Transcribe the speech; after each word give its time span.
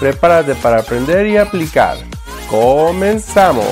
Prepárate 0.00 0.56
para 0.56 0.80
aprender 0.80 1.24
y 1.26 1.36
aplicar. 1.36 1.96
¡Comenzamos! 2.50 3.64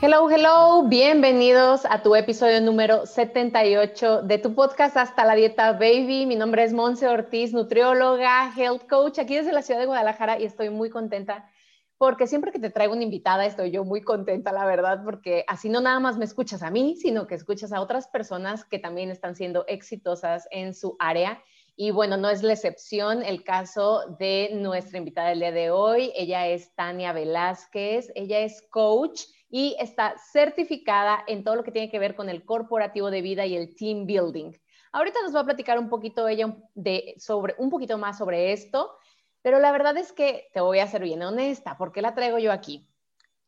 Hello, 0.00 0.30
hello, 0.30 0.84
bienvenidos 0.86 1.84
a 1.84 2.02
tu 2.02 2.14
episodio 2.14 2.60
número 2.60 3.06
78 3.06 4.22
de 4.22 4.38
tu 4.38 4.54
podcast 4.54 4.96
Hasta 4.96 5.24
la 5.24 5.34
Dieta 5.34 5.72
Baby. 5.72 6.26
Mi 6.26 6.36
nombre 6.36 6.62
es 6.62 6.72
Monse 6.72 7.08
Ortiz, 7.08 7.52
nutrióloga, 7.52 8.52
health 8.56 8.88
coach 8.88 9.18
aquí 9.18 9.34
desde 9.34 9.52
la 9.52 9.62
ciudad 9.62 9.80
de 9.80 9.86
Guadalajara 9.86 10.38
y 10.38 10.44
estoy 10.44 10.70
muy 10.70 10.90
contenta 10.90 11.50
porque 11.98 12.26
siempre 12.26 12.52
que 12.52 12.58
te 12.58 12.70
traigo 12.70 12.92
una 12.92 13.02
invitada 13.02 13.46
estoy 13.46 13.70
yo 13.70 13.84
muy 13.84 14.02
contenta, 14.02 14.52
la 14.52 14.64
verdad, 14.66 15.02
porque 15.04 15.44
así 15.48 15.68
no 15.68 15.80
nada 15.80 16.00
más 16.00 16.18
me 16.18 16.24
escuchas 16.24 16.62
a 16.62 16.70
mí, 16.70 16.96
sino 16.96 17.26
que 17.26 17.34
escuchas 17.34 17.72
a 17.72 17.80
otras 17.80 18.08
personas 18.08 18.64
que 18.64 18.78
también 18.78 19.10
están 19.10 19.34
siendo 19.34 19.64
exitosas 19.66 20.46
en 20.50 20.74
su 20.74 20.96
área. 20.98 21.42
Y 21.76 21.90
bueno, 21.90 22.16
no 22.16 22.30
es 22.30 22.42
la 22.42 22.52
excepción 22.52 23.22
el 23.24 23.42
caso 23.42 24.16
de 24.18 24.50
nuestra 24.52 24.98
invitada 24.98 25.30
del 25.30 25.40
día 25.40 25.52
de 25.52 25.70
hoy. 25.70 26.12
Ella 26.14 26.46
es 26.46 26.72
Tania 26.74 27.12
Velázquez, 27.12 28.12
ella 28.14 28.40
es 28.40 28.62
coach 28.70 29.22
y 29.50 29.76
está 29.80 30.14
certificada 30.32 31.24
en 31.26 31.42
todo 31.42 31.56
lo 31.56 31.64
que 31.64 31.72
tiene 31.72 31.90
que 31.90 31.98
ver 31.98 32.14
con 32.14 32.28
el 32.28 32.44
corporativo 32.44 33.10
de 33.10 33.22
vida 33.22 33.44
y 33.44 33.56
el 33.56 33.74
team 33.74 34.06
building. 34.06 34.52
Ahorita 34.92 35.20
nos 35.22 35.34
va 35.34 35.40
a 35.40 35.44
platicar 35.44 35.78
un 35.80 35.88
poquito 35.88 36.28
ella 36.28 36.56
de, 36.74 37.14
sobre, 37.18 37.56
un 37.58 37.70
poquito 37.70 37.98
más 37.98 38.18
sobre 38.18 38.52
esto. 38.52 38.96
Pero 39.42 39.58
la 39.58 39.72
verdad 39.72 39.96
es 39.98 40.12
que 40.12 40.48
te 40.54 40.60
voy 40.60 40.78
a 40.78 40.86
ser 40.86 41.02
bien 41.02 41.22
honesta. 41.22 41.76
¿Por 41.76 41.92
qué 41.92 42.00
la 42.00 42.14
traigo 42.14 42.38
yo 42.38 42.52
aquí? 42.52 42.88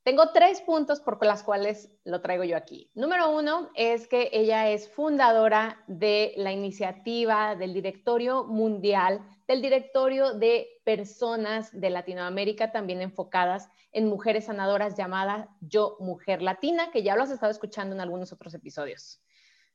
Tengo 0.06 0.30
tres 0.30 0.60
puntos 0.60 1.00
por 1.00 1.20
las 1.26 1.42
cuales 1.42 1.90
lo 2.04 2.20
traigo 2.20 2.44
yo 2.44 2.56
aquí. 2.56 2.88
Número 2.94 3.28
uno 3.28 3.70
es 3.74 4.06
que 4.06 4.30
ella 4.32 4.70
es 4.70 4.88
fundadora 4.88 5.82
de 5.88 6.32
la 6.36 6.52
iniciativa 6.52 7.56
del 7.56 7.74
directorio 7.74 8.44
mundial, 8.44 9.20
del 9.48 9.60
directorio 9.60 10.32
de 10.32 10.68
personas 10.84 11.72
de 11.72 11.90
Latinoamérica 11.90 12.70
también 12.70 13.02
enfocadas 13.02 13.68
en 13.90 14.06
mujeres 14.06 14.44
sanadoras 14.44 14.96
llamada 14.96 15.48
Yo 15.60 15.96
Mujer 15.98 16.40
Latina, 16.40 16.92
que 16.92 17.02
ya 17.02 17.16
lo 17.16 17.24
has 17.24 17.32
estado 17.32 17.50
escuchando 17.50 17.96
en 17.96 18.00
algunos 18.00 18.32
otros 18.32 18.54
episodios. 18.54 19.20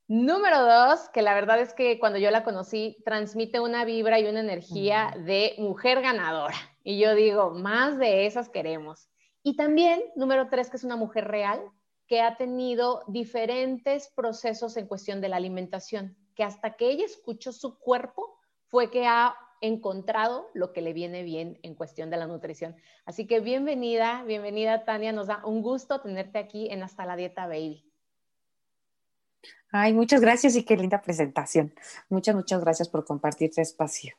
Número 0.07 0.63
dos, 0.63 1.09
que 1.09 1.23
la 1.23 1.33
verdad 1.33 1.59
es 1.59 1.73
que 1.73 1.99
cuando 1.99 2.19
yo 2.19 2.31
la 2.31 2.45
conocí, 2.45 2.95
transmite 3.03 3.59
una 3.59 3.83
vibra 3.83 4.17
y 4.17 4.27
una 4.27 4.39
energía 4.39 5.13
de 5.25 5.55
mujer 5.57 6.01
ganadora. 6.01 6.55
Y 6.85 6.99
yo 6.99 7.15
digo, 7.15 7.51
más 7.51 7.97
de 7.97 8.25
esas 8.25 8.47
queremos. 8.47 9.10
Y 9.43 9.55
también, 9.55 10.01
número 10.15 10.49
tres, 10.49 10.69
que 10.69 10.77
es 10.77 10.83
una 10.83 10.95
mujer 10.95 11.27
real, 11.27 11.61
que 12.07 12.21
ha 12.21 12.35
tenido 12.37 13.03
diferentes 13.07 14.09
procesos 14.09 14.77
en 14.77 14.87
cuestión 14.87 15.21
de 15.21 15.29
la 15.29 15.37
alimentación, 15.37 16.17
que 16.35 16.43
hasta 16.43 16.75
que 16.75 16.89
ella 16.89 17.05
escuchó 17.05 17.51
su 17.51 17.79
cuerpo 17.79 18.37
fue 18.67 18.91
que 18.91 19.07
ha 19.07 19.35
encontrado 19.61 20.49
lo 20.53 20.73
que 20.73 20.81
le 20.81 20.91
viene 20.91 21.23
bien 21.23 21.59
en 21.63 21.75
cuestión 21.75 22.09
de 22.09 22.17
la 22.17 22.27
nutrición. 22.27 22.75
Así 23.05 23.27
que 23.27 23.39
bienvenida, 23.39 24.23
bienvenida 24.23 24.83
Tania, 24.83 25.11
nos 25.11 25.27
da 25.27 25.45
un 25.45 25.61
gusto 25.61 26.01
tenerte 26.01 26.39
aquí 26.39 26.69
en 26.69 26.83
Hasta 26.83 27.05
la 27.05 27.15
Dieta 27.15 27.47
Baby. 27.47 27.85
Ay, 29.71 29.93
muchas 29.93 30.19
gracias 30.19 30.55
y 30.55 30.65
qué 30.65 30.75
linda 30.75 31.01
presentación. 31.01 31.73
Muchas, 32.09 32.35
muchas 32.35 32.59
gracias 32.61 32.89
por 32.89 33.05
compartir 33.05 33.49
este 33.49 33.61
espacio. 33.61 34.15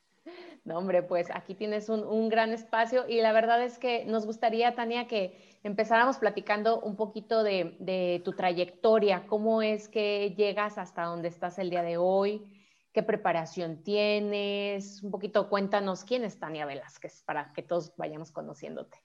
No, 0.65 0.79
hombre, 0.79 1.03
pues 1.03 1.29
aquí 1.33 1.55
tienes 1.55 1.89
un, 1.89 2.29
gran 2.29 2.53
espacio 2.53 3.09
y 3.09 3.21
la 3.21 3.33
verdad 3.33 3.63
es 3.65 3.79
que 3.79 4.05
nos 4.05 4.27
gustaría, 4.27 4.77
Tania, 4.77 5.09
que 5.09 5.59
empezáramos 5.65 6.19
platicando 6.19 6.81
un 6.81 6.95
poquito 6.95 7.43
de, 7.43 7.77
de, 7.81 8.23
tu 8.25 8.33
trayectoria, 8.33 9.27
cómo 9.27 9.61
es 9.61 9.89
que 9.89 10.35
llegas 10.37 10.79
hasta 10.79 11.03
donde 11.03 11.29
estás 11.29 11.59
el 11.59 11.69
día 11.69 11.83
de 11.83 11.97
hoy, 11.97 12.47
qué 12.93 13.03
preparación 13.03 13.83
tienes, 13.83 15.03
un 15.03 15.11
poquito 15.11 15.49
cuéntanos 15.49 16.05
quién 16.05 16.25
es 16.25 16.39
Tania 16.39 16.65
Velázquez 16.65 17.23
para 17.25 17.53
que 17.53 17.63
todos 17.63 17.93
vayamos 17.97 18.31
conociéndote. 18.31 18.99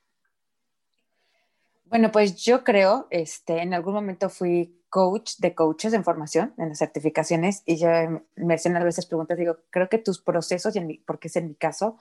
Bueno, 1.86 2.12
pues 2.12 2.36
yo 2.36 2.64
creo, 2.64 3.08
este, 3.10 3.62
en 3.62 3.74
algún 3.74 3.94
momento 3.94 4.30
fui 4.30 4.77
coach 4.90 5.38
de 5.38 5.54
coaches 5.54 5.94
en 5.94 6.04
formación, 6.04 6.54
en 6.58 6.70
las 6.70 6.80
certificaciones, 6.80 7.64
y 7.66 7.78
yo 7.78 7.88
me 8.36 8.54
hacen 8.54 8.76
a 8.78 8.84
veces 8.84 9.06
preguntas, 9.06 9.38
digo, 9.38 9.58
creo 9.70 9.90
que 9.90 9.98
tus 9.98 10.22
procesos, 10.22 10.76
y 10.76 11.00
porque 11.06 11.28
es 11.28 11.36
en 11.36 11.48
mi 11.50 11.56
caso, 11.56 11.98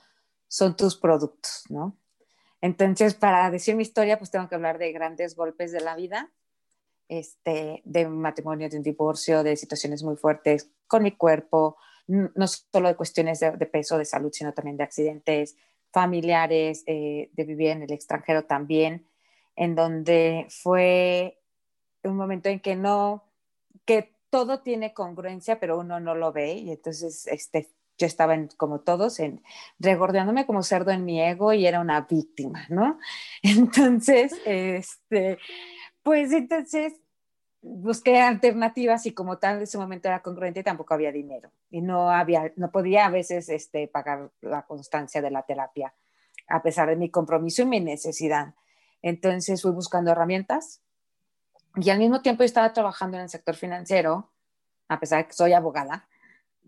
son 0.48 0.76
tus 0.76 0.96
productos, 0.96 1.64
¿no? 1.68 1.96
Entonces, 2.60 3.14
para 3.14 3.50
decir 3.50 3.76
mi 3.76 3.82
historia, 3.82 4.18
pues 4.18 4.30
tengo 4.30 4.48
que 4.48 4.54
hablar 4.54 4.78
de 4.78 4.92
grandes 4.92 5.36
golpes 5.36 5.72
de 5.72 5.80
la 5.80 5.94
vida, 5.96 6.30
este, 7.08 7.82
de 7.84 8.08
matrimonio, 8.08 8.68
de 8.68 8.78
un 8.78 8.82
divorcio, 8.82 9.42
de 9.42 9.56
situaciones 9.56 10.02
muy 10.02 10.16
fuertes 10.16 10.70
con 10.86 11.02
mi 11.02 11.12
cuerpo, 11.12 11.76
no 12.06 12.46
solo 12.46 12.88
de 12.88 12.96
cuestiones 12.96 13.40
de, 13.40 13.66
peso, 13.66 13.98
de 13.98 14.04
salud, 14.04 14.30
sino 14.32 14.52
también 14.52 14.76
de 14.76 14.84
accidentes 14.84 15.56
familiares, 15.92 16.84
eh, 16.86 17.30
de 17.32 17.44
vivir 17.44 17.68
en 17.68 17.82
el 17.82 17.92
extranjero 17.92 18.44
también, 18.44 19.06
en 19.56 19.74
donde 19.74 20.46
fue 20.50 21.40
un 22.08 22.16
momento 22.16 22.48
en 22.48 22.60
que 22.60 22.76
no, 22.76 23.24
que 23.84 24.14
todo 24.30 24.60
tiene 24.60 24.94
congruencia, 24.94 25.60
pero 25.60 25.78
uno 25.78 26.00
no 26.00 26.14
lo 26.14 26.32
ve 26.32 26.54
y 26.54 26.70
entonces 26.70 27.26
este, 27.26 27.68
yo 27.98 28.06
estaba 28.06 28.34
en, 28.34 28.48
como 28.56 28.80
todos, 28.80 29.20
en, 29.20 29.42
regordeándome 29.78 30.46
como 30.46 30.62
cerdo 30.62 30.90
en 30.90 31.04
mi 31.04 31.20
ego 31.20 31.52
y 31.52 31.66
era 31.66 31.80
una 31.80 32.02
víctima, 32.02 32.66
¿no? 32.68 32.98
Entonces, 33.42 34.34
este, 34.44 35.38
pues 36.02 36.32
entonces 36.32 36.94
busqué 37.62 38.20
alternativas 38.20 39.06
y 39.06 39.12
como 39.12 39.38
tal 39.38 39.56
en 39.56 39.62
ese 39.62 39.78
momento 39.78 40.06
era 40.06 40.22
congruente 40.22 40.62
tampoco 40.62 40.94
había 40.94 41.10
dinero 41.10 41.50
y 41.68 41.80
no 41.80 42.10
había, 42.10 42.52
no 42.54 42.70
podía 42.70 43.06
a 43.06 43.10
veces 43.10 43.48
este, 43.48 43.88
pagar 43.88 44.30
la 44.40 44.62
constancia 44.62 45.20
de 45.20 45.32
la 45.32 45.42
terapia 45.42 45.92
a 46.48 46.62
pesar 46.62 46.88
de 46.88 46.96
mi 46.96 47.10
compromiso 47.10 47.62
y 47.62 47.66
mi 47.66 47.80
necesidad. 47.80 48.54
Entonces 49.02 49.62
fui 49.62 49.72
buscando 49.72 50.12
herramientas 50.12 50.80
y 51.76 51.90
al 51.90 51.98
mismo 51.98 52.22
tiempo 52.22 52.42
yo 52.42 52.46
estaba 52.46 52.72
trabajando 52.72 53.16
en 53.16 53.24
el 53.24 53.28
sector 53.28 53.54
financiero, 53.54 54.30
a 54.88 54.98
pesar 54.98 55.22
de 55.22 55.28
que 55.28 55.34
soy 55.34 55.52
abogada, 55.52 56.08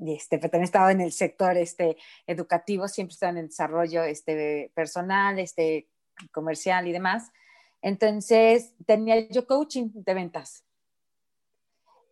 este, 0.06 0.38
pero 0.38 0.50
también 0.50 0.64
estaba 0.64 0.92
en 0.92 1.00
el 1.00 1.12
sector 1.12 1.56
este, 1.56 1.96
educativo, 2.26 2.86
siempre 2.88 3.14
estaba 3.14 3.30
en 3.30 3.38
el 3.38 3.48
desarrollo 3.48 4.04
este, 4.04 4.70
personal, 4.74 5.38
este, 5.38 5.88
comercial 6.30 6.86
y 6.86 6.92
demás. 6.92 7.32
Entonces 7.80 8.74
tenía 8.86 9.28
yo 9.28 9.46
coaching 9.46 9.90
de 9.94 10.14
ventas. 10.14 10.64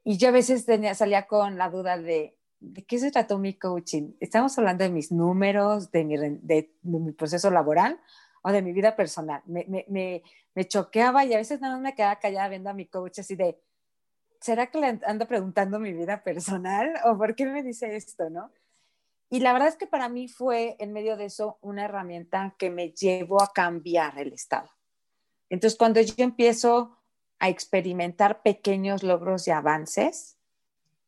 Y 0.02 0.16
yo 0.18 0.28
a 0.28 0.32
veces 0.32 0.64
tenía, 0.64 0.94
salía 0.94 1.26
con 1.26 1.58
la 1.58 1.68
duda 1.68 1.98
de, 1.98 2.36
¿de 2.60 2.84
qué 2.84 2.98
se 2.98 3.10
trató 3.10 3.38
mi 3.38 3.54
coaching? 3.54 4.12
¿Estamos 4.20 4.56
hablando 4.58 4.84
de 4.84 4.90
mis 4.90 5.12
números, 5.12 5.90
de 5.90 6.04
mi, 6.04 6.16
de 6.16 6.70
mi 6.82 7.12
proceso 7.12 7.50
laboral 7.50 8.00
o 8.46 8.52
de 8.52 8.62
mi 8.62 8.72
vida 8.72 8.94
personal. 8.94 9.42
Me, 9.46 9.64
me, 9.66 9.84
me, 9.88 10.22
me, 10.54 10.64
choqueaba 10.68 11.24
y 11.24 11.34
a 11.34 11.38
veces 11.38 11.60
nada 11.60 11.74
más 11.74 11.82
me 11.82 11.94
quedaba 11.96 12.20
callada 12.20 12.48
viendo 12.48 12.70
a 12.70 12.74
mi 12.74 12.86
coach 12.86 13.18
así 13.18 13.34
de, 13.34 13.60
¿será 14.40 14.68
que 14.68 14.78
le 14.78 15.00
ando 15.04 15.26
preguntando 15.26 15.80
mi 15.80 15.92
vida 15.92 16.22
personal 16.22 16.94
o 17.06 17.18
por 17.18 17.34
qué 17.34 17.44
me 17.44 17.64
dice 17.64 17.96
esto, 17.96 18.30
no? 18.30 18.52
Y 19.30 19.40
la 19.40 19.52
verdad 19.52 19.68
es 19.70 19.74
que 19.74 19.88
para 19.88 20.08
mí 20.08 20.28
fue 20.28 20.76
en 20.78 20.92
medio 20.92 21.16
de 21.16 21.24
eso 21.24 21.58
una 21.60 21.86
herramienta 21.86 22.54
que 22.56 22.70
me 22.70 22.90
llevó 22.90 23.42
a 23.42 23.52
cambiar 23.52 24.16
el 24.20 24.32
estado. 24.32 24.70
Entonces, 25.50 25.76
cuando 25.76 26.00
yo 26.00 26.14
empiezo 26.18 26.96
a 27.40 27.48
experimentar 27.48 28.42
pequeños 28.42 29.02
logros 29.02 29.48
y 29.48 29.50
avances, 29.50 30.36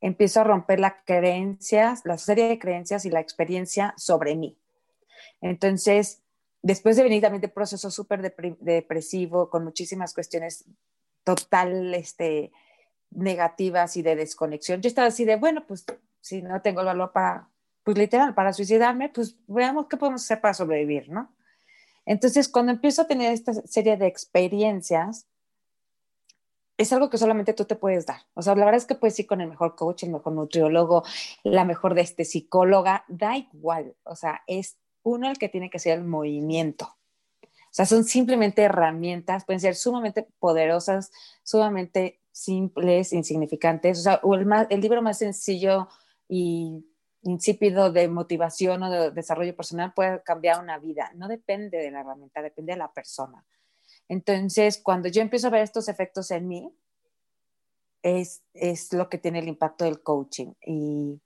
empiezo 0.01 0.41
a 0.41 0.45
romper 0.45 0.81
las 0.81 0.95
creencias, 1.05 2.05
la 2.05 2.19
serie 2.19 2.49
de 2.49 2.59
creencias 2.59 3.05
y 3.05 3.11
la 3.11 3.21
experiencia 3.21 3.95
sobre 3.97 4.35
mí. 4.35 4.59
Entonces, 5.41 6.25
después 6.63 6.97
de 6.97 7.03
venir 7.03 7.23
también 7.23 7.41
de 7.41 7.49
proceso 7.49 7.91
súper 7.91 8.35
depresivo, 8.61 9.51
con 9.51 9.65
muchísimas 9.65 10.15
cuestiones 10.15 10.65
total 11.25 11.95
este, 11.95 12.53
negativas 13.11 13.97
y 13.97 14.03
de 14.03 14.17
desconexión, 14.17 14.81
yo 14.81 14.89
estaba 14.89 15.09
así 15.09 15.25
de, 15.25 15.37
bueno, 15.37 15.67
pues 15.67 15.85
si 16.21 16.43
no 16.43 16.61
tengo 16.63 16.81
el 16.81 16.87
valor 16.87 17.13
para, 17.13 17.49
pues 17.83 17.97
literal, 17.97 18.35
para 18.35 18.53
suicidarme, 18.53 19.09
pues 19.09 19.37
veamos 19.47 19.87
qué 19.89 19.97
podemos 19.97 20.23
hacer 20.23 20.41
para 20.41 20.55
sobrevivir, 20.55 21.09
¿no? 21.09 21.35
Entonces, 22.05 22.49
cuando 22.49 22.73
empiezo 22.73 23.03
a 23.03 23.07
tener 23.07 23.33
esta 23.33 23.53
serie 23.53 23.99
de 23.99 24.07
experiencias, 24.07 25.27
es 26.79 26.93
algo 26.93 27.11
que 27.11 27.19
solamente 27.19 27.53
tú 27.53 27.65
te 27.65 27.75
puedes 27.75 28.07
dar. 28.07 28.23
O 28.35 28.41
sea, 28.41 28.55
la 28.55 28.65
verdad 28.65 28.79
es 28.79 28.87
que 28.87 28.95
puedes 28.95 29.19
ir 29.19 29.27
con 29.27 29.41
el 29.41 29.49
mejor 29.49 29.75
coach, 29.75 30.05
el 30.05 30.13
mejor 30.13 30.33
nutriólogo, 30.33 31.03
la 31.43 31.65
mejor 31.65 31.95
de 31.95 32.03
este 32.03 32.25
psicóloga, 32.25 33.05
da 33.09 33.37
igual. 33.37 33.95
O 34.05 34.15
sea, 34.15 34.43
es 34.47 34.79
uno 35.09 35.31
el 35.31 35.39
que 35.39 35.49
tiene 35.49 35.71
que 35.71 35.79
ser 35.79 35.99
el 35.99 36.05
movimiento. 36.05 36.97
O 37.43 37.75
sea, 37.79 37.87
son 37.87 38.05
simplemente 38.05 38.63
herramientas, 38.63 39.45
pueden 39.45 39.61
ser 39.61 39.75
sumamente 39.75 40.27
poderosas, 40.39 41.11
sumamente 41.43 42.21
simples, 42.33 43.13
insignificantes. 43.13 43.99
O 43.99 44.03
sea, 44.03 44.21
o 44.23 44.35
el, 44.35 44.47
más, 44.47 44.67
el 44.71 44.81
libro 44.81 45.03
más 45.03 45.19
sencillo 45.19 45.89
y 46.29 46.85
insípido 47.23 47.93
de 47.93 48.09
motivación 48.09 48.83
o 48.83 48.91
de 48.91 49.11
desarrollo 49.11 49.55
personal 49.55 49.93
puede 49.93 50.23
cambiar 50.23 50.63
una 50.63 50.79
vida. 50.79 51.13
No 51.15 51.29
depende 51.29 51.79
de 51.79 51.91
la 51.91 52.01
herramienta, 52.01 52.43
depende 52.43 52.73
de 52.73 52.79
la 52.79 52.93
persona. 52.93 53.45
Entonces, 54.09 54.79
cuando 54.83 55.09
yo 55.09 55.21
empiezo 55.21 55.49
a 55.49 55.51
ver 55.51 55.63
estos 55.63 55.89
efectos 55.89 56.31
en 56.31 56.49
mí, 56.49 56.73
es, 58.03 58.43
es 58.55 58.93
lo 58.93 59.09
que 59.09 59.19
tiene 59.19 59.41
el 59.41 59.49
impacto 59.49 59.85
del 59.85 60.03
coaching. 60.03 60.53
Y 60.65 61.21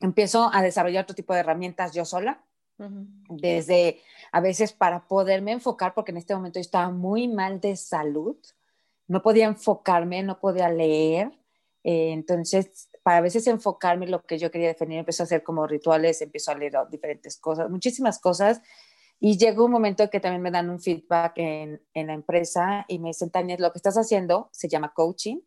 empiezo 0.00 0.50
a 0.52 0.62
desarrollar 0.62 1.04
otro 1.04 1.16
tipo 1.16 1.34
de 1.34 1.40
herramientas 1.40 1.92
yo 1.92 2.04
sola, 2.04 2.44
desde 3.28 4.00
a 4.32 4.40
veces 4.40 4.72
para 4.72 5.06
poderme 5.06 5.52
enfocar, 5.52 5.94
porque 5.94 6.12
en 6.12 6.18
este 6.18 6.34
momento 6.34 6.58
yo 6.58 6.62
estaba 6.62 6.90
muy 6.90 7.28
mal 7.28 7.60
de 7.60 7.76
salud, 7.76 8.36
no 9.06 9.22
podía 9.22 9.46
enfocarme, 9.46 10.22
no 10.22 10.38
podía 10.38 10.68
leer, 10.68 11.30
eh, 11.84 12.12
entonces 12.12 12.88
para 13.02 13.18
a 13.18 13.22
veces 13.22 13.46
enfocarme 13.46 14.04
en 14.04 14.10
lo 14.10 14.22
que 14.22 14.38
yo 14.38 14.50
quería 14.50 14.68
definir, 14.68 14.98
empecé 14.98 15.22
a 15.22 15.24
hacer 15.24 15.42
como 15.42 15.66
rituales, 15.66 16.20
empiezo 16.20 16.52
a 16.52 16.54
leer 16.54 16.74
diferentes 16.90 17.38
cosas, 17.38 17.70
muchísimas 17.70 18.18
cosas, 18.18 18.60
y 19.18 19.36
llegó 19.36 19.66
un 19.66 19.72
momento 19.72 20.08
que 20.08 20.20
también 20.20 20.42
me 20.42 20.50
dan 20.50 20.70
un 20.70 20.80
feedback 20.80 21.34
en, 21.36 21.82
en 21.92 22.06
la 22.06 22.14
empresa 22.14 22.84
y 22.88 22.98
me 22.98 23.08
dicen, 23.08 23.30
Tania, 23.30 23.56
lo 23.58 23.72
que 23.72 23.78
estás 23.78 23.96
haciendo 23.98 24.48
se 24.52 24.68
llama 24.68 24.92
coaching, 24.94 25.40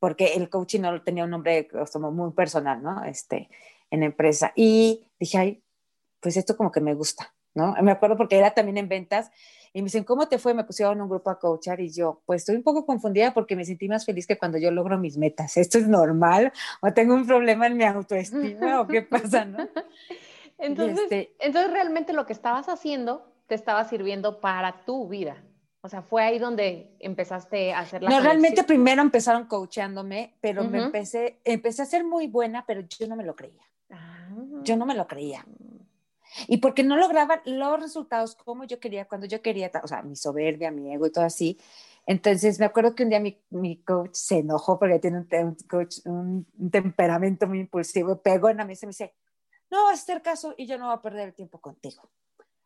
porque 0.00 0.34
el 0.34 0.48
coaching 0.48 0.80
no 0.80 1.02
tenía 1.02 1.24
un 1.24 1.30
nombre 1.30 1.68
como 1.92 2.10
muy 2.10 2.32
personal, 2.32 2.82
¿no? 2.82 3.04
Este, 3.04 3.48
en 3.90 4.00
la 4.00 4.06
empresa. 4.06 4.52
Y 4.56 5.06
dije, 5.18 5.38
ay, 5.38 5.62
pues 6.20 6.36
esto 6.36 6.56
como 6.56 6.70
que 6.70 6.80
me 6.80 6.94
gusta, 6.94 7.34
¿no? 7.54 7.74
Me 7.82 7.90
acuerdo 7.90 8.16
porque 8.16 8.38
era 8.38 8.52
también 8.52 8.78
en 8.78 8.88
ventas 8.88 9.30
y 9.72 9.80
me 9.82 9.86
dicen, 9.86 10.04
¿cómo 10.04 10.28
te 10.28 10.38
fue? 10.38 10.54
Me 10.54 10.64
pusieron 10.64 11.00
un 11.00 11.08
grupo 11.08 11.30
a 11.30 11.38
coachar 11.38 11.80
y 11.80 11.90
yo, 11.90 12.22
pues 12.26 12.42
estoy 12.42 12.56
un 12.56 12.62
poco 12.62 12.84
confundida 12.84 13.32
porque 13.32 13.56
me 13.56 13.64
sentí 13.64 13.88
más 13.88 14.04
feliz 14.04 14.26
que 14.26 14.36
cuando 14.36 14.58
yo 14.58 14.70
logro 14.70 14.98
mis 14.98 15.16
metas. 15.16 15.56
¿Esto 15.56 15.78
es 15.78 15.86
normal? 15.86 16.52
¿O 16.82 16.92
tengo 16.92 17.14
un 17.14 17.26
problema 17.26 17.66
en 17.66 17.76
mi 17.76 17.84
autoestima? 17.84 18.80
¿O 18.80 18.86
qué 18.86 19.02
pasa, 19.02 19.44
no? 19.44 19.58
Entonces, 20.58 21.04
este 21.04 21.34
entonces 21.38 21.72
realmente 21.72 22.12
lo 22.12 22.26
que 22.26 22.34
estabas 22.34 22.68
haciendo 22.68 23.32
te 23.46 23.54
estaba 23.54 23.82
sirviendo 23.84 24.40
para 24.40 24.84
tu 24.84 25.08
vida. 25.08 25.42
O 25.82 25.88
sea, 25.88 26.02
fue 26.02 26.22
ahí 26.22 26.38
donde 26.38 26.94
empezaste 26.98 27.72
a 27.72 27.80
hacer 27.80 28.02
la 28.02 28.10
No, 28.10 28.20
realmente 28.20 28.62
primero 28.64 29.00
empezaron 29.00 29.46
coachándome, 29.46 30.36
pero 30.42 30.64
me 30.64 30.78
empecé, 30.78 31.40
empecé 31.44 31.80
a 31.80 31.86
ser 31.86 32.04
muy 32.04 32.26
buena, 32.26 32.66
pero 32.66 32.82
yo 32.82 33.08
no 33.08 33.16
me 33.16 33.24
lo 33.24 33.34
creía. 33.34 33.62
Ah. 33.88 34.28
Yo 34.62 34.76
no 34.76 34.84
me 34.84 34.94
lo 34.94 35.06
creía. 35.06 35.46
Y 36.48 36.58
porque 36.58 36.82
no 36.82 36.96
lograba 36.96 37.42
los 37.44 37.80
resultados 37.80 38.36
como 38.36 38.64
yo 38.64 38.80
quería, 38.80 39.06
cuando 39.06 39.26
yo 39.26 39.42
quería, 39.42 39.70
o 39.82 39.88
sea, 39.88 40.02
mi 40.02 40.16
soberbia, 40.16 40.70
mi 40.70 40.92
ego 40.92 41.06
y 41.06 41.12
todo 41.12 41.24
así. 41.24 41.58
Entonces 42.06 42.58
me 42.58 42.66
acuerdo 42.66 42.94
que 42.94 43.04
un 43.04 43.10
día 43.10 43.20
mi, 43.20 43.76
coach 43.82 44.14
se 44.14 44.38
enojó 44.38 44.78
porque 44.78 44.98
tiene 44.98 45.18
un, 45.18 45.56
coach, 45.68 45.98
un, 46.04 46.46
temperamento 46.70 47.46
muy 47.46 47.60
impulsivo, 47.60 48.20
pegó 48.22 48.48
en 48.48 48.58
la 48.58 48.64
mesa 48.64 48.86
y 48.86 48.88
me 48.88 48.90
dice, 48.90 49.14
no 49.70 49.84
vas 49.84 50.00
a 50.00 50.02
hacer 50.02 50.22
caso 50.22 50.54
y 50.56 50.66
yo 50.66 50.78
no 50.78 50.86
voy 50.86 50.94
a 50.94 51.02
perder 51.02 51.28
el 51.28 51.34
tiempo 51.34 51.60
contigo 51.60 52.10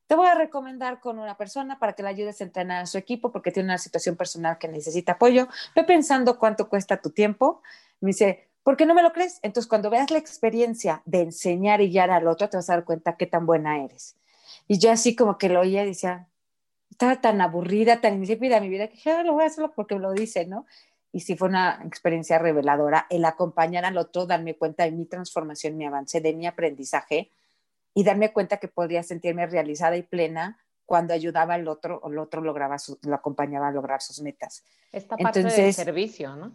te 0.06 0.14
voy 0.14 0.28
a 0.28 0.34
recomendar 0.34 1.00
con 1.00 1.18
una 1.18 1.36
persona 1.36 1.78
para 1.78 1.94
que 1.94 2.02
la 2.02 2.10
ayudes 2.10 2.40
a 2.40 2.44
entrenar 2.44 2.82
a 2.82 2.86
su 2.86 2.98
equipo 2.98 3.32
porque 3.32 3.50
tiene 3.50 3.68
una 3.68 3.78
situación 3.78 4.16
personal 4.16 4.58
que 4.58 4.68
necesita 4.68 5.12
apoyo. 5.12 5.48
Ve 5.74 5.84
pensando 5.84 6.38
cuánto 6.38 6.68
cuesta 6.68 7.00
tu 7.00 7.10
tiempo. 7.10 7.62
Me 8.00 8.08
dice, 8.08 8.50
¿por 8.64 8.76
qué 8.76 8.86
no 8.86 8.94
me 8.94 9.02
lo 9.02 9.12
crees? 9.12 9.38
Entonces, 9.42 9.68
cuando 9.68 9.90
veas 9.90 10.10
la 10.10 10.18
experiencia 10.18 11.02
de 11.04 11.20
enseñar 11.20 11.80
y 11.80 11.90
guiar 11.90 12.10
al 12.10 12.26
otro, 12.26 12.48
te 12.48 12.56
vas 12.56 12.68
a 12.70 12.74
dar 12.74 12.84
cuenta 12.84 13.16
qué 13.16 13.26
tan 13.26 13.46
buena 13.46 13.84
eres. 13.84 14.16
Y 14.66 14.78
yo 14.78 14.90
así 14.90 15.14
como 15.14 15.38
que 15.38 15.50
lo 15.50 15.60
oía 15.60 15.84
y 15.84 15.88
decía, 15.88 16.26
estaba 16.90 17.20
tan 17.20 17.40
aburrida, 17.40 18.00
tan 18.00 18.14
insípida 18.14 18.60
mi 18.60 18.68
vida, 18.68 18.88
que 18.88 18.94
dije, 18.94 19.12
ah, 19.12 19.22
lo 19.22 19.34
voy 19.34 19.44
a 19.44 19.46
hacerlo 19.46 19.72
porque 19.76 19.96
lo 19.96 20.12
dice, 20.12 20.46
¿no? 20.46 20.66
Y 21.12 21.20
sí 21.20 21.36
fue 21.36 21.48
una 21.48 21.80
experiencia 21.84 22.38
reveladora 22.38 23.06
el 23.10 23.24
acompañar 23.24 23.84
al 23.84 23.98
otro, 23.98 24.26
darme 24.26 24.56
cuenta 24.56 24.84
de 24.84 24.92
mi 24.92 25.04
transformación, 25.04 25.76
mi 25.76 25.86
avance, 25.86 26.20
de 26.20 26.32
mi 26.32 26.46
aprendizaje 26.46 27.30
y 27.92 28.02
darme 28.02 28.32
cuenta 28.32 28.56
que 28.56 28.66
podría 28.66 29.02
sentirme 29.02 29.46
realizada 29.46 29.96
y 29.96 30.02
plena 30.02 30.58
cuando 30.86 31.14
ayudaba 31.14 31.54
al 31.54 31.68
otro 31.68 32.00
o 32.02 32.10
el 32.10 32.18
otro 32.18 32.40
lograba 32.40 32.76
lo 33.02 33.14
acompañaba 33.14 33.68
a 33.68 33.70
lograr 33.70 34.02
sus 34.02 34.20
metas. 34.20 34.64
Esta 34.90 35.16
parte 35.16 35.42
del 35.42 35.72
servicio, 35.72 36.34
¿no? 36.34 36.52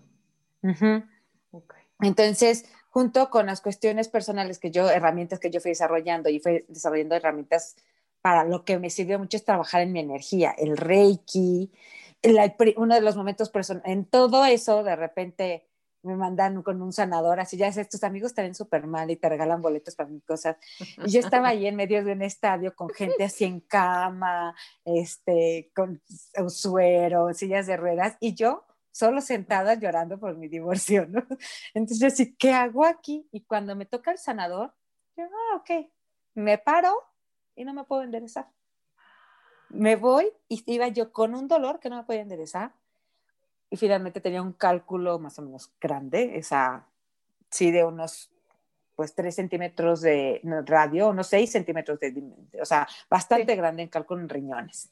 Entonces, 2.02 2.66
junto 2.90 3.30
con 3.30 3.46
las 3.46 3.62
cuestiones 3.62 4.08
personales 4.08 4.60
que 4.60 4.72
yo, 4.72 4.90
herramientas 4.90 5.40
que 5.40 5.52
yo 5.52 5.60
fui 5.60 5.72
desarrollando 5.72 6.30
y 6.30 6.40
fui 6.40 6.66
desarrollando 6.68 7.16
herramientas 7.16 7.76
para 8.22 8.44
lo 8.44 8.66
que 8.66 8.80
me 8.80 8.90
sirvió 8.90 9.20
mucho 9.20 9.38
es 9.38 9.46
trabajar 9.46 9.82
en 9.82 9.94
mi 9.94 10.00
energía, 10.00 10.54
el 10.58 10.78
reiki, 10.78 11.72
uno 12.76 12.96
de 12.96 13.02
los 13.02 13.16
momentos, 13.16 13.52
en 13.86 14.06
todo 14.06 14.46
eso, 14.46 14.84
de 14.84 14.96
repente 14.96 15.66
me 16.02 16.16
mandan 16.16 16.64
con 16.64 16.82
un 16.82 16.94
sanador, 16.94 17.40
así 17.40 17.58
ya 17.58 17.72
sé, 17.72 17.86
tus 17.86 18.04
amigos 18.04 18.32
están 18.32 18.56
súper 18.56 18.88
mal 18.88 19.12
y 19.12 19.18
te 19.18 19.28
regalan 19.28 19.62
boletos 19.62 19.96
para 19.96 20.10
mis 20.10 20.24
cosas. 20.24 20.56
Y 21.06 21.12
yo 21.12 21.20
estaba 21.20 21.50
ahí 21.50 21.68
en 21.68 21.76
medio 21.76 22.04
de 22.04 22.14
un 22.14 22.22
estadio 22.22 22.74
con 22.76 22.90
gente 22.90 23.24
así 23.24 23.46
en 23.46 23.60
cama, 23.60 24.56
este, 24.86 25.72
con 25.76 26.02
suero, 26.50 27.34
sillas 27.34 27.68
de 27.68 27.78
ruedas, 27.78 28.18
y 28.20 28.34
yo 28.34 28.66
solo 28.92 29.22
sentada 29.22 29.76
llorando 29.76 30.20
por 30.20 30.36
mi 30.36 30.48
divorcio, 30.48 31.08
¿no? 31.08 31.26
Entonces 31.74 32.00
yo 32.00 32.08
así, 32.08 32.36
¿qué 32.36 32.52
hago 32.52 32.86
aquí? 32.86 33.28
Y 33.32 33.42
cuando 33.42 33.76
me 33.76 33.86
toca 33.86 34.12
el 34.12 34.18
sanador, 34.18 34.74
yo, 35.16 35.26
ah, 35.26 35.58
ok, 35.58 35.88
me 36.36 36.58
paro 36.58 36.94
y 37.56 37.66
no 37.66 37.74
me 37.74 37.84
puedo 37.84 38.04
enderezar. 38.04 38.48
Me 39.70 39.96
voy 39.96 40.32
y 40.48 40.64
iba 40.66 40.88
yo 40.88 41.12
con 41.12 41.36
un 41.36 41.48
dolor 41.48 41.80
que 41.80 41.90
no 41.90 41.98
me 41.98 42.04
podía 42.04 42.22
enderezar 42.22 42.74
y 43.70 43.78
finalmente 43.78 44.22
tenía 44.22 44.42
un 44.42 44.54
cálculo 44.54 45.20
más 45.20 45.38
o 45.38 45.44
menos 45.44 45.72
grande, 45.80 46.38
esa, 46.38 46.88
sí, 47.52 47.72
de 47.72 47.84
unos 47.84 48.32
pues 48.96 49.16
3 49.16 49.34
centímetros 49.34 50.02
de 50.02 50.42
radio, 50.66 51.10
unos 51.10 51.28
6 51.28 51.50
centímetros 51.50 52.00
de, 52.02 52.22
o 52.62 52.66
sea, 52.66 52.86
bastante 53.10 53.56
grande 53.56 53.84
en 53.84 53.90
cálculo 53.90 54.22
en 54.22 54.28
riñones. 54.28 54.90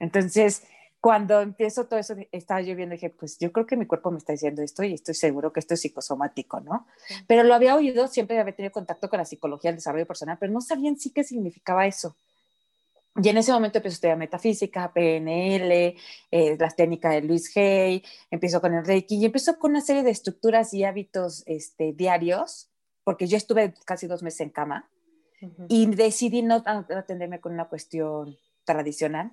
Entonces, 0.00 0.66
cuando 1.02 1.40
empiezo 1.40 1.86
todo 1.86 1.98
eso, 1.98 2.14
estaba 2.30 2.60
yo 2.62 2.76
viendo 2.76 2.92
dije, 2.92 3.10
pues 3.10 3.36
yo 3.40 3.50
creo 3.50 3.66
que 3.66 3.76
mi 3.76 3.86
cuerpo 3.86 4.12
me 4.12 4.18
está 4.18 4.34
diciendo 4.34 4.62
esto 4.62 4.84
y 4.84 4.94
estoy 4.94 5.14
seguro 5.14 5.52
que 5.52 5.58
esto 5.58 5.74
es 5.74 5.80
psicosomático, 5.80 6.60
¿no? 6.60 6.86
Pero 7.26 7.42
lo 7.42 7.54
había 7.54 7.74
oído, 7.74 8.06
siempre 8.06 8.38
había 8.38 8.54
tenido 8.54 8.70
contacto 8.70 9.10
con 9.10 9.18
la 9.18 9.24
psicología, 9.24 9.70
el 9.70 9.76
desarrollo 9.78 10.06
personal, 10.06 10.36
pero 10.38 10.52
no 10.52 10.60
sabía 10.60 10.88
en 10.88 11.00
sí 11.00 11.10
qué 11.10 11.24
significaba 11.24 11.88
eso. 11.88 12.14
Y 13.20 13.28
en 13.28 13.36
ese 13.36 13.50
momento 13.50 13.78
empiezo 13.78 13.94
a 13.94 13.96
estudiar 13.96 14.16
metafísica, 14.16 14.92
PNL, 14.92 15.96
eh, 16.30 16.56
las 16.56 16.76
técnicas 16.76 17.14
de 17.14 17.22
Luis 17.22 17.50
Hay, 17.56 18.04
empiezo 18.30 18.60
con 18.60 18.72
el 18.72 18.86
Reiki 18.86 19.16
y 19.16 19.24
empiezo 19.24 19.58
con 19.58 19.72
una 19.72 19.80
serie 19.80 20.04
de 20.04 20.12
estructuras 20.12 20.72
y 20.72 20.84
hábitos 20.84 21.42
este, 21.46 21.92
diarios, 21.92 22.70
porque 23.02 23.26
yo 23.26 23.36
estuve 23.36 23.74
casi 23.84 24.06
dos 24.06 24.22
meses 24.22 24.42
en 24.42 24.50
cama 24.50 24.88
y 25.68 25.86
decidí 25.86 26.42
no 26.42 26.62
atenderme 26.64 27.40
con 27.40 27.54
una 27.54 27.68
cuestión 27.68 28.36
tradicional. 28.64 29.32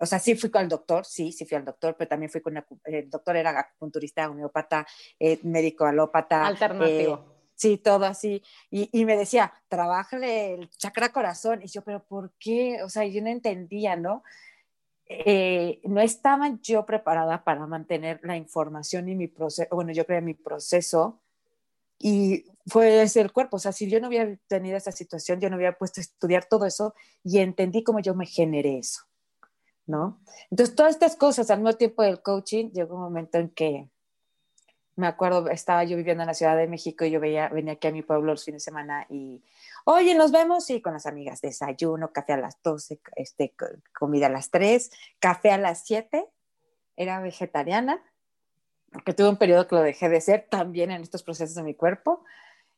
O 0.00 0.06
sea, 0.06 0.18
sí 0.18 0.34
fui 0.34 0.50
con 0.50 0.62
el 0.62 0.68
doctor, 0.68 1.04
sí, 1.04 1.30
sí 1.30 1.44
fui 1.44 1.56
al 1.56 1.64
doctor, 1.64 1.94
pero 1.96 2.08
también 2.08 2.30
fui 2.30 2.40
con 2.40 2.56
el 2.84 3.10
doctor 3.10 3.36
era 3.36 3.58
acupunturista, 3.58 4.30
homeópata, 4.30 4.86
eh, 5.18 5.38
médico 5.42 5.84
alópata. 5.84 6.46
Alternativo. 6.46 7.14
Eh, 7.14 7.50
sí, 7.54 7.76
todo 7.76 8.06
así. 8.06 8.42
Y, 8.70 9.04
me 9.04 9.16
decía, 9.16 9.52
trabájale 9.68 10.54
el 10.54 10.70
chakra 10.70 11.10
corazón. 11.10 11.60
Y 11.62 11.66
yo, 11.66 11.82
pero 11.82 12.02
¿por 12.02 12.32
qué? 12.38 12.82
O 12.82 12.88
sea, 12.88 13.04
yo 13.04 13.20
no 13.22 13.28
entendía, 13.28 13.96
¿no? 13.96 14.22
Eh, 15.06 15.80
no 15.84 16.00
estaba 16.00 16.56
yo 16.62 16.86
preparada 16.86 17.44
para 17.44 17.66
mantener 17.66 18.20
la 18.22 18.36
información 18.36 19.08
y 19.08 19.14
mi 19.16 19.26
proceso, 19.26 19.68
bueno, 19.74 19.92
yo 19.92 20.06
creo 20.06 20.22
mi 20.22 20.34
proceso. 20.34 21.20
Y 21.98 22.46
fue 22.66 23.02
ese 23.02 23.20
el 23.20 23.32
cuerpo, 23.32 23.56
o 23.56 23.60
sea, 23.60 23.72
si 23.72 23.90
yo 23.90 24.00
no 24.00 24.08
hubiera 24.08 24.34
tenido 24.46 24.76
esa 24.76 24.92
situación, 24.92 25.40
yo 25.40 25.50
no 25.50 25.56
hubiera 25.56 25.76
puesto 25.76 26.00
a 26.00 26.02
estudiar 26.02 26.46
todo 26.46 26.64
eso 26.64 26.94
y 27.22 27.38
entendí 27.38 27.82
cómo 27.82 28.00
yo 28.00 28.14
me 28.14 28.24
generé 28.24 28.78
eso, 28.78 29.02
¿no? 29.90 30.20
Entonces, 30.50 30.74
todas 30.74 30.92
estas 30.92 31.16
cosas 31.16 31.50
al 31.50 31.58
mismo 31.58 31.74
tiempo 31.74 32.02
del 32.02 32.22
coaching, 32.22 32.70
llegó 32.70 32.94
un 32.94 33.02
momento 33.02 33.38
en 33.38 33.50
que 33.50 33.88
me 34.96 35.06
acuerdo, 35.06 35.48
estaba 35.48 35.82
yo 35.84 35.96
viviendo 35.96 36.22
en 36.22 36.28
la 36.28 36.34
Ciudad 36.34 36.56
de 36.56 36.68
México 36.68 37.04
y 37.04 37.10
yo 37.10 37.20
veía, 37.20 37.48
venía 37.48 37.74
aquí 37.74 37.88
a 37.88 37.92
mi 37.92 38.02
pueblo 38.02 38.32
los 38.32 38.44
fines 38.44 38.62
de 38.62 38.64
semana 38.64 39.06
y, 39.08 39.42
oye, 39.84 40.14
nos 40.14 40.30
vemos, 40.30 40.68
y 40.70 40.80
con 40.80 40.92
las 40.92 41.06
amigas, 41.06 41.40
desayuno, 41.40 42.12
café 42.12 42.34
a 42.34 42.36
las 42.36 42.62
12, 42.62 43.00
este, 43.16 43.54
comida 43.98 44.26
a 44.26 44.30
las 44.30 44.50
3, 44.50 44.90
café 45.18 45.50
a 45.50 45.58
las 45.58 45.84
7, 45.84 46.26
era 46.96 47.20
vegetariana, 47.20 48.02
porque 48.92 49.14
tuve 49.14 49.30
un 49.30 49.36
periodo 49.36 49.66
que 49.66 49.74
lo 49.74 49.82
dejé 49.82 50.08
de 50.08 50.20
ser 50.20 50.46
también 50.50 50.90
en 50.90 51.02
estos 51.02 51.22
procesos 51.22 51.54
de 51.54 51.62
mi 51.62 51.74
cuerpo, 51.74 52.24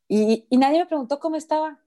y, 0.07 0.47
y 0.49 0.57
nadie 0.59 0.79
me 0.79 0.87
preguntó 0.87 1.19
cómo 1.19 1.37
estaba. 1.37 1.79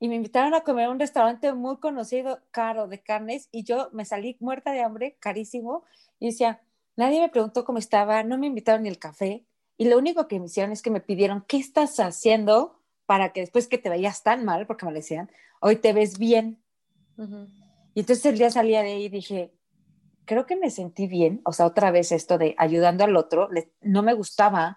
Y 0.00 0.08
me 0.08 0.14
invitaron 0.14 0.54
a 0.54 0.60
comer 0.60 0.86
a 0.86 0.90
un 0.90 1.00
restaurante 1.00 1.52
muy 1.52 1.78
conocido, 1.78 2.40
caro, 2.50 2.86
de 2.86 3.02
carnes, 3.02 3.48
y 3.50 3.64
yo 3.64 3.88
me 3.92 4.04
salí 4.04 4.36
muerta 4.40 4.72
de 4.72 4.82
hambre, 4.82 5.16
carísimo, 5.20 5.84
y 6.18 6.26
decía, 6.26 6.60
Nadie 6.98 7.20
me 7.20 7.28
preguntó 7.28 7.64
cómo 7.64 7.78
estaba, 7.78 8.24
no 8.24 8.38
me 8.38 8.48
invitaron 8.48 8.82
ni 8.82 8.88
el 8.88 8.98
café. 8.98 9.44
Y 9.76 9.84
lo 9.88 9.96
único 9.96 10.26
que 10.26 10.40
me 10.40 10.46
hicieron 10.46 10.72
es 10.72 10.82
que 10.82 10.90
me 10.90 11.00
pidieron, 11.00 11.44
¿qué 11.46 11.56
estás 11.56 12.00
haciendo 12.00 12.82
para 13.06 13.32
que 13.32 13.40
después 13.40 13.68
que 13.68 13.78
te 13.78 13.88
veías 13.88 14.24
tan 14.24 14.44
mal, 14.44 14.66
porque 14.66 14.84
me 14.84 14.90
lo 14.90 14.96
decían, 14.96 15.30
hoy 15.60 15.76
te 15.76 15.92
ves 15.92 16.18
bien. 16.18 16.60
Y 17.94 18.00
entonces 18.00 18.26
el 18.26 18.36
día 18.36 18.50
salía 18.50 18.82
de 18.82 18.94
ahí 18.94 19.04
y 19.04 19.08
dije, 19.10 19.54
creo 20.24 20.44
que 20.44 20.56
me 20.56 20.70
sentí 20.70 21.06
bien, 21.06 21.40
o 21.44 21.52
sea, 21.52 21.66
otra 21.66 21.92
vez 21.92 22.10
esto 22.10 22.36
de 22.36 22.56
ayudando 22.58 23.04
al 23.04 23.16
otro, 23.16 23.48
no 23.80 24.02
me 24.02 24.14
gustaba 24.14 24.76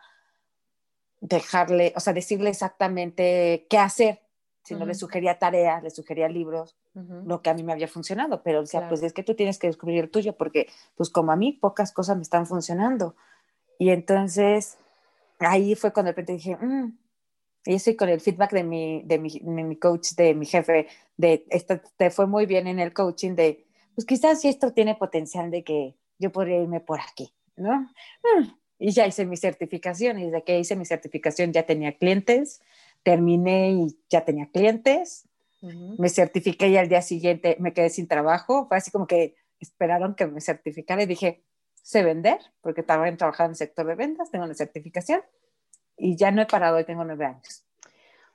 dejarle, 1.21 1.91
o 1.95 1.99
sea, 1.99 2.13
decirle 2.13 2.51
exactamente 2.51 3.65
qué 3.67 3.79
hacer, 3.79 4.21
sino 4.63 4.85
le 4.85 4.93
sugería 4.93 5.39
tareas, 5.39 5.83
le 5.83 5.89
sugería 5.89 6.27
libros, 6.29 6.77
lo 6.93 7.41
que 7.41 7.49
a 7.49 7.53
mí 7.53 7.63
me 7.63 7.73
había 7.73 7.87
funcionado, 7.87 8.43
pero 8.43 8.61
decía, 8.61 8.87
pues 8.87 9.01
es 9.03 9.13
que 9.13 9.23
tú 9.23 9.35
tienes 9.35 9.57
que 9.57 9.67
descubrir 9.67 10.03
el 10.03 10.11
tuyo, 10.11 10.37
porque 10.37 10.67
pues 10.95 11.09
como 11.09 11.31
a 11.31 11.35
mí 11.35 11.53
pocas 11.53 11.91
cosas 11.91 12.15
me 12.17 12.23
están 12.23 12.45
funcionando. 12.45 13.15
Y 13.79 13.89
entonces 13.89 14.77
ahí 15.39 15.75
fue 15.75 15.91
cuando 15.91 16.09
de 16.09 16.11
repente 16.11 16.33
dije, 16.33 16.55
mm", 16.55 16.97
y 17.65 17.75
estoy 17.75 17.95
con 17.95 18.09
el 18.09 18.21
feedback 18.21 18.51
de 18.51 18.63
mi, 18.63 19.03
de 19.03 19.19
mi, 19.19 19.39
mi, 19.41 19.75
coach, 19.77 20.13
de 20.15 20.33
mi 20.33 20.45
jefe, 20.45 20.87
de 21.17 21.45
esto 21.49 21.79
te 21.97 22.09
fue 22.09 22.27
muy 22.27 22.45
bien 22.45 22.67
en 22.67 22.79
el 22.79 22.93
coaching, 22.93 23.35
de 23.35 23.65
pues 23.95 24.05
quizás 24.05 24.41
si 24.41 24.47
esto 24.47 24.73
tiene 24.73 24.95
potencial 24.95 25.51
de 25.51 25.63
que 25.63 25.95
yo 26.17 26.31
podría 26.31 26.61
irme 26.61 26.79
por 26.79 26.99
aquí, 26.99 27.33
¿no? 27.55 27.81
Mm, 27.81 28.47
y 28.79 28.91
ya 28.91 29.05
hice 29.05 29.25
mi 29.25 29.37
certificación 29.37 30.19
y 30.19 30.25
desde 30.25 30.43
que 30.43 30.59
hice 30.59 30.75
mi 30.75 30.85
certificación 30.85 31.51
ya 31.51 31.65
tenía 31.65 31.97
clientes, 31.97 32.61
terminé 33.03 33.71
y 33.71 33.99
ya 34.09 34.25
tenía 34.25 34.49
clientes, 34.51 35.27
me 35.61 36.09
certifiqué 36.09 36.69
y 36.69 36.77
al 36.77 36.89
día 36.89 37.01
siguiente 37.01 37.55
me 37.59 37.73
quedé 37.73 37.89
sin 37.89 38.07
trabajo, 38.07 38.67
fue 38.67 38.77
así 38.77 38.89
como 38.89 39.05
que 39.05 39.35
esperaron 39.59 40.15
que 40.15 40.25
me 40.25 40.41
certificara 40.41 41.03
y 41.03 41.05
dije, 41.05 41.43
sé 41.83 42.03
vender, 42.03 42.39
porque 42.61 42.81
estaba 42.81 43.15
trabajando 43.15 43.49
en 43.49 43.51
el 43.51 43.57
sector 43.57 43.85
de 43.85 43.95
ventas, 43.95 44.31
tengo 44.31 44.47
la 44.47 44.55
certificación 44.55 45.21
y 45.97 46.15
ya 46.15 46.31
no 46.31 46.41
he 46.41 46.45
parado 46.47 46.79
y 46.79 46.83
tengo 46.83 47.03
nueve 47.03 47.25
años. 47.25 47.63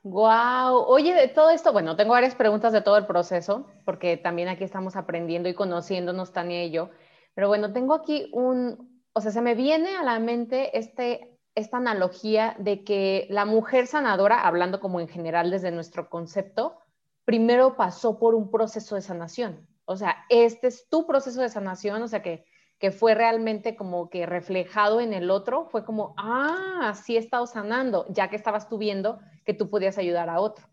Wow, 0.03 0.85
oye, 0.87 1.13
de 1.13 1.27
todo 1.27 1.49
esto, 1.49 1.73
bueno, 1.73 1.97
tengo 1.97 2.11
varias 2.11 2.35
preguntas 2.35 2.71
de 2.71 2.81
todo 2.81 2.97
el 2.97 3.05
proceso, 3.05 3.67
porque 3.83 4.15
también 4.15 4.47
aquí 4.47 4.63
estamos 4.63 4.95
aprendiendo 4.95 5.49
y 5.49 5.53
conociéndonos 5.53 6.31
Tania 6.31 6.63
y 6.63 6.71
yo. 6.71 6.91
Pero 7.33 7.49
bueno, 7.49 7.73
tengo 7.73 7.93
aquí 7.93 8.29
un, 8.31 9.03
o 9.11 9.19
sea, 9.19 9.31
se 9.31 9.41
me 9.41 9.53
viene 9.53 9.97
a 9.97 10.03
la 10.03 10.19
mente 10.19 10.77
este, 10.77 11.36
esta 11.57 11.77
analogía 11.77 12.55
de 12.59 12.83
que 12.83 13.27
la 13.29 13.45
mujer 13.45 13.87
sanadora, 13.87 14.41
hablando 14.47 14.79
como 14.79 14.99
en 14.99 15.07
general 15.07 15.51
desde 15.51 15.71
nuestro 15.71 16.09
concepto, 16.09 16.77
primero 17.25 17.75
pasó 17.75 18.19
por 18.19 18.35
un 18.35 18.49
proceso 18.49 18.95
de 18.95 19.01
sanación. 19.01 19.67
O 19.85 19.95
sea, 19.95 20.25
este 20.29 20.67
es 20.67 20.87
tu 20.89 21.05
proceso 21.05 21.41
de 21.41 21.49
sanación, 21.49 22.01
o 22.01 22.07
sea, 22.07 22.21
que 22.21 22.45
que 22.79 22.91
fue 22.91 23.15
realmente 23.15 23.75
como 23.75 24.09
que 24.09 24.25
reflejado 24.25 25.01
en 25.01 25.13
el 25.13 25.31
otro, 25.31 25.65
fue 25.65 25.83
como, 25.83 26.13
ah, 26.17 26.93
sí 26.95 27.15
he 27.15 27.19
estado 27.19 27.47
sanando, 27.47 28.05
ya 28.09 28.29
que 28.29 28.35
estabas 28.35 28.69
tú 28.69 28.77
viendo 28.77 29.19
que 29.45 29.53
tú 29.53 29.69
podías 29.69 29.97
ayudar 29.97 30.29
a 30.29 30.39
otro. 30.39 30.67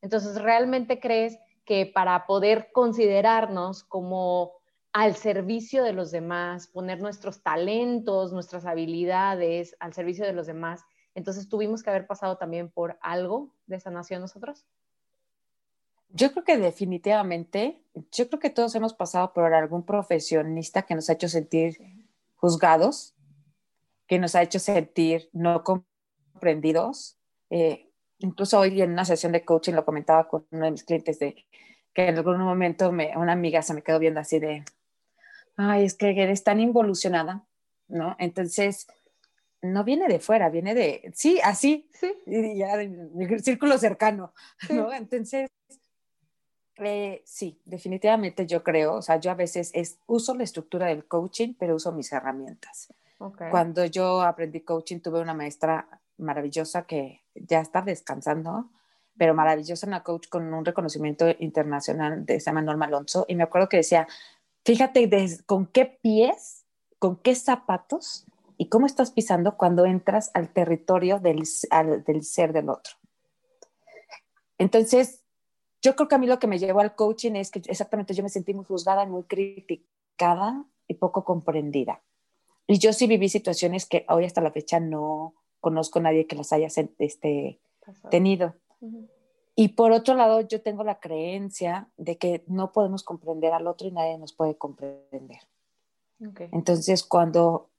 Entonces, 0.00 0.40
¿realmente 0.40 1.00
crees 1.00 1.38
que 1.66 1.84
para 1.86 2.26
poder 2.26 2.70
considerarnos 2.72 3.84
como 3.84 4.59
al 4.92 5.14
servicio 5.14 5.84
de 5.84 5.92
los 5.92 6.10
demás, 6.10 6.66
poner 6.66 7.00
nuestros 7.00 7.42
talentos, 7.42 8.32
nuestras 8.32 8.66
habilidades 8.66 9.76
al 9.78 9.92
servicio 9.92 10.24
de 10.24 10.32
los 10.32 10.46
demás, 10.46 10.84
entonces 11.14 11.48
tuvimos 11.48 11.82
que 11.82 11.90
haber 11.90 12.06
pasado 12.06 12.36
también 12.36 12.70
por 12.70 12.98
algo 13.00 13.54
de 13.66 13.80
sanación 13.80 14.20
nosotros? 14.20 14.66
Yo 16.08 16.32
creo 16.32 16.44
que 16.44 16.56
definitivamente, 16.56 17.84
yo 18.12 18.28
creo 18.28 18.40
que 18.40 18.50
todos 18.50 18.74
hemos 18.74 18.94
pasado 18.94 19.32
por 19.32 19.54
algún 19.54 19.84
profesionista 19.84 20.82
que 20.82 20.94
nos 20.94 21.08
ha 21.08 21.12
hecho 21.12 21.28
sentir 21.28 21.78
juzgados, 22.36 23.14
que 24.08 24.18
nos 24.18 24.34
ha 24.34 24.42
hecho 24.42 24.58
sentir 24.58 25.30
no 25.32 25.62
comprendidos. 25.62 27.16
Eh, 27.48 27.92
incluso 28.18 28.58
hoy 28.58 28.82
en 28.82 28.90
una 28.90 29.04
sesión 29.04 29.30
de 29.30 29.44
coaching 29.44 29.74
lo 29.74 29.84
comentaba 29.84 30.26
con 30.26 30.46
uno 30.50 30.64
de 30.64 30.70
mis 30.72 30.82
clientes 30.82 31.20
de 31.20 31.46
que 31.92 32.08
en 32.08 32.16
algún 32.16 32.38
momento 32.38 32.90
me, 32.90 33.16
una 33.16 33.32
amiga 33.32 33.62
se 33.62 33.74
me 33.74 33.82
quedó 33.82 34.00
viendo 34.00 34.18
así 34.18 34.40
de, 34.40 34.64
ay, 35.60 35.84
es 35.84 35.94
que 35.94 36.10
eres 36.10 36.42
tan 36.42 36.60
involucionada, 36.60 37.44
¿no? 37.88 38.16
Entonces, 38.18 38.86
no 39.62 39.84
viene 39.84 40.08
de 40.08 40.18
fuera, 40.18 40.48
viene 40.48 40.74
de, 40.74 41.12
sí, 41.14 41.38
así, 41.44 41.88
sí. 41.92 42.14
y 42.26 42.56
ya 42.56 42.76
mi 42.76 43.38
círculo 43.40 43.76
cercano, 43.76 44.32
¿no? 44.70 44.92
Entonces, 44.92 45.50
eh, 46.76 47.22
sí, 47.26 47.60
definitivamente 47.66 48.46
yo 48.46 48.62
creo, 48.62 48.94
o 48.94 49.02
sea, 49.02 49.16
yo 49.18 49.30
a 49.30 49.34
veces 49.34 49.70
es, 49.74 49.98
uso 50.06 50.34
la 50.34 50.44
estructura 50.44 50.86
del 50.86 51.04
coaching, 51.04 51.54
pero 51.58 51.76
uso 51.76 51.92
mis 51.92 52.10
herramientas. 52.12 52.92
Cuando 53.50 53.84
yo 53.84 54.22
aprendí 54.22 54.62
coaching, 54.62 55.00
tuve 55.00 55.20
una 55.20 55.34
maestra 55.34 56.00
maravillosa 56.16 56.84
que 56.86 57.22
ya 57.34 57.60
está 57.60 57.82
descansando, 57.82 58.70
pero 59.18 59.34
maravillosa, 59.34 59.86
una 59.86 60.02
coach 60.02 60.28
con 60.30 60.54
un 60.54 60.64
reconocimiento 60.64 61.26
internacional, 61.38 62.24
de, 62.24 62.40
se 62.40 62.46
llama 62.46 62.62
Norma 62.62 62.86
Alonso, 62.86 63.26
y 63.28 63.34
me 63.34 63.42
acuerdo 63.42 63.68
que 63.68 63.76
decía, 63.76 64.08
fíjate 64.64 65.08
con 65.46 65.66
qué 65.66 65.86
pies, 65.86 66.64
con 66.98 67.16
qué 67.16 67.34
zapatos 67.34 68.24
y 68.56 68.68
cómo 68.68 68.86
estás 68.86 69.10
pisando 69.10 69.56
cuando 69.56 69.86
entras 69.86 70.30
al 70.34 70.52
territorio 70.52 71.18
del, 71.18 71.42
del 72.06 72.22
ser 72.24 72.52
del 72.52 72.68
otro. 72.68 72.94
Entonces, 74.58 75.22
yo 75.82 75.96
creo 75.96 76.08
que 76.08 76.14
a 76.14 76.18
mí 76.18 76.26
lo 76.26 76.38
que 76.38 76.46
me 76.46 76.58
llevó 76.58 76.80
al 76.80 76.94
coaching 76.94 77.32
es 77.32 77.50
que 77.50 77.62
exactamente 77.66 78.12
yo 78.12 78.22
me 78.22 78.28
sentí 78.28 78.52
muy 78.52 78.64
juzgada, 78.64 79.06
muy 79.06 79.22
criticada 79.22 80.64
y 80.86 80.94
poco 80.94 81.24
comprendida. 81.24 82.02
Y 82.66 82.78
yo 82.78 82.92
sí 82.92 83.06
viví 83.06 83.28
situaciones 83.28 83.86
que 83.86 84.04
hoy 84.08 84.26
hasta 84.26 84.42
la 84.42 84.52
fecha 84.52 84.78
no 84.78 85.34
conozco 85.60 85.98
a 85.98 86.02
nadie 86.02 86.26
que 86.26 86.36
las 86.36 86.52
haya 86.52 86.68
este, 86.98 87.58
tenido. 88.10 88.54
Y 89.54 89.68
por 89.68 89.92
otro 89.92 90.14
lado, 90.14 90.40
yo 90.40 90.62
tengo 90.62 90.84
la 90.84 91.00
creencia 91.00 91.88
de 91.96 92.16
que 92.16 92.44
no 92.46 92.72
podemos 92.72 93.02
comprender 93.02 93.52
al 93.52 93.66
otro 93.66 93.88
y 93.88 93.92
nadie 93.92 94.16
nos 94.18 94.32
puede 94.32 94.56
comprender. 94.56 95.40
Entonces, 96.52 97.02
cuando 97.02 97.70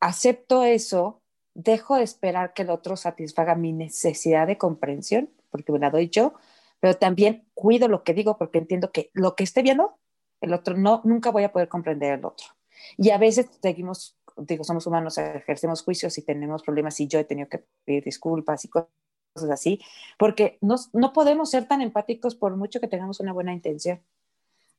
acepto 0.00 0.64
eso, 0.64 1.20
dejo 1.54 1.96
de 1.96 2.04
esperar 2.04 2.54
que 2.54 2.62
el 2.62 2.70
otro 2.70 2.96
satisfaga 2.96 3.54
mi 3.54 3.72
necesidad 3.72 4.46
de 4.46 4.58
comprensión, 4.58 5.30
porque 5.50 5.72
me 5.72 5.78
la 5.78 5.90
doy 5.90 6.08
yo, 6.08 6.34
pero 6.78 6.94
también 6.94 7.46
cuido 7.54 7.88
lo 7.88 8.04
que 8.04 8.14
digo 8.14 8.38
porque 8.38 8.58
entiendo 8.58 8.90
que 8.92 9.10
lo 9.12 9.34
que 9.34 9.44
esté 9.44 9.62
viendo, 9.62 9.98
el 10.40 10.54
otro 10.54 10.76
no, 10.76 11.02
nunca 11.04 11.30
voy 11.30 11.44
a 11.44 11.52
poder 11.52 11.68
comprender 11.68 12.18
el 12.18 12.24
otro. 12.24 12.46
Y 12.96 13.10
a 13.10 13.18
veces 13.18 13.50
seguimos, 13.60 14.16
digo, 14.36 14.64
somos 14.64 14.86
humanos, 14.86 15.18
ejercemos 15.18 15.82
juicios 15.82 16.16
y 16.16 16.22
tenemos 16.22 16.62
problemas 16.62 16.98
y 17.00 17.08
yo 17.08 17.18
he 17.18 17.24
tenido 17.24 17.48
que 17.48 17.64
pedir 17.84 18.04
disculpas 18.04 18.64
y 18.64 18.68
cosas 18.68 18.88
así, 19.50 19.80
porque 20.18 20.58
no, 20.60 20.76
no 20.92 21.12
podemos 21.12 21.50
ser 21.50 21.66
tan 21.66 21.80
empáticos 21.80 22.34
por 22.34 22.56
mucho 22.56 22.80
que 22.80 22.88
tengamos 22.88 23.20
una 23.20 23.32
buena 23.32 23.52
intención. 23.52 24.00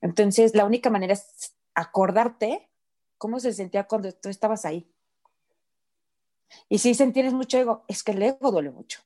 Entonces, 0.02 0.56
la 0.56 0.66
única 0.66 0.90
manera 0.90 1.14
es 1.14 1.56
acordarte 1.74 2.70
cómo 3.18 3.40
se 3.40 3.54
sentía 3.54 3.86
cuando 3.86 4.12
tú 4.12 4.30
estabas 4.30 4.66
ahí. 4.66 4.88
Y 6.70 6.80
si 6.80 6.94
sentires 6.94 7.34
mucho 7.34 7.58
ego, 7.58 7.86
es 7.88 8.04
que 8.04 8.12
el 8.12 8.22
ego 8.22 8.52
duele 8.52 8.72
mucho. 8.72 9.00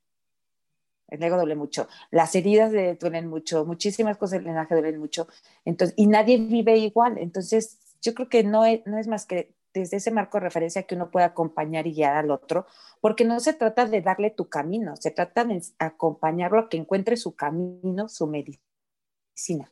El 1.08 1.22
ego 1.22 1.38
duele 1.38 1.56
mucho, 1.56 1.88
las 2.10 2.34
heridas 2.34 2.72
duelen 3.00 3.28
mucho, 3.28 3.64
muchísimas 3.64 4.18
cosas 4.18 4.40
del 4.40 4.46
linaje 4.46 4.74
duelen 4.74 5.00
mucho. 5.00 5.28
Entonces, 5.64 5.94
y 5.98 6.08
nadie 6.08 6.38
vive 6.38 6.78
igual. 6.78 7.20
Entonces, 7.20 7.78
yo 8.02 8.16
creo 8.16 8.28
que 8.28 8.44
no 8.44 8.66
es, 8.66 8.86
no 8.88 8.98
es 8.98 9.08
más 9.08 9.28
que 9.28 9.54
desde 9.80 9.98
ese 9.98 10.12
marco 10.12 10.38
de 10.38 10.46
referencia 10.46 10.84
que 10.84 10.96
uno 10.96 11.12
puede 11.12 11.26
acompañar 11.26 11.86
y 11.88 11.94
guiar 11.94 12.16
al 12.16 12.32
otro, 12.32 12.66
porque 13.02 13.26
no 13.26 13.40
se 13.40 13.54
trata 13.54 13.86
de 13.86 14.02
darle 14.02 14.32
tu 14.32 14.50
camino, 14.50 14.96
se 14.96 15.12
trata 15.12 15.44
de 15.46 15.62
acompañarlo 15.80 16.60
a 16.60 16.70
que 16.70 16.78
encuentre 16.78 17.18
su 17.18 17.36
camino, 17.36 18.08
su 18.10 18.28
medicina. 18.28 19.72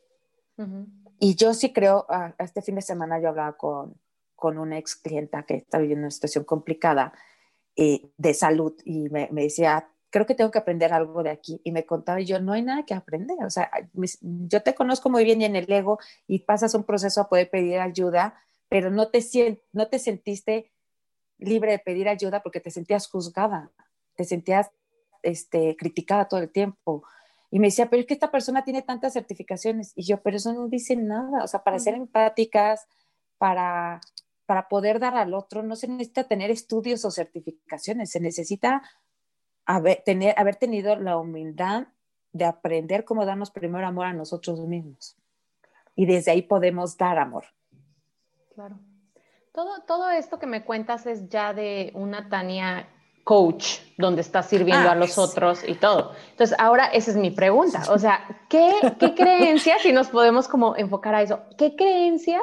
Y 1.18 1.34
yo 1.34 1.54
sí 1.54 1.72
creo, 1.72 2.06
a, 2.08 2.34
este 2.38 2.62
fin 2.62 2.76
de 2.76 2.82
semana 2.82 3.20
yo 3.20 3.28
hablaba 3.28 3.56
con, 3.56 3.94
con 4.36 4.58
una 4.58 4.78
ex 4.78 4.94
clienta 4.94 5.42
que 5.44 5.56
está 5.56 5.78
viviendo 5.78 6.04
una 6.04 6.10
situación 6.10 6.44
complicada 6.44 7.12
eh, 7.76 8.10
de 8.16 8.34
salud 8.34 8.74
y 8.84 9.08
me, 9.08 9.28
me 9.32 9.42
decía, 9.42 9.88
creo 10.14 10.26
que 10.26 10.36
tengo 10.36 10.52
que 10.52 10.58
aprender 10.58 10.92
algo 10.92 11.24
de 11.24 11.30
aquí. 11.30 11.60
Y 11.64 11.72
me 11.72 11.86
contaba 11.86 12.20
yo, 12.20 12.38
no 12.38 12.52
hay 12.52 12.62
nada 12.62 12.84
que 12.84 12.94
aprender. 12.94 13.36
O 13.44 13.50
sea, 13.50 13.68
yo 14.20 14.62
te 14.62 14.72
conozco 14.72 15.10
muy 15.10 15.24
bien 15.24 15.42
y 15.42 15.44
en 15.44 15.56
el 15.56 15.70
ego 15.72 15.98
y 16.28 16.38
pasas 16.38 16.74
un 16.74 16.84
proceso 16.84 17.20
a 17.20 17.28
poder 17.28 17.50
pedir 17.50 17.80
ayuda, 17.80 18.40
pero 18.74 18.90
no 18.90 19.06
te, 19.06 19.24
no 19.70 19.86
te 19.86 20.00
sentiste 20.00 20.72
libre 21.38 21.70
de 21.70 21.78
pedir 21.78 22.08
ayuda 22.08 22.42
porque 22.42 22.58
te 22.58 22.72
sentías 22.72 23.06
juzgada, 23.06 23.70
te 24.16 24.24
sentías 24.24 24.68
este, 25.22 25.76
criticada 25.76 26.26
todo 26.26 26.40
el 26.40 26.50
tiempo. 26.50 27.04
Y 27.52 27.60
me 27.60 27.68
decía, 27.68 27.88
pero 27.88 28.00
es 28.00 28.06
que 28.08 28.14
esta 28.14 28.32
persona 28.32 28.64
tiene 28.64 28.82
tantas 28.82 29.12
certificaciones. 29.12 29.92
Y 29.94 30.02
yo, 30.02 30.20
pero 30.22 30.38
eso 30.38 30.52
no 30.52 30.66
dice 30.66 30.96
nada. 30.96 31.44
O 31.44 31.46
sea, 31.46 31.62
para 31.62 31.78
ser 31.78 31.94
empáticas, 31.94 32.88
para, 33.38 34.00
para 34.44 34.66
poder 34.66 34.98
dar 34.98 35.16
al 35.16 35.34
otro, 35.34 35.62
no 35.62 35.76
se 35.76 35.86
necesita 35.86 36.24
tener 36.24 36.50
estudios 36.50 37.04
o 37.04 37.12
certificaciones, 37.12 38.10
se 38.10 38.18
necesita 38.18 38.82
haber, 39.66 40.02
tener, 40.04 40.34
haber 40.36 40.56
tenido 40.56 40.96
la 40.96 41.16
humildad 41.16 41.86
de 42.32 42.44
aprender 42.44 43.04
cómo 43.04 43.24
darnos 43.24 43.52
primero 43.52 43.86
amor 43.86 44.06
a 44.06 44.12
nosotros 44.14 44.58
mismos. 44.66 45.16
Y 45.94 46.06
desde 46.06 46.32
ahí 46.32 46.42
podemos 46.42 46.96
dar 46.96 47.18
amor. 47.20 47.44
Claro. 48.54 48.76
Todo, 49.52 49.82
todo 49.86 50.10
esto 50.10 50.38
que 50.38 50.46
me 50.46 50.64
cuentas 50.64 51.06
es 51.06 51.28
ya 51.28 51.52
de 51.54 51.92
una 51.94 52.28
Tania 52.28 52.88
coach, 53.24 53.78
donde 53.96 54.20
estás 54.20 54.46
sirviendo 54.46 54.88
Ah, 54.88 54.92
a 54.92 54.94
los 54.94 55.10
es- 55.10 55.18
otros 55.18 55.66
y 55.66 55.74
todo. 55.74 56.12
Entonces, 56.30 56.56
ahora 56.58 56.86
esa 56.86 57.10
es 57.12 57.16
mi 57.16 57.30
pregunta. 57.30 57.82
O 57.90 57.98
sea, 57.98 58.20
¿qué, 58.50 58.72
qué 58.98 59.14
creencias, 59.14 59.82
si 59.82 59.92
nos 59.92 60.08
podemos 60.08 60.48
como 60.48 60.76
enfocar 60.76 61.14
a 61.14 61.22
eso, 61.22 61.40
qué 61.56 61.74
creencias 61.76 62.42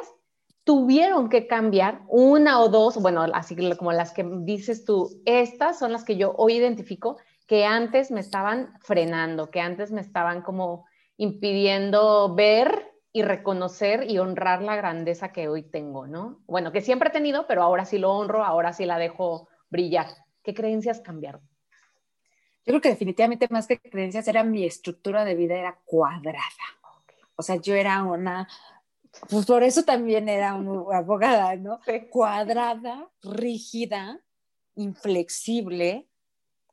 tuvieron 0.63 1.29
que 1.29 1.47
cambiar, 1.47 2.01
una 2.07 2.61
o 2.61 2.69
dos, 2.69 2.97
bueno, 3.01 3.25
así 3.33 3.55
como 3.77 3.91
las 3.91 4.11
que 4.13 4.23
dices 4.43 4.85
tú, 4.85 5.09
estas 5.25 5.77
son 5.79 5.91
las 5.91 6.03
que 6.03 6.17
yo 6.17 6.33
hoy 6.37 6.53
identifico 6.53 7.17
que 7.47 7.65
antes 7.65 8.11
me 8.11 8.19
estaban 8.19 8.73
frenando, 8.79 9.49
que 9.49 9.59
antes 9.59 9.91
me 9.91 10.01
estaban 10.01 10.41
como 10.41 10.85
impidiendo 11.17 12.33
ver 12.35 12.90
y 13.13 13.23
reconocer 13.23 14.09
y 14.09 14.19
honrar 14.19 14.61
la 14.61 14.75
grandeza 14.75 15.31
que 15.31 15.49
hoy 15.49 15.63
tengo, 15.63 16.07
¿no? 16.07 16.39
Bueno, 16.47 16.71
que 16.71 16.81
siempre 16.81 17.09
he 17.09 17.11
tenido, 17.11 17.45
pero 17.47 17.63
ahora 17.63 17.85
sí 17.85 17.97
lo 17.97 18.11
honro, 18.11 18.43
ahora 18.43 18.73
sí 18.73 18.85
la 18.85 18.97
dejo 18.97 19.49
brillar. 19.69 20.07
¿Qué 20.43 20.53
creencias 20.53 21.01
cambiaron? 21.01 21.41
Yo 22.65 22.73
creo 22.73 22.81
que 22.81 22.89
definitivamente 22.89 23.47
más 23.49 23.67
que 23.67 23.79
creencias 23.79 24.27
era 24.27 24.43
mi 24.43 24.65
estructura 24.65 25.25
de 25.25 25.35
vida 25.35 25.55
era 25.55 25.79
cuadrada. 25.83 26.41
O 27.35 27.43
sea, 27.43 27.55
yo 27.55 27.73
era 27.73 28.03
una, 28.03 28.47
pues 29.29 29.45
por 29.45 29.63
eso 29.63 29.83
también 29.83 30.29
era 30.29 30.53
una 30.53 30.97
abogada, 30.97 31.55
¿no? 31.55 31.79
Sí. 31.85 32.07
Cuadrada, 32.09 33.09
rígida, 33.23 34.21
inflexible. 34.75 36.07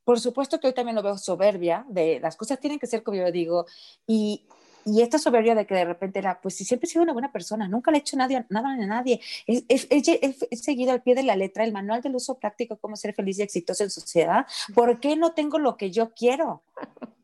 Por 0.05 0.21
supuesto 0.21 0.61
que 0.61 0.69
hoy 0.69 0.75
también 0.75 0.97
lo 0.97 1.03
veo 1.03 1.19
soberbia, 1.19 1.85
de 1.89 2.21
las 2.21 2.37
cosas 2.37 2.61
tienen 2.61 2.79
que 2.79 2.87
ser 2.87 3.03
como 3.03 3.19
yo 3.19 3.33
digo, 3.33 3.67
y, 4.07 4.47
y 4.85 5.03
esta 5.03 5.19
soberbia 5.19 5.55
de 5.55 5.67
que 5.67 5.75
de 5.75 5.85
repente 5.85 6.19
era, 6.19 6.41
pues 6.41 6.57
si 6.57 6.65
siempre 6.65 6.87
he 6.87 6.91
sido 6.91 7.03
una 7.03 7.13
buena 7.13 7.31
persona, 7.33 7.69
nunca 7.69 7.91
le 7.91 7.99
he 7.99 8.01
hecho 8.01 8.17
nadie, 8.17 8.45
nada 8.49 8.71
a 8.71 8.77
nadie, 8.77 9.21
he, 9.47 9.65
he- 9.69 10.37
he- 10.51 10.57
seguido 10.57 10.93
al 10.93 11.03
pie 11.03 11.15
de 11.15 11.23
la 11.23 11.37
letra 11.37 11.65
el 11.65 11.73
manual 11.73 12.01
del 12.03 12.15
uso 12.17 12.39
práctico, 12.39 12.77
cómo 12.79 12.97
ser 12.97 13.15
feliz 13.15 13.39
y 13.39 13.43
exitoso 13.43 13.85
en 13.85 13.91
sociedad, 13.91 14.47
¿por 14.75 15.01
qué 15.01 15.17
no 15.17 15.33
tengo 15.33 15.59
lo 15.59 15.77
que 15.77 15.91
yo 15.91 16.13
quiero? 16.15 16.63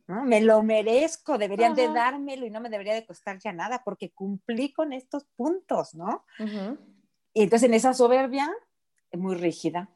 ¿No? 0.06 0.22
Me 0.24 0.42
lo 0.42 0.62
merezco, 0.62 1.38
deberían 1.38 1.74
de 1.74 1.88
dármelo 1.94 2.44
y 2.44 2.50
no 2.50 2.60
me 2.60 2.68
debería 2.68 2.92
de 2.92 3.06
costar 3.06 3.38
ya 3.38 3.52
nada 3.52 3.82
porque 3.84 4.10
cumplí 4.10 4.70
con 4.72 4.92
estos 4.92 5.24
puntos, 5.36 5.94
¿no? 5.94 6.24
Ujú. 6.38 6.76
Y 7.32 7.42
entonces 7.44 7.66
en 7.68 7.74
esa 7.74 7.94
soberbia, 7.94 8.52
muy 9.12 9.34
rígida, 9.36 9.88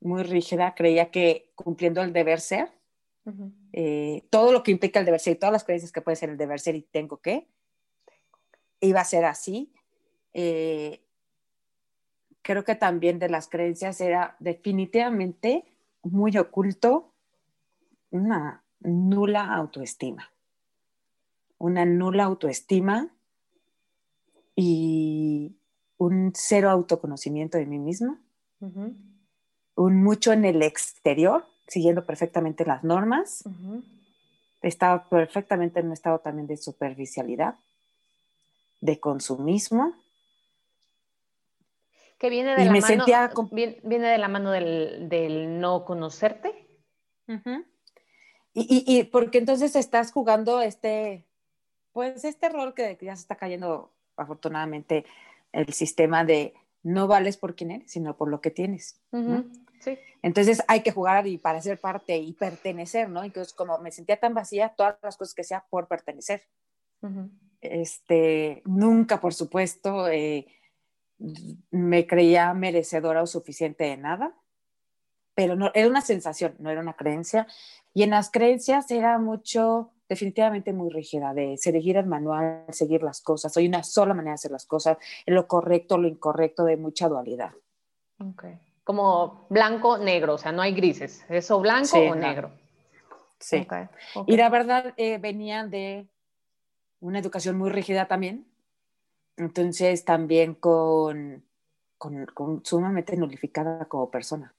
muy 0.00 0.22
rígida, 0.22 0.74
creía 0.74 1.10
que 1.10 1.50
cumpliendo 1.54 2.02
el 2.02 2.12
deber 2.12 2.40
ser, 2.40 2.68
Eh, 3.72 4.26
todo 4.30 4.52
lo 4.52 4.62
que 4.62 4.70
implica 4.70 5.00
el 5.00 5.04
deber 5.04 5.20
ser 5.20 5.36
y 5.36 5.38
todas 5.38 5.52
las 5.52 5.64
creencias 5.64 5.92
que 5.92 6.00
puede 6.00 6.16
ser 6.16 6.30
el 6.30 6.36
deber 6.36 6.60
ser 6.60 6.74
y 6.74 6.82
tengo 6.82 7.18
que, 7.18 7.48
iba 8.80 9.00
a 9.00 9.04
ser 9.04 9.24
así. 9.24 9.72
Eh, 10.32 11.02
creo 12.42 12.64
que 12.64 12.74
también 12.74 13.18
de 13.18 13.28
las 13.28 13.48
creencias 13.48 14.00
era 14.00 14.36
definitivamente 14.38 15.64
muy 16.02 16.36
oculto 16.38 17.12
una 18.10 18.64
nula 18.80 19.54
autoestima. 19.54 20.30
Una 21.58 21.84
nula 21.84 22.24
autoestima 22.24 23.12
y 24.54 25.56
un 25.98 26.32
cero 26.34 26.70
autoconocimiento 26.70 27.58
de 27.58 27.66
mí 27.66 27.78
misma, 27.78 28.20
un 28.60 30.02
mucho 30.02 30.32
en 30.32 30.44
el 30.44 30.62
exterior, 30.62 31.44
siguiendo 31.68 32.04
perfectamente 32.04 32.64
las 32.66 32.82
normas. 32.82 33.44
Ujú. 33.46 33.82
Estaba 34.62 35.08
perfectamente 35.08 35.78
en 35.80 35.86
un 35.86 35.92
estado 35.92 36.18
también 36.18 36.48
de 36.48 36.56
superficialidad, 36.56 37.54
de 38.80 38.98
consumismo. 38.98 39.94
Que 42.18 42.30
viene 42.30 42.56
de 42.56 42.62
Y 42.62 42.64
la 42.66 42.72
me 42.72 42.80
mano, 42.80 42.96
sentía 42.96 43.28
com- 43.30 43.48
viene, 43.52 43.78
viene 43.84 44.08
de 44.08 44.18
la 44.18 44.26
mano 44.28 44.50
del, 44.50 45.08
del 45.08 45.60
no 45.60 45.84
conocerte. 45.84 46.66
y, 47.28 48.62
y- 48.62 48.98
y 48.98 49.04
porque 49.04 49.38
entonces 49.38 49.76
estás 49.76 50.10
jugando 50.10 50.60
este, 50.60 51.24
pues 51.92 52.24
este 52.24 52.48
rol 52.48 52.74
que 52.74 52.98
ya 53.00 53.14
se 53.14 53.22
está 53.22 53.36
cayendo 53.36 53.92
afortunadamente 54.16 55.04
el 55.52 55.72
sistema 55.72 56.24
de 56.24 56.54
no 56.82 57.06
vales 57.06 57.36
por 57.36 57.54
quién 57.54 57.70
eres, 57.70 57.92
sino 57.92 58.16
por 58.16 58.28
lo 58.28 58.40
que 58.40 58.50
tienes. 58.50 58.98
¿no? 59.12 59.44
Sí. 59.80 59.98
Entonces 60.22 60.62
hay 60.68 60.82
que 60.82 60.92
jugar 60.92 61.26
y 61.26 61.38
para 61.38 61.60
ser 61.60 61.80
parte 61.80 62.16
y 62.16 62.32
pertenecer, 62.32 63.08
¿no? 63.08 63.22
Entonces 63.22 63.52
como 63.52 63.78
me 63.78 63.92
sentía 63.92 64.18
tan 64.18 64.34
vacía, 64.34 64.74
todas 64.76 64.96
las 65.02 65.16
cosas 65.16 65.34
que 65.34 65.44
sea 65.44 65.64
por 65.70 65.88
pertenecer. 65.88 66.42
Ujú. 67.02 67.30
Este, 67.60 68.62
nunca, 68.64 69.20
por 69.20 69.34
supuesto, 69.34 70.08
eh, 70.08 70.46
me 71.70 72.06
creía 72.06 72.54
merecedora 72.54 73.22
o 73.22 73.26
suficiente 73.26 73.84
de 73.84 73.96
nada, 73.96 74.34
pero 75.34 75.56
no, 75.56 75.70
era 75.74 75.88
una 75.88 76.00
sensación, 76.00 76.54
no 76.58 76.70
era 76.70 76.80
una 76.80 76.94
creencia. 76.94 77.46
Y 77.94 78.02
en 78.02 78.10
las 78.10 78.30
creencias 78.30 78.90
era 78.90 79.18
mucho, 79.18 79.92
definitivamente 80.08 80.72
muy 80.72 80.90
rígida, 80.90 81.34
de 81.34 81.56
seguir 81.56 81.96
el 81.96 82.06
manual, 82.06 82.64
seguir 82.70 83.02
las 83.02 83.20
cosas. 83.20 83.56
Hay 83.56 83.66
una 83.66 83.82
sola 83.82 84.14
manera 84.14 84.32
de 84.32 84.34
hacer 84.34 84.50
las 84.50 84.66
cosas, 84.66 84.98
lo 85.26 85.46
correcto, 85.46 85.98
lo 85.98 86.08
incorrecto, 86.08 86.64
de 86.64 86.76
mucha 86.76 87.08
dualidad. 87.08 87.52
Ok. 88.20 88.44
Como 88.88 89.44
blanco, 89.50 89.98
negro, 89.98 90.32
o 90.32 90.38
sea, 90.38 90.50
no 90.50 90.62
hay 90.62 90.72
grises. 90.72 91.22
¿Es 91.28 91.50
o 91.50 91.60
blanco 91.60 91.84
Sí, 91.84 91.98
o 92.10 92.14
negro? 92.14 92.50
Sí. 93.38 93.66
Y 94.26 94.34
la 94.38 94.48
verdad, 94.48 94.94
eh, 94.96 95.18
venía 95.18 95.66
de 95.66 96.06
una 97.00 97.18
educación 97.18 97.58
muy 97.58 97.68
rígida 97.68 98.08
también. 98.08 98.46
Entonces, 99.36 100.06
también 100.06 100.54
con, 100.54 101.44
con, 101.98 102.24
con 102.32 102.64
sumamente 102.64 103.14
nulificada 103.18 103.84
como 103.84 104.10
persona. 104.10 104.54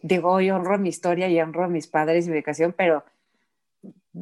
Digo, 0.00 0.32
hoy 0.32 0.50
honro 0.50 0.78
mi 0.78 0.88
historia 0.88 1.28
y 1.28 1.38
honro 1.42 1.64
a 1.64 1.68
mis 1.68 1.86
padres 1.88 2.26
y 2.26 2.30
mi 2.30 2.38
educación, 2.38 2.74
pero 2.74 3.04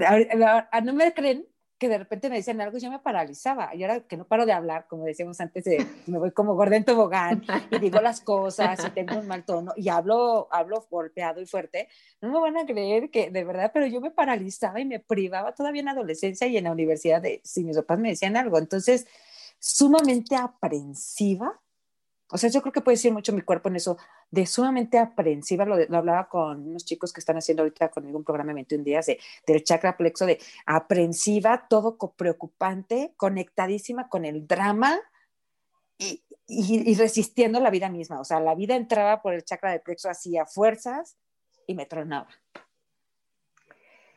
a- 0.05 0.69
a- 0.73 0.81
no 0.81 0.93
me 0.93 1.15
creen 1.15 1.47
que 1.79 1.89
de 1.89 1.99
repente 1.99 2.29
me 2.29 2.37
decían 2.37 2.61
algo 2.61 2.77
y 2.77 2.81
yo 2.81 2.91
me 2.91 2.99
paralizaba. 2.99 3.75
Y 3.75 3.83
ahora 3.83 4.01
que 4.01 4.17
no 4.17 4.27
paro 4.27 4.47
de 4.47 4.53
hablar, 4.53 4.87
como 4.89 5.05
decíamos 5.05 5.41
antes, 5.41 5.65
me 6.07 6.19
voy 6.19 6.31
como 6.31 6.55
gorda 6.55 6.77
en 6.77 6.85
tobogán 6.85 7.45
y 7.71 7.79
digo 7.79 8.01
las 8.01 8.21
cosas 8.21 8.85
y 8.85 8.91
tengo 8.91 9.19
un 9.19 9.27
mal 9.27 9.45
tono 9.45 9.73
y 9.77 9.89
hablo, 9.89 10.49
hablo 10.51 10.87
golpeado 10.91 11.41
y 11.41 11.47
fuerte, 11.47 11.89
no 12.21 12.31
me 12.31 12.41
van 12.41 12.57
a 12.57 12.67
creer 12.67 13.11
que 13.11 13.31
de 13.31 13.45
verdad, 13.45 13.71
pero 13.73 13.87
yo 13.87 14.01
me 14.01 14.11
paralizaba 14.11 14.81
y 14.81 14.85
me 14.85 15.01
privaba 15.01 15.55
todavía 15.55 15.83
en 15.83 15.89
adolescencia 15.89 16.47
y 16.47 16.57
en 16.57 16.65
la 16.65 16.73
universidad 16.73 17.21
de 17.21 17.41
si 17.45 17.65
mis 17.65 17.77
papás 17.77 17.99
me 17.99 18.11
decían 18.11 18.37
algo. 18.37 18.59
Entonces, 18.59 19.07
sumamente 19.59 20.37
aprensiva. 20.37 21.61
O 22.35 22.37
sea, 22.37 22.51
yo 22.51 22.61
creo 22.63 22.73
que 22.73 22.81
puede 22.81 22.97
decir 22.97 23.13
mucho 23.13 23.33
mi 23.33 23.43
cuerpo 23.43 23.69
en 23.69 23.77
eso, 23.77 23.97
de 24.29 24.45
sumamente 24.45 24.99
aprensiva. 24.99 25.65
Lo, 25.65 25.77
lo 25.79 25.97
hablaba 25.99 26.29
con 26.29 26.67
unos 26.67 26.85
chicos 26.85 27.13
que 27.13 27.21
están 27.21 27.37
haciendo 27.37 27.63
ahorita 27.63 27.91
conmigo 27.91 28.19
un 28.19 28.25
programa 28.25 28.49
de 28.51 28.55
21 28.55 28.83
días 28.83 29.07
de, 29.07 29.21
del 29.47 29.63
chakra 29.63 29.97
plexo, 29.97 30.27
de 30.27 30.41
aprensiva, 30.67 31.67
todo 31.71 31.97
preocupante, 32.17 33.15
conectadísima 33.17 34.09
con 34.09 34.25
el 34.25 34.49
drama 34.49 34.99
y, 35.97 36.25
y- 36.49 36.91
y 36.91 36.95
resistiendo 36.97 37.61
la 37.61 37.71
vida 37.71 37.89
misma. 37.89 38.19
O 38.19 38.25
sea, 38.25 38.41
la 38.41 38.57
vida 38.57 38.75
entraba 38.75 39.23
por 39.23 39.33
el 39.33 39.45
chakra 39.45 39.71
del 39.71 39.81
plexo 39.83 40.09
así 40.11 40.37
a 40.37 40.45
fuerzas 40.45 41.17
y 41.69 41.75
me 41.77 41.87
tronaba. 41.87 42.29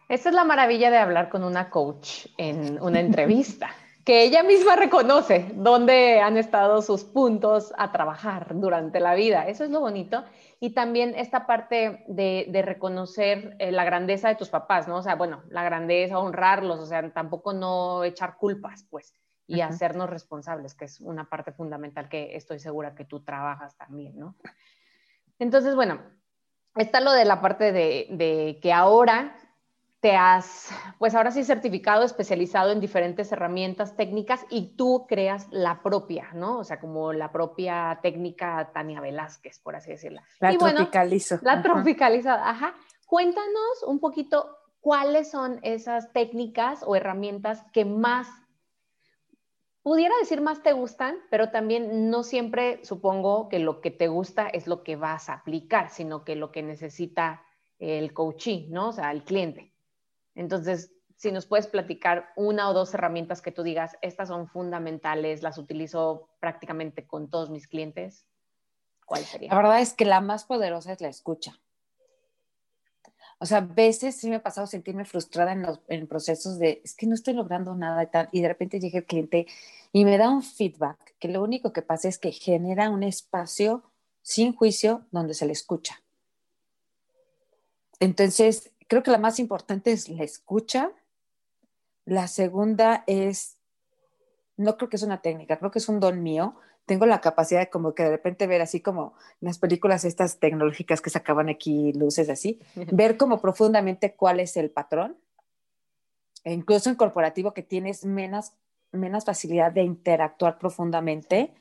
Esa 0.10 0.30
es 0.30 0.36
la 0.36 0.43
maravilla 0.43 0.89
de 0.89 0.97
hablar 0.97 1.30
con 1.30 1.43
una 1.43 1.69
coach 1.69 2.25
en 2.38 2.82
una 2.82 2.99
entrevista, 3.08 3.69
que 4.08 4.24
ella 4.24 4.41
misma 4.41 4.78
reconoce 4.78 5.52
dónde 5.54 6.22
han 6.22 6.38
estado 6.38 6.82
sus 6.82 7.04
puntos 7.04 7.74
a 7.78 7.91
trabajar 7.91 8.58
durante 8.58 9.02
la 9.02 9.15
vida. 9.15 9.50
Eso 9.50 9.65
es 9.65 9.70
lo 9.70 9.82
bonito. 9.82 10.24
Y 10.62 10.70
también 10.70 11.13
esta 11.13 11.46
parte 11.46 12.06
de, 12.08 12.46
de 12.48 12.62
reconocer 12.62 13.58
eh, 13.60 13.70
la 13.74 13.84
grandeza 13.84 14.30
de 14.30 14.36
tus 14.36 14.48
papás, 14.48 14.88
¿no? 14.88 14.96
O 14.96 15.04
sea, 15.04 15.15
bueno, 15.15 15.43
la 15.50 15.62
grandeza, 15.65 16.20
honrarlos, 16.20 16.80
o 16.80 16.86
sea, 16.86 17.12
tampoco 17.12 17.52
no 17.52 18.06
echar 18.06 18.38
culpas, 18.38 18.86
pues, 18.89 19.13
y 19.46 19.60
hacernos 19.60 20.10
responsables, 20.10 20.74
que 20.74 20.86
es 20.86 21.02
una 21.02 21.28
parte 21.28 21.52
fundamental 21.52 22.08
que 22.08 22.38
estoy 22.38 22.60
segura 22.60 22.96
que 22.96 23.04
tú 23.04 23.26
trabajas 23.26 23.76
también, 23.76 24.17
¿no? 24.17 24.38
Entonces, 25.38 25.76
bueno, 25.76 26.00
está 26.78 27.02
lo 27.02 27.12
de 27.12 27.26
la 27.26 27.41
parte 27.41 27.74
de, 27.74 28.08
de 28.12 28.60
que 28.62 28.72
ahora 28.72 29.36
te 30.00 30.16
has, 30.16 30.70
pues 31.00 31.16
ahora 31.16 31.32
sí 31.32 31.44
certificado, 31.44 32.04
especializado 32.04 32.72
en 32.72 32.80
diferentes 32.80 33.32
herramientas 33.32 33.96
técnicas 33.96 34.46
y 34.50 34.76
tú 34.76 35.06
creas 35.08 35.48
la 35.52 35.82
propia, 35.82 36.30
¿no? 36.34 36.60
O 36.60 36.64
sea, 36.64 36.80
como 36.80 37.14
la 37.14 37.32
propia 37.32 38.00
técnica 38.04 38.72
Tania 38.74 39.02
Velázquez, 39.02 39.60
por 39.60 39.76
así 39.76 39.92
decirla. 39.92 40.24
La 40.40 40.54
y 40.54 40.58
bueno, 40.58 40.78
tropicalizo. 40.78 41.40
la 41.42 41.64
tropicalizada, 41.64 42.48
ajá. 42.48 42.76
Cuéntanos 43.08 43.84
un 43.88 44.00
poquito 44.00 44.58
cuáles 44.82 45.32
son 45.32 45.60
esas 45.64 46.14
técnicas 46.14 46.84
o 46.86 46.96
herramientas 46.96 47.64
que 47.74 47.84
más, 47.84 48.28
pudiera 49.82 50.14
decir 50.20 50.42
más 50.42 50.62
te 50.62 50.74
gustan, 50.74 51.18
pero 51.32 51.50
también 51.50 52.12
no 52.12 52.22
siempre 52.22 52.86
supongo 52.86 53.50
que 53.50 53.58
lo 53.58 53.82
que 53.82 53.90
te 53.90 54.10
gusta 54.10 54.48
es 54.48 54.68
lo 54.68 54.84
que 54.84 54.96
vas 54.96 55.30
a 55.30 55.34
aplicar, 55.34 55.90
sino 55.90 56.24
que 56.24 56.36
lo 56.36 56.52
que 56.52 56.62
necesita 56.62 57.44
el 57.80 58.14
coachee, 58.14 58.68
¿no? 58.70 58.90
O 58.90 58.92
sea, 58.92 59.12
el 59.12 59.24
cliente. 59.24 59.74
Entonces, 60.38 60.91
si 61.17 61.32
nos 61.32 61.47
puedes 61.47 61.67
platicar 61.67 62.32
una 62.36 62.69
o 62.69 62.73
dos 62.73 62.93
herramientas 62.93 63.41
que 63.41 63.52
tú 63.52 63.63
digas, 63.63 63.97
estas 64.02 64.30
son 64.30 64.47
fundamentales, 64.47 65.41
las 65.41 65.58
utilizo 65.58 66.30
prácticamente 66.39 67.08
con 67.08 67.30
todos 67.30 67.50
mis 67.50 67.67
clientes. 67.67 68.28
¿cuál 69.06 69.23
sería? 69.23 69.50
La 69.50 69.58
verdad 69.58 69.82
es 69.82 69.93
que 69.93 70.06
la 70.06 70.21
más 70.21 70.45
poderosa 70.45 70.93
es 70.93 71.02
la 71.02 71.08
escucha. 71.08 71.60
O 73.39 73.45
sea, 73.45 73.60
a 73.60 73.62
veces 73.62 74.15
sí 74.15 74.30
me 74.30 74.38
ha 74.38 74.43
pasado 74.43 74.67
sentirme 74.67 75.06
frustrada 75.06 75.54
en 75.54 75.63
los 75.63 75.80
procesos 76.08 76.60
de, 76.60 76.82
es 76.84 76.95
que 76.95 77.08
no 77.08 77.15
estoy 77.15 77.34
logrando 77.34 77.76
nada 77.76 78.04
y 78.04 78.08
tal, 78.08 78.30
y 78.32 78.41
de 78.41 78.47
repente 78.47 78.80
llega 78.80 79.00
el 79.00 79.06
cliente 79.06 79.47
y 79.91 80.06
me 80.06 80.17
da 80.17 80.30
un 80.30 80.43
feedback, 80.43 81.15
que 81.19 81.28
lo 81.28 81.43
único 81.43 81.71
que 81.71 81.82
pasa 81.82 82.08
es 82.08 82.17
que 82.17 82.32
genera 82.32 82.89
un 82.89 83.04
espacio 83.04 83.84
sin 84.21 84.56
juicio 84.56 85.06
donde 85.12 85.34
se 85.34 85.45
le 85.45 85.54
escucha. 85.54 86.02
Entonces, 88.00 88.71
creo 88.88 89.04
que 89.04 89.12
la 89.12 89.17
más 89.17 89.39
importante 89.39 89.91
es 89.91 90.10
la 90.10 90.23
escucha. 90.23 90.91
La 92.06 92.28
segunda 92.28 93.04
es, 93.08 93.58
no 94.56 94.78
creo 94.78 94.89
que 94.89 94.95
es 94.95 95.04
una 95.04 95.21
técnica, 95.21 95.58
creo 95.60 95.71
que 95.71 95.80
es 95.80 95.89
un 95.89 96.00
don 96.00 96.23
mío. 96.23 96.56
Tengo 96.86 97.06
la 97.06 97.19
capacidad 97.19 97.60
de 97.60 97.69
como 97.69 97.93
que 97.93 98.04
de 98.04 98.10
repente 98.10 98.47
ver 98.47 98.62
así 98.62 98.80
como 98.80 99.13
las 99.41 99.60
películas 99.60 100.06
estas 100.06 100.39
tecnológicas 100.39 101.02
que 101.02 101.10
sacaban 101.10 101.50
aquí 101.50 101.91
luces 101.93 102.30
así, 102.30 102.62
ver 102.91 103.17
como 103.17 103.41
profundamente 103.41 104.15
cuál 104.15 104.39
es 104.39 104.56
el 104.56 104.71
patrón. 104.71 105.17
E 106.45 106.54
incluso 106.54 106.89
en 106.89 106.95
corporativo 106.95 107.54
que 107.54 107.63
tienes 107.63 108.06
menos, 108.06 108.54
menos 108.93 109.26
facilidad 109.26 109.73
de 109.73 109.84
interactuar 109.84 110.58
profundamente 110.58 111.54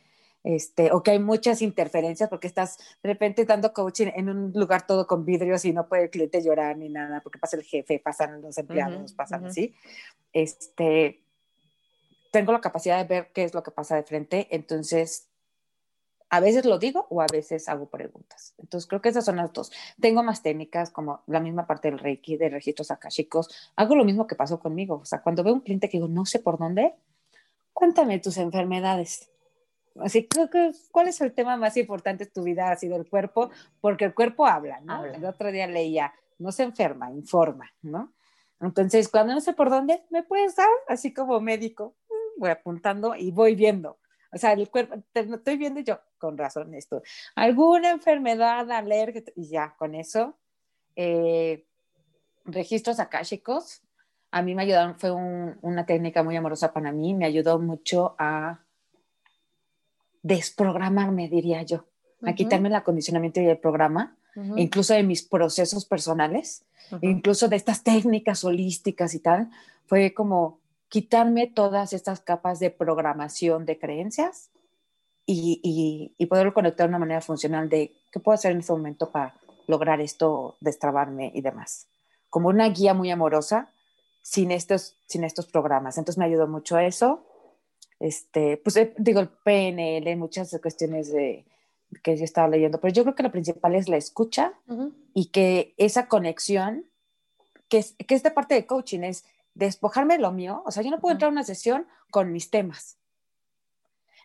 este, 0.46 0.92
o 0.92 1.02
que 1.02 1.10
hay 1.10 1.18
muchas 1.18 1.60
interferencias 1.60 2.30
porque 2.30 2.46
estás 2.46 2.78
de 3.02 3.08
repente 3.08 3.44
dando 3.44 3.72
coaching 3.72 4.12
en 4.14 4.28
un 4.28 4.52
lugar 4.54 4.86
todo 4.86 5.04
con 5.04 5.24
vidrios 5.24 5.64
y 5.64 5.72
no 5.72 5.88
puede 5.88 6.04
el 6.04 6.10
cliente 6.10 6.40
llorar 6.40 6.78
ni 6.78 6.88
nada 6.88 7.20
porque 7.20 7.40
pasa 7.40 7.56
el 7.56 7.64
jefe, 7.64 7.98
pasan 7.98 8.40
los 8.42 8.56
empleados, 8.56 9.12
pasan 9.12 9.44
así. 9.44 9.74
Este, 10.32 11.24
tengo 12.30 12.52
la 12.52 12.60
capacidad 12.60 12.96
de 12.96 13.12
ver 13.12 13.32
qué 13.34 13.42
es 13.42 13.54
lo 13.54 13.64
que 13.64 13.72
pasa 13.72 13.96
de 13.96 14.04
frente, 14.04 14.46
entonces 14.52 15.26
a 16.30 16.38
veces 16.38 16.64
lo 16.64 16.78
digo 16.78 17.08
o 17.10 17.20
a 17.22 17.26
veces 17.26 17.68
hago 17.68 17.86
preguntas. 17.86 18.54
Entonces 18.58 18.86
creo 18.86 19.02
que 19.02 19.08
esas 19.08 19.24
son 19.24 19.38
las 19.38 19.52
dos. 19.52 19.72
Tengo 20.00 20.22
más 20.22 20.44
técnicas 20.44 20.92
como 20.92 21.24
la 21.26 21.40
misma 21.40 21.66
parte 21.66 21.90
del 21.90 21.98
Reiki, 21.98 22.36
de 22.36 22.50
registros 22.50 22.92
akashicos. 22.92 23.72
Hago 23.74 23.96
lo 23.96 24.04
mismo 24.04 24.28
que 24.28 24.36
pasó 24.36 24.60
conmigo. 24.60 25.00
O 25.02 25.04
sea, 25.06 25.22
cuando 25.22 25.42
veo 25.42 25.54
un 25.54 25.60
cliente 25.62 25.88
que 25.88 25.96
digo, 25.96 26.06
no 26.06 26.24
sé 26.24 26.38
por 26.38 26.56
dónde, 26.56 26.94
cuéntame 27.72 28.20
tus 28.20 28.36
enfermedades 28.36 29.28
Así 30.00 30.26
que, 30.26 30.72
¿cuál 30.90 31.08
es 31.08 31.20
el 31.20 31.32
tema 31.32 31.56
más 31.56 31.76
importante 31.76 32.24
de 32.24 32.30
tu 32.30 32.42
vida? 32.42 32.70
Ha 32.70 32.76
sido 32.76 32.96
el 32.96 33.08
cuerpo, 33.08 33.50
porque 33.80 34.04
el 34.04 34.14
cuerpo 34.14 34.46
habla, 34.46 34.80
¿no? 34.80 35.04
El 35.04 35.24
otro 35.24 35.50
día 35.50 35.66
leía, 35.66 36.12
no 36.38 36.52
se 36.52 36.64
enferma, 36.64 37.10
informa, 37.10 37.72
¿no? 37.82 38.12
Entonces, 38.60 39.08
cuando 39.08 39.34
no 39.34 39.40
sé 39.40 39.52
por 39.52 39.70
dónde, 39.70 40.04
me 40.10 40.22
puedes 40.22 40.56
dar, 40.56 40.68
así 40.88 41.12
como 41.12 41.40
médico, 41.40 41.94
mm, 42.08 42.40
voy 42.40 42.50
apuntando 42.50 43.14
y 43.14 43.30
voy 43.30 43.54
viendo. 43.54 43.98
O 44.32 44.38
sea, 44.38 44.52
el 44.52 44.68
cuerpo, 44.70 44.96
te, 45.12 45.20
estoy 45.20 45.56
viendo 45.56 45.80
yo, 45.80 46.00
con 46.18 46.36
razón 46.36 46.74
esto. 46.74 47.02
Alguna 47.34 47.90
enfermedad 47.90 48.70
alérgica, 48.70 49.32
y 49.36 49.48
ya, 49.48 49.74
con 49.78 49.94
eso. 49.94 50.38
Eh, 50.94 51.66
registros 52.44 53.00
akáshicos, 53.00 53.82
a 54.30 54.42
mí 54.42 54.54
me 54.54 54.62
ayudaron, 54.62 54.98
fue 54.98 55.10
una 55.12 55.86
técnica 55.86 56.22
muy 56.22 56.36
amorosa 56.36 56.72
para 56.72 56.92
mí, 56.92 57.14
me 57.14 57.26
ayudó 57.26 57.58
mucho 57.58 58.14
a 58.18 58.65
desprogramarme, 60.26 61.28
diría 61.28 61.62
yo, 61.62 61.84
a 62.22 62.34
quitarme 62.34 62.68
el 62.68 62.74
acondicionamiento 62.74 63.40
y 63.40 63.46
el 63.46 63.58
programa, 63.58 64.16
incluso 64.56 64.92
de 64.92 65.02
mis 65.02 65.22
procesos 65.22 65.84
personales, 65.84 66.64
incluso 67.00 67.48
de 67.48 67.56
estas 67.56 67.82
técnicas 67.82 68.44
holísticas 68.44 69.14
y 69.14 69.20
tal, 69.20 69.50
fue 69.86 70.12
como 70.14 70.58
quitarme 70.88 71.46
todas 71.46 71.92
estas 71.92 72.20
capas 72.20 72.58
de 72.58 72.70
programación 72.70 73.64
de 73.66 73.78
creencias 73.78 74.50
y, 75.24 75.60
y, 75.62 76.14
y 76.18 76.26
poderlo 76.26 76.52
conectar 76.52 76.86
de 76.86 76.90
una 76.90 76.98
manera 76.98 77.20
funcional 77.20 77.68
de 77.68 77.92
qué 78.10 78.20
puedo 78.20 78.34
hacer 78.34 78.52
en 78.52 78.58
este 78.58 78.72
momento 78.72 79.10
para 79.10 79.34
lograr 79.68 80.00
esto, 80.00 80.56
destrabarme 80.60 81.30
y 81.34 81.40
demás. 81.40 81.86
Como 82.30 82.48
una 82.48 82.68
guía 82.68 82.94
muy 82.94 83.10
amorosa 83.10 83.70
sin 84.22 84.50
estos, 84.50 84.96
sin 85.06 85.24
estos 85.24 85.46
programas. 85.46 85.98
Entonces 85.98 86.18
me 86.18 86.24
ayudó 86.24 86.48
mucho 86.48 86.76
a 86.76 86.84
eso 86.84 87.25
este, 88.00 88.56
pues 88.58 88.76
eh, 88.76 88.94
digo, 88.98 89.20
el 89.20 89.28
PNL, 89.28 90.16
muchas 90.16 90.56
cuestiones 90.60 91.12
de, 91.12 91.44
que 92.02 92.16
yo 92.16 92.24
estaba 92.24 92.48
leyendo, 92.48 92.80
pero 92.80 92.92
yo 92.92 93.02
creo 93.04 93.14
que 93.14 93.22
lo 93.22 93.32
principal 93.32 93.74
es 93.74 93.88
la 93.88 93.96
escucha 93.96 94.52
y 95.14 95.26
que 95.26 95.74
esa 95.76 96.08
conexión, 96.08 96.86
que, 97.68 97.78
es, 97.78 97.94
que 97.94 98.14
esta 98.14 98.34
parte 98.34 98.54
de 98.54 98.66
coaching 98.66 99.00
es 99.00 99.24
despojarme 99.54 100.18
lo 100.18 100.32
mío, 100.32 100.62
o 100.66 100.70
sea, 100.70 100.82
yo 100.82 100.90
no 100.90 101.00
puedo 101.00 101.12
entrar 101.12 101.30
a 101.30 101.32
una 101.32 101.44
sesión 101.44 101.86
con 102.10 102.32
mis 102.32 102.50
temas. 102.50 102.98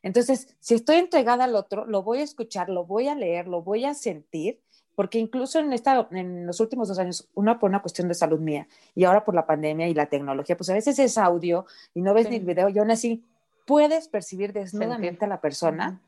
Entonces, 0.03 0.55
si 0.59 0.73
estoy 0.73 0.97
entregada 0.97 1.43
al 1.43 1.55
otro, 1.55 1.85
lo 1.85 2.03
voy 2.03 2.19
a 2.19 2.23
escuchar, 2.23 2.69
lo 2.69 2.85
voy 2.85 3.07
a 3.07 3.15
leer, 3.15 3.47
lo 3.47 3.61
voy 3.61 3.85
a 3.85 3.93
sentir, 3.93 4.59
porque 4.95 5.19
incluso 5.19 5.59
en, 5.59 5.71
esta, 5.73 6.07
en 6.11 6.45
los 6.45 6.59
últimos 6.59 6.87
dos 6.87 6.99
años, 6.99 7.29
una 7.33 7.59
por 7.59 7.69
una 7.69 7.81
cuestión 7.81 8.07
de 8.07 8.13
salud 8.13 8.39
mía 8.39 8.67
y 8.93 9.03
ahora 9.05 9.23
por 9.23 9.35
la 9.35 9.45
pandemia 9.45 9.87
y 9.87 9.93
la 9.93 10.07
tecnología, 10.07 10.57
pues 10.57 10.69
a 10.69 10.73
veces 10.73 10.99
es 10.99 11.17
audio 11.17 11.65
y 11.93 12.01
no 12.01 12.13
ves 12.13 12.29
ni 12.29 12.37
el 12.37 12.45
video 12.45 12.67
y 12.69 12.77
aún 12.77 12.91
así 12.91 13.23
puedes 13.65 14.07
percibir 14.07 14.53
desnudamente 14.53 15.25
a 15.25 15.27
la 15.27 15.41
persona, 15.41 16.01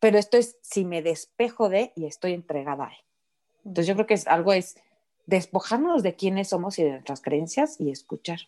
pero 0.00 0.18
esto 0.18 0.36
es 0.36 0.56
si 0.62 0.84
me 0.84 1.02
despejo 1.02 1.68
de 1.68 1.92
y 1.96 2.06
estoy 2.06 2.32
entregada 2.32 2.86
a 2.86 2.88
él. 2.88 3.04
Entonces 3.64 3.86
yo 3.86 3.94
creo 3.94 4.06
que 4.06 4.14
es 4.14 4.26
algo 4.26 4.52
es 4.52 4.76
despojarnos 5.26 6.02
de 6.02 6.16
quiénes 6.16 6.48
somos 6.48 6.78
y 6.78 6.84
de 6.84 6.90
nuestras 6.90 7.20
creencias 7.20 7.80
y 7.80 7.90
escuchar. 7.90 8.40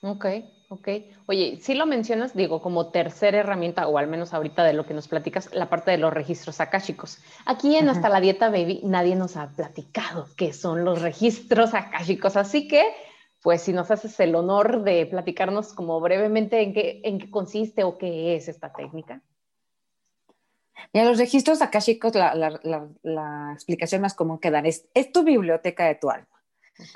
Ok, 0.00 0.26
ok. 0.68 0.88
Oye, 1.26 1.58
si 1.60 1.74
lo 1.74 1.84
mencionas, 1.84 2.34
digo, 2.34 2.62
como 2.62 2.90
tercera 2.90 3.38
herramienta, 3.38 3.88
o 3.88 3.98
al 3.98 4.06
menos 4.06 4.32
ahorita 4.32 4.62
de 4.62 4.72
lo 4.72 4.86
que 4.86 4.94
nos 4.94 5.08
platicas, 5.08 5.52
la 5.52 5.68
parte 5.68 5.90
de 5.90 5.98
los 5.98 6.14
registros 6.14 6.60
akáshicos. 6.60 7.18
Aquí 7.44 7.76
en 7.76 7.88
Hasta 7.88 8.08
la 8.08 8.20
Dieta 8.20 8.48
Baby 8.48 8.80
nadie 8.84 9.16
nos 9.16 9.36
ha 9.36 9.48
platicado 9.48 10.28
qué 10.36 10.52
son 10.52 10.84
los 10.84 11.02
registros 11.02 11.74
akáshicos, 11.74 12.36
así 12.36 12.68
que 12.68 12.84
pues 13.42 13.62
si 13.62 13.72
nos 13.72 13.90
haces 13.90 14.18
el 14.20 14.34
honor 14.34 14.82
de 14.82 15.06
platicarnos 15.06 15.72
como 15.72 16.00
brevemente 16.00 16.60
en 16.60 16.72
qué, 16.72 17.00
en 17.04 17.18
qué 17.18 17.30
consiste 17.30 17.84
o 17.84 17.96
qué 17.96 18.36
es 18.36 18.48
esta 18.48 18.72
técnica. 18.72 19.22
Mira, 20.92 21.06
los 21.06 21.18
registros 21.18 21.60
akáshicos, 21.60 22.14
la, 22.14 22.34
la, 22.34 22.88
la, 23.02 23.50
explicación 23.52 24.00
más 24.00 24.14
común 24.14 24.38
que 24.38 24.50
dan 24.50 24.66
es, 24.66 24.86
es 24.94 25.12
tu 25.12 25.24
biblioteca 25.24 25.86
de 25.86 25.96
tu 25.96 26.10
alma. 26.10 26.28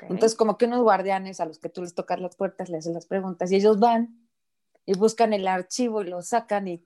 Entonces, 0.03 0.35
como 0.35 0.57
que 0.57 0.65
unos 0.65 0.81
guardianes 0.81 1.41
a 1.41 1.45
los 1.45 1.59
que 1.59 1.69
tú 1.69 1.81
les 1.81 1.93
tocas 1.93 2.19
las 2.19 2.35
puertas, 2.37 2.69
les 2.69 2.79
haces 2.79 2.93
las 2.93 3.05
preguntas 3.05 3.51
y 3.51 3.57
ellos 3.57 3.79
van 3.79 4.29
y 4.85 4.97
buscan 4.97 5.33
el 5.33 5.47
archivo 5.47 6.01
y 6.01 6.05
lo 6.05 6.21
sacan 6.21 6.67
y 6.67 6.85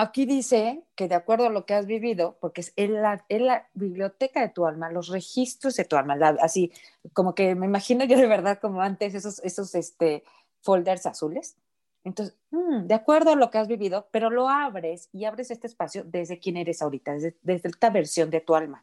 Aquí 0.00 0.24
dice 0.24 0.82
que 0.94 1.08
de 1.08 1.14
acuerdo 1.14 1.44
a 1.44 1.50
lo 1.50 1.66
que 1.66 1.74
has 1.74 1.84
vivido, 1.84 2.38
porque 2.40 2.62
es 2.62 2.72
en 2.76 3.02
la, 3.02 3.22
la 3.28 3.68
biblioteca 3.74 4.40
de 4.40 4.48
tu 4.48 4.64
alma, 4.64 4.90
los 4.90 5.08
registros 5.08 5.76
de 5.76 5.84
tu 5.84 5.96
alma, 5.96 6.16
así 6.40 6.72
como 7.12 7.34
que 7.34 7.54
me 7.54 7.66
imagino 7.66 8.06
yo 8.06 8.16
de 8.16 8.26
verdad 8.26 8.58
como 8.60 8.80
antes 8.80 9.14
esos, 9.14 9.40
esos 9.40 9.74
este, 9.74 10.24
folders 10.62 11.04
azules. 11.04 11.58
Entonces, 12.02 12.34
mm, 12.50 12.86
de 12.86 12.94
acuerdo 12.94 13.32
a 13.32 13.36
lo 13.36 13.50
que 13.50 13.58
has 13.58 13.68
vivido, 13.68 14.08
pero 14.10 14.30
lo 14.30 14.48
abres 14.48 15.10
y 15.12 15.26
abres 15.26 15.50
este 15.50 15.66
espacio 15.66 16.02
desde 16.06 16.38
quién 16.38 16.56
eres 16.56 16.80
ahorita, 16.80 17.12
desde, 17.12 17.36
esta 17.44 17.90
versión 17.90 18.30
de 18.30 18.40
tu 18.40 18.54
alma. 18.54 18.82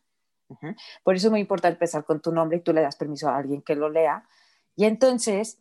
Por 1.04 1.16
eso 1.16 1.28
es 1.28 1.32
muy 1.32 1.40
importante 1.40 1.78
empezar 1.78 2.06
con 2.06 2.22
tu 2.22 2.32
nombre 2.32 2.58
y 2.58 2.62
tú 2.62 2.74
le 2.74 2.82
das 2.82 2.96
permiso 2.96 3.28
a 3.28 3.38
alguien 3.38 3.64
que 3.64 3.74
lo 3.74 3.90
lea. 3.90 4.24
Y 4.76 4.86
entonces, 4.86 5.58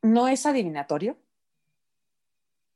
no 0.00 0.28
es 0.28 0.46
adivinatorio, 0.46 1.18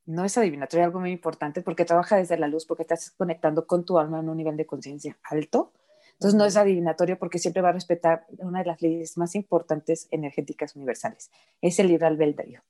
no 0.07 0.25
es 0.25 0.37
adivinatorio, 0.37 0.85
algo 0.85 1.01
muy 1.01 1.11
importante 1.11 1.63
porque 1.63 1.85
trabaja 1.85 2.17
desde 2.17 2.37
la 2.37 2.49
luz, 2.49 2.67
porque 2.67 2.83
estás 2.83 3.11
conectando 3.13 3.67
con 3.67 3.85
tu 3.85 3.99
alma 3.99 4.21
en 4.21 4.29
un 4.29 4.37
nivel 4.37 4.57
de 4.57 4.67
conciencia 4.67 5.19
alto. 5.25 5.73
Entonces 6.15 6.37
no 6.37 6.45
es 6.45 6.57
adivinatorio 6.57 7.19
porque 7.19 7.39
siempre 7.39 7.63
va 7.63 7.71
a 7.71 7.73
respetar 7.73 8.27
una 8.39 8.61
de 8.61 8.67
las 8.67 8.83
leyes 8.83 9.17
más 9.17 9.35
importantes 9.35 10.07
energéticas 10.11 10.77
universales, 10.77 11.31
es 11.61 11.79
el 11.79 11.89
libre 11.89 12.07
albedrío. 12.07 12.63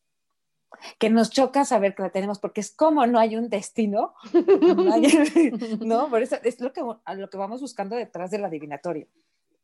Que 0.99 1.11
nos 1.11 1.31
choca 1.31 1.65
saber 1.65 1.95
que 1.95 2.03
la 2.03 2.11
tenemos 2.11 2.39
porque 2.39 2.61
es 2.61 2.71
como 2.71 3.05
no 3.07 3.19
hay 3.19 3.37
un 3.37 3.49
destino, 3.49 4.15
no, 5.81 6.09
por 6.09 6.23
eso 6.23 6.37
es 6.45 6.61
lo 6.61 6.73
que, 6.73 6.83
lo 6.83 7.31
que 7.31 7.37
vamos 7.37 7.61
buscando 7.61 7.97
detrás 7.97 8.31
del 8.31 8.45
adivinatorio. 8.45 9.09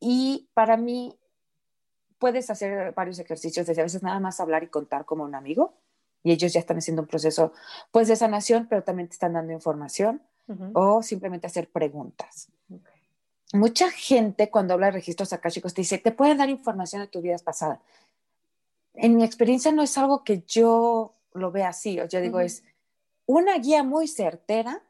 Y 0.00 0.48
para 0.52 0.76
mí 0.76 1.16
puedes 2.18 2.50
hacer 2.50 2.92
varios 2.92 3.18
ejercicios, 3.18 3.66
desde 3.66 3.82
a 3.82 3.84
veces 3.84 4.02
nada 4.02 4.20
más 4.20 4.40
hablar 4.40 4.64
y 4.64 4.68
contar 4.68 5.04
como 5.04 5.24
un 5.24 5.34
amigo, 5.34 5.74
y 6.26 6.32
ellos 6.32 6.52
ya 6.52 6.58
están 6.58 6.78
haciendo 6.78 7.02
un 7.02 7.08
proceso 7.08 7.52
pues 7.92 8.08
de 8.08 8.16
sanación, 8.16 8.66
pero 8.68 8.82
también 8.82 9.06
te 9.06 9.12
están 9.12 9.34
dando 9.34 9.52
información 9.52 10.20
o 10.72 11.00
simplemente 11.00 11.46
hacer 11.46 11.70
preguntas. 11.70 12.48
Mucha 13.52 13.92
gente 13.92 14.50
cuando 14.50 14.74
habla 14.74 14.86
de 14.86 14.92
registros 14.92 15.32
akáshicos 15.32 15.72
te 15.72 15.82
dice, 15.82 15.98
te 15.98 16.10
pueden 16.10 16.38
dar 16.38 16.50
información 16.50 17.00
de 17.00 17.06
tu 17.06 17.22
vida 17.22 17.36
pasada. 17.38 17.80
En 18.94 19.14
mi 19.14 19.22
experiencia 19.22 19.70
no 19.70 19.82
es 19.82 19.96
algo 19.98 20.24
que 20.24 20.42
yo 20.48 21.14
lo 21.32 21.52
vea 21.52 21.68
así, 21.68 21.96
yo 22.10 22.20
digo, 22.20 22.40
es 22.40 22.64
una 23.24 23.56
guía 23.58 23.84
muy 23.84 24.08
certera 24.08 24.82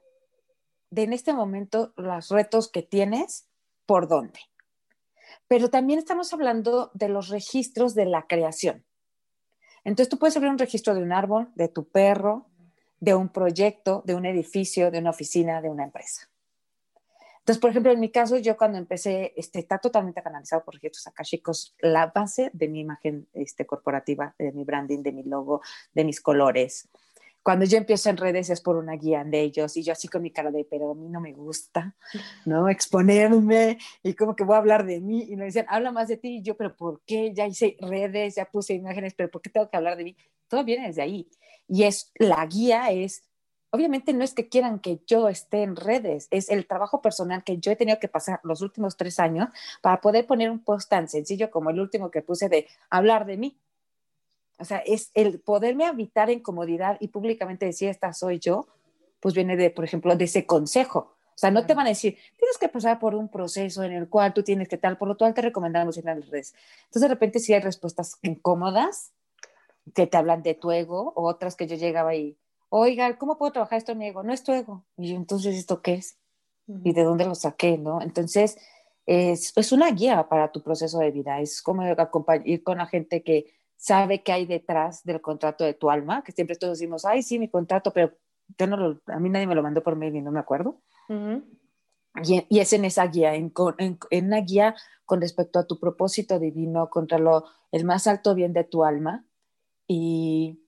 de 0.89 1.03
en 1.03 1.13
este 1.13 1.35
momento 1.35 1.93
los 1.97 2.31
retos 2.31 2.69
que 2.69 2.81
tienes, 2.81 3.47
por 3.85 4.09
dónde. 4.09 4.41
Pero 5.49 5.69
también 5.69 5.99
estamos 5.99 6.33
hablando 6.33 6.91
de 6.95 7.11
los 7.11 7.29
registros 7.29 7.95
de 7.95 8.07
la 8.07 8.27
creación. 8.27 8.86
Entonces 9.87 10.09
tú 10.09 10.19
puedes 10.19 10.37
abrir 10.37 10.51
un 10.51 10.59
registro 10.59 10.97
de 10.97 11.03
un 11.03 11.13
árbol, 11.13 11.49
de 11.55 11.69
tu 11.69 11.85
perro, 11.85 12.47
de 12.99 13.15
un 13.15 13.29
proyecto, 13.29 14.03
de 14.05 14.17
un 14.17 14.27
edificio, 14.27 14.91
de 14.91 14.99
una 14.99 15.11
oficina, 15.11 15.63
de 15.63 15.71
una 15.71 15.85
empresa. 15.85 16.29
Entonces, 17.39 17.61
por 17.61 17.71
ejemplo, 17.71 17.93
en 17.93 18.01
mi 18.01 18.11
caso, 18.11 18.37
yo 18.37 18.57
cuando 18.57 18.79
empecé, 18.79 19.33
este, 19.37 19.61
está 19.61 19.79
totalmente 19.79 20.21
canalizado 20.25 20.65
por 20.65 20.75
registros 20.75 21.07
akashicos, 21.07 21.77
la 21.79 22.07
base 22.09 22.51
de 22.53 22.67
mi 22.67 22.81
imagen 22.81 23.29
este, 23.33 23.65
corporativa, 23.65 24.35
de 24.41 24.51
mi 24.51 24.65
branding, 24.65 25.05
de 25.05 25.13
mi 25.13 25.23
logo, 25.23 25.63
de 25.95 26.03
mis 26.03 26.21
colores. 26.21 26.89
Cuando 27.47 27.65
yo 27.65 27.79
empiezo 27.79 28.11
en 28.11 28.17
redes 28.17 28.51
es 28.51 28.61
por 28.61 28.75
una 28.75 28.95
guía 28.95 29.23
de 29.23 29.41
ellos 29.41 29.77
y 29.77 29.85
yo 29.85 29.93
así 29.93 30.09
con 30.09 30.21
mi 30.21 30.33
cara 30.33 30.51
de, 30.51 30.67
pero 30.69 30.91
a 30.91 30.95
mí 30.97 31.09
no 31.09 31.21
me 31.21 31.33
gusta, 31.33 31.95
¿no? 32.45 32.69
Exponerme 32.69 33.79
y 34.03 34.15
como 34.15 34.35
que 34.35 34.43
voy 34.43 34.57
a 34.57 34.59
hablar 34.59 34.85
de 34.85 35.01
mí 35.01 35.27
y 35.29 35.37
me 35.37 35.45
dicen, 35.45 35.65
habla 35.69 35.93
más 35.93 36.09
de 36.09 36.17
ti 36.17 36.39
y 36.39 36.43
yo, 36.43 36.57
pero 36.57 36.75
¿por 36.75 37.03
qué? 37.07 37.33
Ya 37.33 37.47
hice 37.47 37.77
redes, 37.79 38.35
ya 38.35 38.47
puse 38.47 38.75
imágenes, 38.75 39.15
pero 39.15 39.31
¿por 39.31 39.43
qué 39.43 39.51
tengo 39.51 39.71
que 39.71 39.77
hablar 39.77 39.97
de 39.97 40.03
mí? 40.03 40.17
Todo 40.49 40.65
viene 40.65 40.89
desde 40.89 41.03
ahí. 41.03 41.31
Y 41.69 41.85
es, 41.85 42.11
la 42.19 42.45
guía 42.47 42.91
es 42.91 43.23
obviamente 43.71 44.13
no 44.13 44.25
es 44.25 44.35
que 44.35 44.49
quieran 44.49 44.81
que 44.81 45.01
yo 45.07 45.29
esté 45.29 45.63
en 45.63 45.77
redes, 45.77 46.27
es 46.33 46.51
el 46.51 46.67
trabajo 46.67 47.01
personal 47.01 47.45
que 47.45 47.59
yo 47.59 47.71
he 47.71 47.77
tenido 47.77 48.01
que 48.01 48.09
pasar 48.09 48.41
los 48.43 48.61
últimos 48.63 48.97
tres 48.97 49.21
años 49.21 49.51
para 49.83 50.01
poder 50.01 50.27
poner 50.27 50.51
un 50.51 50.65
post 50.65 50.91
tan 50.91 51.09
sencillo 51.09 51.51
como 51.51 51.71
el 51.71 51.79
último 51.79 52.11
que 52.11 52.23
puse 52.23 52.49
de 52.49 52.67
hablar 52.91 53.25
de 53.25 53.37
mí. 53.37 53.61
O 54.59 54.65
sea, 54.65 54.79
es 54.79 55.11
el 55.15 55.41
poderme 55.41 55.85
habitar 55.85 56.31
en 56.31 56.41
comodidad 56.41 56.97
y 57.01 57.09
públicamente 57.09 57.67
decir, 57.67 57.89
esta 57.89 58.13
soy 58.13 58.39
yo, 58.39 58.67
pues 59.21 59.35
viene 59.35 59.57
de, 59.57 59.71
por 59.71 59.85
ejemplo, 59.85 60.17
de 60.17 60.25
ese 60.25 60.47
consejo. 60.47 61.17
O 61.37 61.39
sea, 61.39 61.51
no 61.51 61.67
te 61.67 61.75
van 61.75 61.87
a 61.87 61.91
decir, 61.91 62.17
tienes 62.39 62.57
que 62.59 62.69
pasar 62.69 62.99
por 62.99 63.15
un 63.15 63.29
proceso 63.29 63.83
en 63.83 63.93
el 63.93 64.09
cual 64.09 64.33
tú 64.33 64.43
tienes 64.43 64.69
que 64.69 64.79
tal, 64.79 64.97
por 64.97 65.09
lo 65.09 65.19
cual 65.19 65.35
te 65.35 65.43
recomendamos 65.43 65.99
ir 65.99 66.09
a 66.09 66.15
las 66.15 66.31
redes. 66.31 66.55
Entonces, 66.85 67.03
de 67.03 67.09
repente, 67.09 67.41
sí 67.41 67.53
hay 67.53 67.61
respuestas 67.61 68.19
incómodas 68.23 69.13
que 69.95 70.07
te 70.07 70.17
hablan 70.17 70.43
de 70.43 70.55
tu 70.55 70.71
ego, 70.71 71.13
o 71.15 71.29
otras 71.29 71.55
que 71.55 71.67
yo 71.67 71.77
llegaba 71.77 72.15
y, 72.15 72.39
oiga, 72.71 73.19
¿cómo 73.19 73.37
puedo 73.37 73.53
trabajar 73.53 73.77
esto 73.77 73.93
en 73.93 73.99
mi 73.99 74.07
ego? 74.07 74.23
No 74.23 74.33
es 74.33 74.43
tu 74.43 74.53
ego. 74.53 74.85
Y 74.97 75.11
yo, 75.11 75.17
entonces, 75.17 75.57
¿esto 75.57 75.83
qué 75.83 75.95
es? 75.95 76.17
¿Y 76.85 76.95
de 76.95 77.05
dónde 77.05 77.27
lo 77.27 77.35
saqué? 77.35 77.77
¿no? 77.77 78.01
Entonces, 78.01 78.57
es, 79.05 79.53
es, 79.55 79.73
una 79.73 79.91
guía 79.91 80.29
para 80.29 80.51
tu 80.51 80.63
proceso 80.63 80.99
de 80.99 81.11
vida. 81.11 81.41
Es 81.41 81.61
como 81.61 81.83
ir 82.45 82.63
con 82.63 82.79
la 82.79 82.87
gente 82.87 83.23
que 83.23 83.55
sabe 83.77 84.23
qué 84.23 84.33
hay 84.33 84.47
detrás 84.47 85.05
del 85.05 85.21
contrato 85.21 85.65
de 85.65 85.75
tu 85.75 85.91
alma, 85.91 86.23
que 86.23 86.33
siempre 86.33 86.57
todos 86.57 86.79
decimos, 86.79 87.05
ay, 87.05 87.23
sí, 87.23 87.39
mi 87.39 87.49
contrato, 87.49 87.93
pero 87.93 88.13
yo 88.59 88.67
no 88.67 88.77
lo, 88.77 89.01
a 89.07 89.19
mí 89.19 89.29
nadie 89.29 89.47
me 89.47 89.55
lo 89.55 89.63
mandó 89.63 89.83
por 89.83 89.97
mail 89.97 90.17
y 90.17 90.23
no 90.23 90.33
me 90.33 90.41
acuerdo. 90.41 90.81
y, 91.09 92.47
y, 92.49 92.61
es 92.61 92.73
en 92.73 92.85
esa 92.85 93.07
guía, 93.07 93.35
en, 93.35 93.53
en, 93.79 93.99
en, 94.11 94.27
una 94.27 94.41
guía 94.41 94.75
con 95.05 95.21
respecto 95.21 95.59
a 95.59 95.67
tu 95.67 95.79
propósito 95.79 96.39
divino, 96.39 96.91
contra 96.91 97.19
lo, 97.19 97.45
el 97.73 97.85
más 97.85 98.07
alto 98.07 98.35
bien 98.35 98.53
de 98.53 98.65
tu 98.65 98.85
alma. 98.85 99.25
Y, 99.87 100.67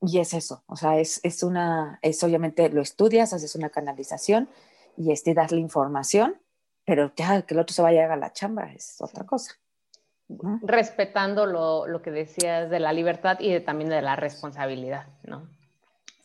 y 0.00 0.18
es 0.18 0.34
eso, 0.34 0.64
o 0.66 0.76
sea, 0.76 0.98
es, 0.98 1.20
es, 1.22 1.42
una, 1.42 1.98
es 2.02 2.22
obviamente 2.24 2.68
lo 2.68 2.82
estudias, 2.82 3.32
haces 3.32 3.54
una 3.54 3.70
canalización 3.70 4.48
y 4.96 5.12
este, 5.12 5.32
das 5.32 5.52
la 5.52 5.60
información, 5.60 6.40
pero 6.84 7.12
ya 7.14 7.42
que 7.42 7.54
el 7.54 7.60
otro 7.60 7.72
se 7.72 7.82
vaya 7.82 8.12
a 8.12 8.16
la 8.16 8.32
chamba 8.32 8.72
es 8.72 9.00
otra 9.00 9.24
cosa. 9.24 9.61
Respetando 10.62 11.46
lo, 11.46 11.86
lo, 11.86 12.02
que 12.02 12.10
decías 12.10 12.70
de 12.70 12.80
la 12.80 12.92
libertad 12.92 13.38
y 13.40 13.50
de, 13.50 13.60
también 13.60 13.90
de 13.90 14.02
la 14.02 14.16
responsabilidad, 14.16 15.06
¿no? 15.24 15.48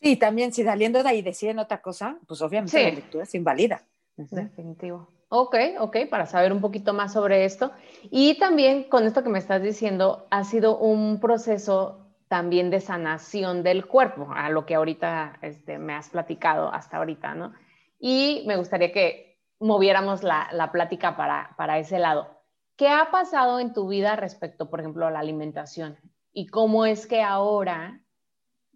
Sí, 0.02 0.16
también 0.16 0.54
si 0.54 0.64
saliendo 0.64 1.02
de 1.04 1.10
ahí 1.10 1.22
deciden 1.22 1.60
otra 1.60 1.82
cosa, 1.82 2.18
pues 2.28 2.42
obviamente 2.42 2.82
la 2.82 2.92
lectura 2.92 3.24
es 3.24 3.36
invalida. 3.36 3.82
Definitivo. 4.16 5.08
Ok, 5.30 5.56
ok, 5.80 5.98
para 6.10 6.26
saber 6.26 6.54
un 6.54 6.62
poquito 6.62 6.94
más 6.94 7.14
sobre 7.14 7.46
esto. 7.46 7.72
Y 8.04 8.38
también 8.40 8.86
con 8.86 9.06
esto 9.06 9.24
que 9.24 9.30
me 9.30 9.40
estás 9.40 9.62
diciendo, 9.62 10.26
ha 10.30 10.44
sido 10.44 10.78
un 10.78 11.20
proceso 11.20 12.08
también 12.28 12.70
de 12.70 12.80
sanación 12.80 13.64
del 13.64 13.86
cuerpo, 13.88 14.30
a 14.34 14.50
lo 14.50 14.66
que 14.66 14.76
ahorita 14.76 15.40
este, 15.42 15.78
me 15.78 15.94
has 15.94 16.10
platicado 16.10 16.72
hasta 16.74 16.98
ahorita, 16.98 17.36
¿no? 17.36 17.54
Y 18.00 18.44
me 18.48 18.58
gustaría 18.58 18.92
que 18.92 19.40
moviéramos 19.60 20.24
la, 20.24 20.48
la 20.52 20.72
plática 20.72 21.18
para, 21.18 21.54
para 21.58 21.80
ese 21.80 22.00
lado. 22.00 22.37
¿Qué 22.78 22.90
ha 22.90 23.10
pasado 23.10 23.60
en 23.60 23.74
tu 23.74 23.88
vida 23.88 24.16
respecto, 24.16 24.70
por 24.70 24.80
ejemplo, 24.80 25.08
a 25.08 25.12
la 25.12 25.20
alimentación? 25.20 25.98
¿Y 26.32 26.46
cómo 26.46 26.86
es 26.86 27.08
que 27.08 27.24
ahora, 27.24 28.04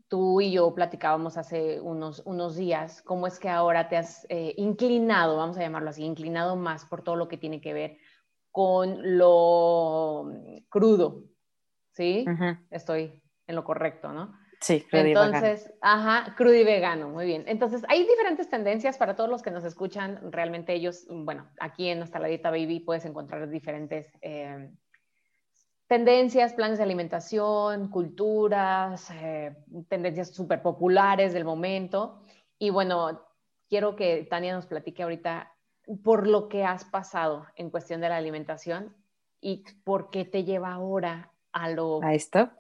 tú 0.08 0.42
y 0.42 0.52
yo 0.52 0.74
platicábamos 0.74 1.38
hace 1.38 1.80
unos, 1.80 2.24
unos 2.26 2.56
días, 2.56 3.04
cómo 3.04 3.28
es 3.28 3.38
que 3.38 3.48
ahora 3.48 3.90
te 3.90 3.98
has 3.98 4.26
eh, 4.30 4.56
inclinado, 4.58 5.38
vamos 5.38 5.56
a 5.58 5.62
llamarlo 5.62 5.92
así, 5.92 6.04
inclinado 6.04 6.56
más 6.56 6.84
por 6.86 7.04
todo 7.04 7.16
lo 7.16 7.28
que 7.28 7.38
tiene 7.38 7.62
que 7.62 7.74
ver 7.74 7.98
con 8.50 9.18
lo 9.18 10.32
crudo? 10.68 11.26
¿Sí? 11.92 12.26
Estoy 12.72 13.22
en 13.46 13.56
lo 13.56 13.64
correcto, 13.64 14.12
¿no? 14.12 14.34
Sí, 14.62 14.82
crudo 14.82 15.06
Entonces, 15.06 15.68
y 15.68 15.78
ajá, 15.82 16.36
crudo 16.38 16.54
y 16.54 16.64
vegano, 16.64 17.10
muy 17.10 17.26
bien. 17.26 17.44
Entonces, 17.48 17.84
hay 17.90 18.06
diferentes 18.06 18.48
tendencias 18.48 18.96
para 18.96 19.16
todos 19.16 19.28
los 19.28 19.42
que 19.42 19.50
nos 19.50 19.64
escuchan. 19.64 20.32
Realmente 20.32 20.74
ellos, 20.74 21.08
bueno, 21.10 21.50
aquí 21.60 21.90
en 21.90 22.00
la 22.00 22.28
Dieta 22.28 22.52
Baby 22.52 22.80
puedes 22.80 23.04
encontrar 23.06 23.50
diferentes 23.50 24.16
eh, 24.22 24.70
tendencias, 25.88 26.54
planes 26.54 26.78
de 26.78 26.84
alimentación, 26.84 27.90
culturas, 27.90 29.10
eh, 29.16 29.58
tendencias 29.90 30.30
súper 30.30 30.62
populares 30.62 31.34
del 31.34 31.44
momento. 31.44 32.22
Y 32.60 32.70
bueno, 32.70 33.20
quiero 33.68 33.96
que 33.96 34.28
Tania 34.30 34.54
nos 34.54 34.68
platique 34.68 35.02
ahorita 35.02 35.52
por 36.04 36.28
lo 36.28 36.50
que 36.50 36.66
has 36.66 36.86
pasado 36.86 37.48
en 37.56 37.72
cuestión 37.72 38.00
de 38.00 38.10
la 38.10 38.18
alimentación 38.18 38.96
y 39.42 39.64
por 39.84 40.12
qué 40.12 40.24
te 40.24 40.44
lleva 40.44 40.72
ahora 40.72 41.32
a 41.52 41.72
lo... 41.72 42.00
A 42.04 42.14
esto 42.14 42.52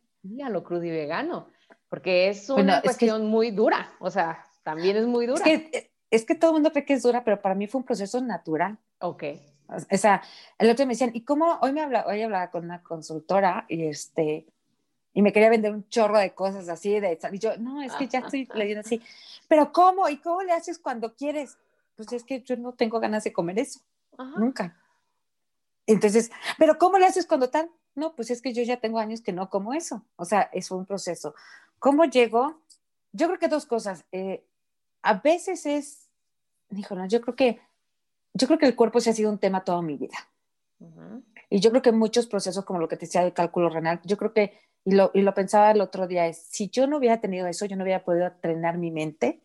a 0.43 0.49
lo 0.49 0.63
crudo 0.63 0.83
y 0.83 0.91
vegano, 0.91 1.47
porque 1.91 2.29
es 2.29 2.49
una 2.49 2.81
cuestión 2.81 3.27
muy 3.27 3.51
dura, 3.51 3.91
o 3.99 4.09
sea, 4.09 4.47
también 4.63 4.95
es 4.95 5.05
muy 5.05 5.25
dura. 5.25 5.43
Es 5.43 5.43
que, 5.43 5.91
es 6.09 6.23
que 6.23 6.35
todo 6.35 6.51
el 6.51 6.53
mundo 6.53 6.71
cree 6.71 6.85
que 6.85 6.93
es 6.93 7.03
dura, 7.03 7.25
pero 7.25 7.41
para 7.41 7.53
mí 7.53 7.67
fue 7.67 7.79
un 7.79 7.85
proceso 7.85 8.21
natural. 8.21 8.77
Ok. 9.01 9.23
O 9.67 9.97
sea, 9.97 10.21
el 10.57 10.69
otro 10.69 10.85
me 10.85 10.93
decían, 10.93 11.11
¿y 11.13 11.25
cómo? 11.25 11.59
Hoy 11.61 11.73
me 11.73 11.81
hablaba, 11.81 12.09
hoy 12.09 12.21
hablaba 12.21 12.49
con 12.49 12.63
una 12.63 12.81
consultora 12.81 13.65
y 13.67 13.87
este, 13.87 14.47
y 15.13 15.21
me 15.21 15.33
quería 15.33 15.49
vender 15.49 15.73
un 15.73 15.85
chorro 15.89 16.17
de 16.17 16.33
cosas 16.33 16.69
así, 16.69 16.97
de, 17.01 17.19
y 17.29 17.39
yo, 17.39 17.57
no, 17.57 17.81
es 17.81 17.91
que 17.95 18.07
ya 18.07 18.19
estoy 18.25 18.47
leyendo 18.53 18.79
así, 18.79 19.01
pero 19.49 19.73
¿cómo? 19.73 20.07
¿Y 20.07 20.15
cómo 20.15 20.43
le 20.43 20.53
haces 20.53 20.79
cuando 20.79 21.13
quieres? 21.13 21.57
Pues 21.97 22.13
es 22.13 22.23
que 22.23 22.41
yo 22.41 22.55
no 22.55 22.71
tengo 22.71 23.01
ganas 23.01 23.25
de 23.25 23.33
comer 23.33 23.59
eso, 23.59 23.81
nunca. 24.37 24.77
Entonces, 25.85 26.31
pero 26.57 26.77
¿cómo 26.77 26.97
le 26.97 27.05
haces 27.05 27.25
cuando 27.25 27.49
tal? 27.49 27.69
No, 27.95 28.15
pues 28.15 28.31
es 28.31 28.41
que 28.41 28.53
yo 28.53 28.63
ya 28.63 28.79
tengo 28.79 28.99
años 28.99 29.19
que 29.19 29.33
no 29.33 29.49
como 29.49 29.73
eso. 29.73 30.05
O 30.15 30.23
sea, 30.23 30.49
es 30.53 30.71
un 30.71 30.85
proceso. 30.85 31.35
¿Cómo 31.81 32.05
llego? 32.05 32.61
Yo 33.11 33.25
creo 33.25 33.39
que 33.39 33.47
dos 33.47 33.65
cosas. 33.65 34.05
Eh, 34.11 34.45
a 35.01 35.15
veces 35.15 35.65
es, 35.65 36.11
dijo, 36.69 36.93
no, 36.93 37.07
yo 37.07 37.21
creo 37.21 37.35
que, 37.35 37.59
yo 38.35 38.45
creo 38.45 38.59
que 38.59 38.67
el 38.67 38.75
cuerpo 38.75 38.99
se 38.99 39.09
ha 39.09 39.13
sido 39.13 39.31
un 39.31 39.39
tema 39.39 39.63
toda 39.63 39.81
mi 39.81 39.97
vida. 39.97 40.29
Y 41.49 41.59
yo 41.59 41.71
creo 41.71 41.81
que 41.81 41.91
muchos 41.91 42.27
procesos, 42.27 42.63
como 42.65 42.79
lo 42.79 42.87
que 42.87 42.97
te 42.97 43.07
decía 43.07 43.23
del 43.23 43.33
cálculo 43.33 43.67
renal, 43.69 43.99
yo 44.03 44.15
creo 44.15 44.31
que, 44.31 44.59
y 44.85 44.91
lo, 44.91 45.09
y 45.15 45.23
lo 45.23 45.33
pensaba 45.33 45.71
el 45.71 45.81
otro 45.81 46.05
día, 46.05 46.27
es, 46.27 46.37
si 46.37 46.69
yo 46.69 46.85
no 46.85 46.97
hubiera 46.97 47.19
tenido 47.19 47.47
eso, 47.47 47.65
yo 47.65 47.75
no 47.75 47.83
hubiera 47.83 48.05
podido 48.05 48.27
entrenar 48.27 48.77
mi 48.77 48.91
mente. 48.91 49.41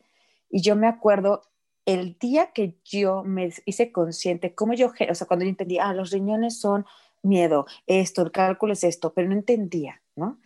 Y 0.50 0.60
yo 0.60 0.76
me 0.76 0.88
acuerdo 0.88 1.40
el 1.86 2.18
día 2.18 2.52
que 2.52 2.76
yo 2.84 3.24
me 3.24 3.50
hice 3.64 3.92
consciente, 3.92 4.54
como 4.54 4.74
yo, 4.74 4.88
o 4.88 5.14
sea, 5.14 5.26
cuando 5.26 5.46
yo 5.46 5.48
entendí, 5.48 5.78
ah, 5.78 5.94
los 5.94 6.10
riñones 6.10 6.60
son 6.60 6.84
miedo, 7.22 7.64
esto, 7.86 8.20
el 8.20 8.30
cálculo 8.30 8.74
es 8.74 8.84
esto, 8.84 9.14
pero 9.14 9.26
no 9.26 9.34
entendía, 9.34 10.02
¿no? 10.16 10.38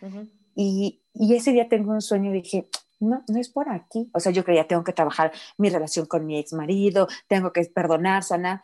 y, 0.55 1.00
y, 1.13 1.35
ese 1.35 1.51
día 1.51 1.67
tengo 1.69 1.91
un 1.91 2.01
sueño 2.01 2.31
y 2.31 2.41
dije, 2.41 2.67
no, 2.99 3.23
no 3.27 3.39
es 3.39 3.49
por 3.49 3.69
aquí. 3.69 4.09
O 4.13 4.19
sea, 4.19 4.31
yo 4.31 4.43
creía, 4.43 4.67
tengo 4.67 4.83
que 4.83 4.93
trabajar 4.93 5.31
mi 5.57 5.69
relación 5.69 6.05
con 6.05 6.25
mi 6.25 6.37
ex 6.37 6.53
marido, 6.53 7.07
tengo 7.27 7.51
que 7.51 7.63
perdonar, 7.65 8.23
sanar. 8.23 8.63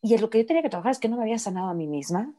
Y 0.00 0.16
lo 0.18 0.30
que 0.30 0.38
yo 0.38 0.46
tenía 0.46 0.62
que 0.62 0.70
trabajar 0.70 0.92
es 0.92 0.98
que 0.98 1.08
no 1.08 1.16
me 1.16 1.22
había 1.22 1.38
sanado 1.38 1.68
a 1.68 1.74
mí 1.74 1.86
misma 1.86 2.34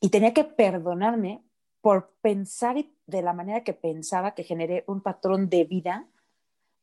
y 0.00 0.10
tenía 0.10 0.34
que 0.34 0.44
perdonarme 0.44 1.42
por 1.80 2.10
pensar 2.20 2.76
de 3.06 3.22
la 3.22 3.32
manera 3.32 3.62
que 3.62 3.72
pensaba 3.72 4.34
que 4.34 4.42
generé 4.42 4.84
un 4.86 5.00
patrón 5.00 5.48
de 5.48 5.64
vida, 5.64 6.06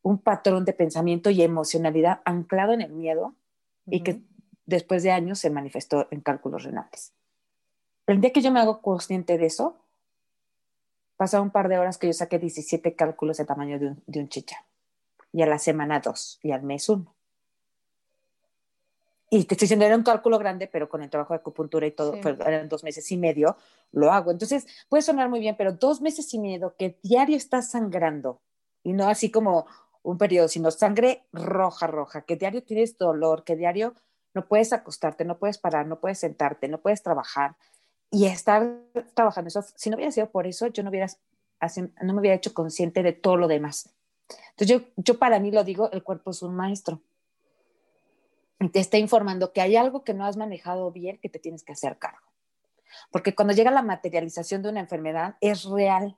un 0.02 0.19
patrón 0.19 0.65
de 0.65 0.74
pensamiento 0.74 1.30
y 1.30 1.41
emocionalidad 1.41 2.21
anclado 2.26 2.74
en 2.74 2.82
el 2.82 2.91
miedo 2.91 3.36
y 3.88 4.02
que 4.02 4.21
después 4.65 5.04
de 5.04 5.12
años 5.12 5.39
se 5.39 5.50
manifestó 5.50 6.08
en 6.12 6.21
cálculos 6.21 6.63
renales. 6.63 7.13
El 8.08 8.21
día 8.21 8.32
que 8.32 8.41
yo 8.41 8.52
me 8.52 8.60
hago 8.60 8.82
consciente 8.82 9.38
de 9.38 9.45
eso, 9.45 9.81
pasa 11.21 11.39
un 11.39 11.51
par 11.51 11.69
de 11.69 11.77
horas 11.77 11.99
que 11.99 12.07
yo 12.07 12.13
saqué 12.13 12.39
17 12.39 12.95
cálculos 12.95 13.38
de 13.38 13.45
tamaño 13.45 13.77
de 13.77 13.89
un, 13.89 14.03
de 14.07 14.27
chicha. 14.27 14.65
Y 15.31 15.43
a 15.43 15.45
la 15.45 15.60
semana 15.60 15.99
dos, 15.99 16.39
y 16.41 16.51
al 16.51 16.63
mes 16.63 16.89
uno. 16.89 17.13
Y 19.29 19.43
te 19.43 19.53
estoy 19.53 19.65
diciendo, 19.65 19.86
era 19.86 19.95
un 19.95 20.01
cálculo 20.01 20.39
grande, 20.39 20.65
pero 20.65 20.89
con 20.89 21.03
el 21.03 21.12
trabajo 21.12 21.36
de 21.36 21.41
acupuntura 21.41 21.86
y 21.86 21.91
todo, 21.91 22.15
eran 22.15 22.67
dos 22.67 22.84
meses 22.84 23.12
y 23.12 23.17
medio, 23.17 23.55
lo 23.91 24.12
hago. 24.12 24.31
Entonces, 24.31 24.65
puede 24.89 25.03
sonar 25.03 25.29
muy 25.29 25.39
bien, 25.39 25.55
pero 25.55 25.73
dos 25.73 26.01
meses 26.01 26.34
y 26.34 26.39
medio 26.39 26.75
que 26.75 26.97
diario 27.03 27.38
estás 27.38 27.69
sangrando, 27.69 28.41
y 28.81 28.93
no 28.93 29.07
así 29.07 29.29
como 29.29 29.67
un 30.01 30.17
periodo, 30.17 30.47
sino 30.47 30.71
sangre 30.71 31.27
roja, 31.31 31.86
roja, 31.86 32.21
que 32.23 32.36
diario 32.36 32.63
tienes 32.63 32.97
dolor, 32.97 33.43
que 33.43 33.55
diario 33.55 33.93
no 34.34 34.47
puedes 34.47 34.73
acostarte, 34.73 35.23
no 35.23 35.38
puedes 35.38 35.60
parar, 35.60 35.86
no 35.86 35.99
puedes 35.99 36.17
sentarte, 36.17 36.67
no 36.67 36.79
puedes 36.79 37.03
trabajar 37.03 37.57
y 38.12 38.26
estar 38.26 38.78
trabajando 39.13 39.47
eso. 39.47 39.63
Si 39.76 39.89
no 39.89 39.95
hubiera 39.95 40.12
sido 40.12 40.30
por 40.30 40.45
eso, 40.45 40.67
yo 40.67 40.84
no, 40.84 40.89
hubiera, 40.89 41.08
no 42.02 42.13
me 42.13 42.19
hubiera 42.19 42.36
hecho 42.36 42.54
consciente 42.54 43.02
de 43.02 43.13
todo 43.13 43.38
lo 43.38 43.47
demás. 43.47 43.89
Entonces 44.52 44.67
yo, 44.67 44.88
yo 44.97 45.17
para 45.17 45.39
mí 45.39 45.50
lo 45.50 45.63
digo, 45.63 45.89
el 45.91 46.04
cuerpo 46.04 46.32
es 46.32 46.41
un 46.43 46.54
maestro. 46.54 47.02
te 48.71 48.80
está 48.80 48.97
informando 48.97 49.54
que 49.54 49.62
hay 49.62 49.78
algo 49.78 50.04
que 50.04 50.13
no 50.13 50.26
has 50.26 50.36
manejado 50.36 50.91
bien 50.91 51.17
que 51.17 51.30
te 51.30 51.39
tienes 51.39 51.63
que 51.63 51.71
hacer 51.71 51.97
cargo. 51.97 52.28
Porque 53.10 53.34
cuando 53.34 53.54
llega 53.54 53.71
la 53.71 53.82
materialización 53.82 54.62
de 54.62 54.69
una 54.69 54.82
enfermedad, 54.82 55.38
es 55.39 55.63
real. 55.63 56.17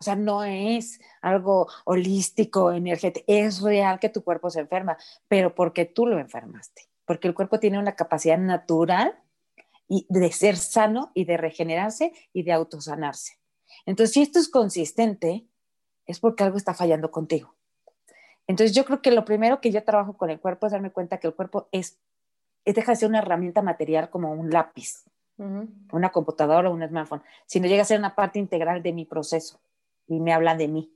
O 0.00 0.04
sea, 0.04 0.16
no 0.16 0.44
es 0.44 1.00
algo 1.20 1.68
holístico, 1.84 2.72
energético, 2.72 3.24
es 3.26 3.60
real 3.60 3.98
que 3.98 4.08
tu 4.08 4.22
cuerpo 4.22 4.48
se 4.48 4.60
enferma, 4.60 4.96
pero 5.26 5.54
porque 5.54 5.84
tú 5.84 6.06
lo 6.06 6.18
enfermaste. 6.18 6.88
Porque 7.04 7.28
el 7.28 7.34
cuerpo 7.34 7.58
tiene 7.58 7.78
una 7.78 7.96
capacidad 7.96 8.38
natural 8.38 9.18
de 9.88 10.32
ser 10.32 10.56
sano 10.56 11.10
y 11.14 11.24
de 11.24 11.36
regenerarse 11.36 12.12
y 12.32 12.42
de 12.42 12.52
autosanarse. 12.52 13.38
Entonces, 13.86 14.14
si 14.14 14.22
esto 14.22 14.38
es 14.38 14.48
consistente, 14.48 15.46
es 16.06 16.20
porque 16.20 16.44
algo 16.44 16.56
está 16.56 16.74
fallando 16.74 17.10
contigo. 17.10 17.54
Entonces, 18.46 18.74
yo 18.74 18.84
creo 18.84 19.02
que 19.02 19.10
lo 19.10 19.24
primero 19.24 19.60
que 19.60 19.70
yo 19.70 19.82
trabajo 19.84 20.16
con 20.16 20.30
el 20.30 20.40
cuerpo 20.40 20.66
es 20.66 20.72
darme 20.72 20.90
cuenta 20.90 21.18
que 21.18 21.26
el 21.26 21.34
cuerpo 21.34 21.68
es, 21.72 21.98
es 22.64 22.74
deja 22.74 22.92
de 22.92 22.96
ser 22.96 23.08
una 23.08 23.18
herramienta 23.18 23.62
material 23.62 24.10
como 24.10 24.32
un 24.32 24.50
lápiz, 24.50 25.04
una 25.92 26.10
computadora 26.10 26.68
o 26.68 26.74
un 26.74 26.86
smartphone, 26.86 27.22
sino 27.46 27.68
llega 27.68 27.82
a 27.82 27.86
ser 27.86 27.98
una 27.98 28.14
parte 28.14 28.38
integral 28.38 28.82
de 28.82 28.92
mi 28.92 29.04
proceso 29.04 29.60
y 30.06 30.18
me 30.18 30.32
habla 30.32 30.56
de 30.56 30.68
mí. 30.68 30.92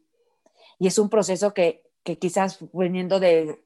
Y 0.79 0.89
es 0.89 0.99
un 0.99 1.09
proceso 1.09 1.55
que, 1.55 1.85
que 2.03 2.19
quizás 2.19 2.59
viniendo 2.73 3.21
de, 3.21 3.63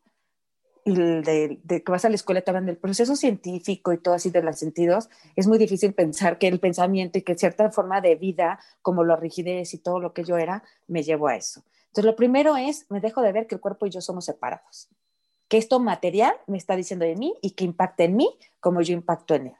de, 0.95 1.59
de, 1.63 1.83
que 1.83 1.93
vas 1.93 2.05
a 2.05 2.09
la 2.09 2.15
escuela 2.15 2.41
te 2.41 2.51
hablan 2.51 2.67
del 2.67 2.77
proceso 2.77 3.17
científico 3.17 3.93
y 3.93 3.99
todo 3.99 4.15
así 4.15 4.31
de 4.31 4.43
los 4.43 4.59
sentidos, 4.59 5.09
es 5.35 5.47
muy 5.47 5.59
difícil 5.59 5.95
pensar 5.95 6.39
que 6.39 6.49
el 6.49 6.61
pensamiento 6.61 7.19
y 7.19 7.23
que 7.23 7.35
cierta 7.35 7.71
forma 7.71 8.01
de 8.01 8.15
vida, 8.15 8.61
como 8.83 9.05
la 9.05 9.17
rigidez 9.17 9.75
y 9.75 9.79
todo 9.79 10.01
lo 10.01 10.13
que 10.13 10.25
yo 10.25 10.37
era, 10.37 10.63
me 10.87 11.03
llevó 11.03 11.29
a 11.29 11.37
eso. 11.37 11.63
Entonces, 11.87 12.05
lo 12.05 12.17
primero 12.17 12.57
es, 12.57 12.87
me 12.91 13.01
dejo 13.01 13.23
de 13.23 13.33
ver 13.33 13.47
que 13.47 13.55
el 13.55 13.61
cuerpo 13.61 13.87
y 13.87 13.91
yo 13.91 14.01
somos 14.01 14.27
separados, 14.27 14.89
que 15.49 15.59
esto 15.59 15.81
material 15.81 16.35
me 16.47 16.59
está 16.59 16.77
diciendo 16.77 17.05
de 17.05 17.17
mí 17.17 17.35
y 17.41 17.53
que 17.53 17.65
impacta 17.65 18.05
en 18.05 18.17
mí 18.17 18.29
como 18.61 18.81
yo 18.83 18.93
impacto 18.93 19.35
en 19.35 19.49
él. 19.49 19.55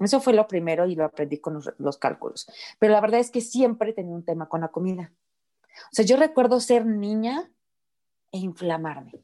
Eso 0.00 0.20
fue 0.20 0.32
lo 0.32 0.48
primero 0.48 0.86
y 0.86 0.94
lo 0.94 1.04
aprendí 1.04 1.38
con 1.38 1.62
los, 1.78 1.98
cálculos. 1.98 2.48
Pero 2.78 2.92
la 2.92 3.00
verdad 3.00 3.20
es 3.20 3.30
que 3.30 3.40
siempre 3.40 3.92
tenido 3.92 4.16
un 4.16 4.24
tema 4.24 4.48
con 4.48 4.62
la 4.62 4.68
comida. 4.68 5.12
O 5.92 5.94
sea, 5.94 6.04
yo 6.04 6.16
recuerdo 6.16 6.58
ser 6.60 6.86
niña 6.86 7.50
e 8.32 8.38
inflamarme. 8.38 9.22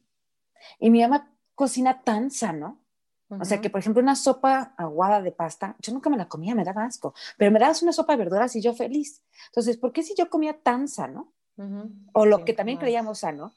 Y 0.78 0.90
mi 0.90 1.00
mamá 1.00 1.32
cocina 1.58 2.02
tan 2.04 2.30
sano. 2.30 2.78
O 3.30 3.44
sea, 3.44 3.60
que 3.60 3.68
por 3.68 3.80
ejemplo 3.80 4.00
una 4.00 4.14
sopa 4.16 4.72
aguada 4.78 5.20
de 5.20 5.32
pasta, 5.32 5.76
yo 5.80 5.92
nunca 5.92 6.08
me 6.08 6.16
la 6.16 6.28
comía, 6.28 6.54
me 6.54 6.64
daba 6.64 6.84
asco, 6.84 7.12
pero 7.36 7.50
me 7.50 7.58
dabas 7.58 7.82
una 7.82 7.92
sopa 7.92 8.14
de 8.14 8.20
verduras 8.20 8.56
y 8.56 8.62
yo 8.62 8.72
feliz. 8.72 9.22
Entonces, 9.48 9.76
¿por 9.76 9.92
qué 9.92 10.02
si 10.02 10.14
yo 10.14 10.30
comía 10.30 10.62
tan 10.62 10.88
sano? 10.88 11.34
O 12.12 12.24
lo 12.24 12.44
que 12.44 12.54
también 12.54 12.78
creíamos 12.78 13.18
sano, 13.18 13.52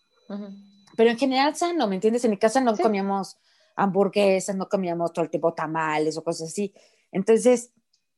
pero 0.97 1.11
en 1.11 1.17
general 1.17 1.55
sano, 1.55 1.87
¿me 1.87 1.95
entiendes? 1.95 2.25
En 2.25 2.31
mi 2.31 2.37
casa 2.37 2.59
no 2.59 2.75
comíamos 2.75 3.37
hamburguesas, 3.75 4.55
no 4.55 4.67
comíamos 4.67 5.13
todo 5.13 5.23
el 5.23 5.29
tiempo 5.29 5.53
tamales 5.53 6.17
o 6.17 6.23
cosas 6.23 6.49
así. 6.49 6.73
Entonces, 7.11 7.71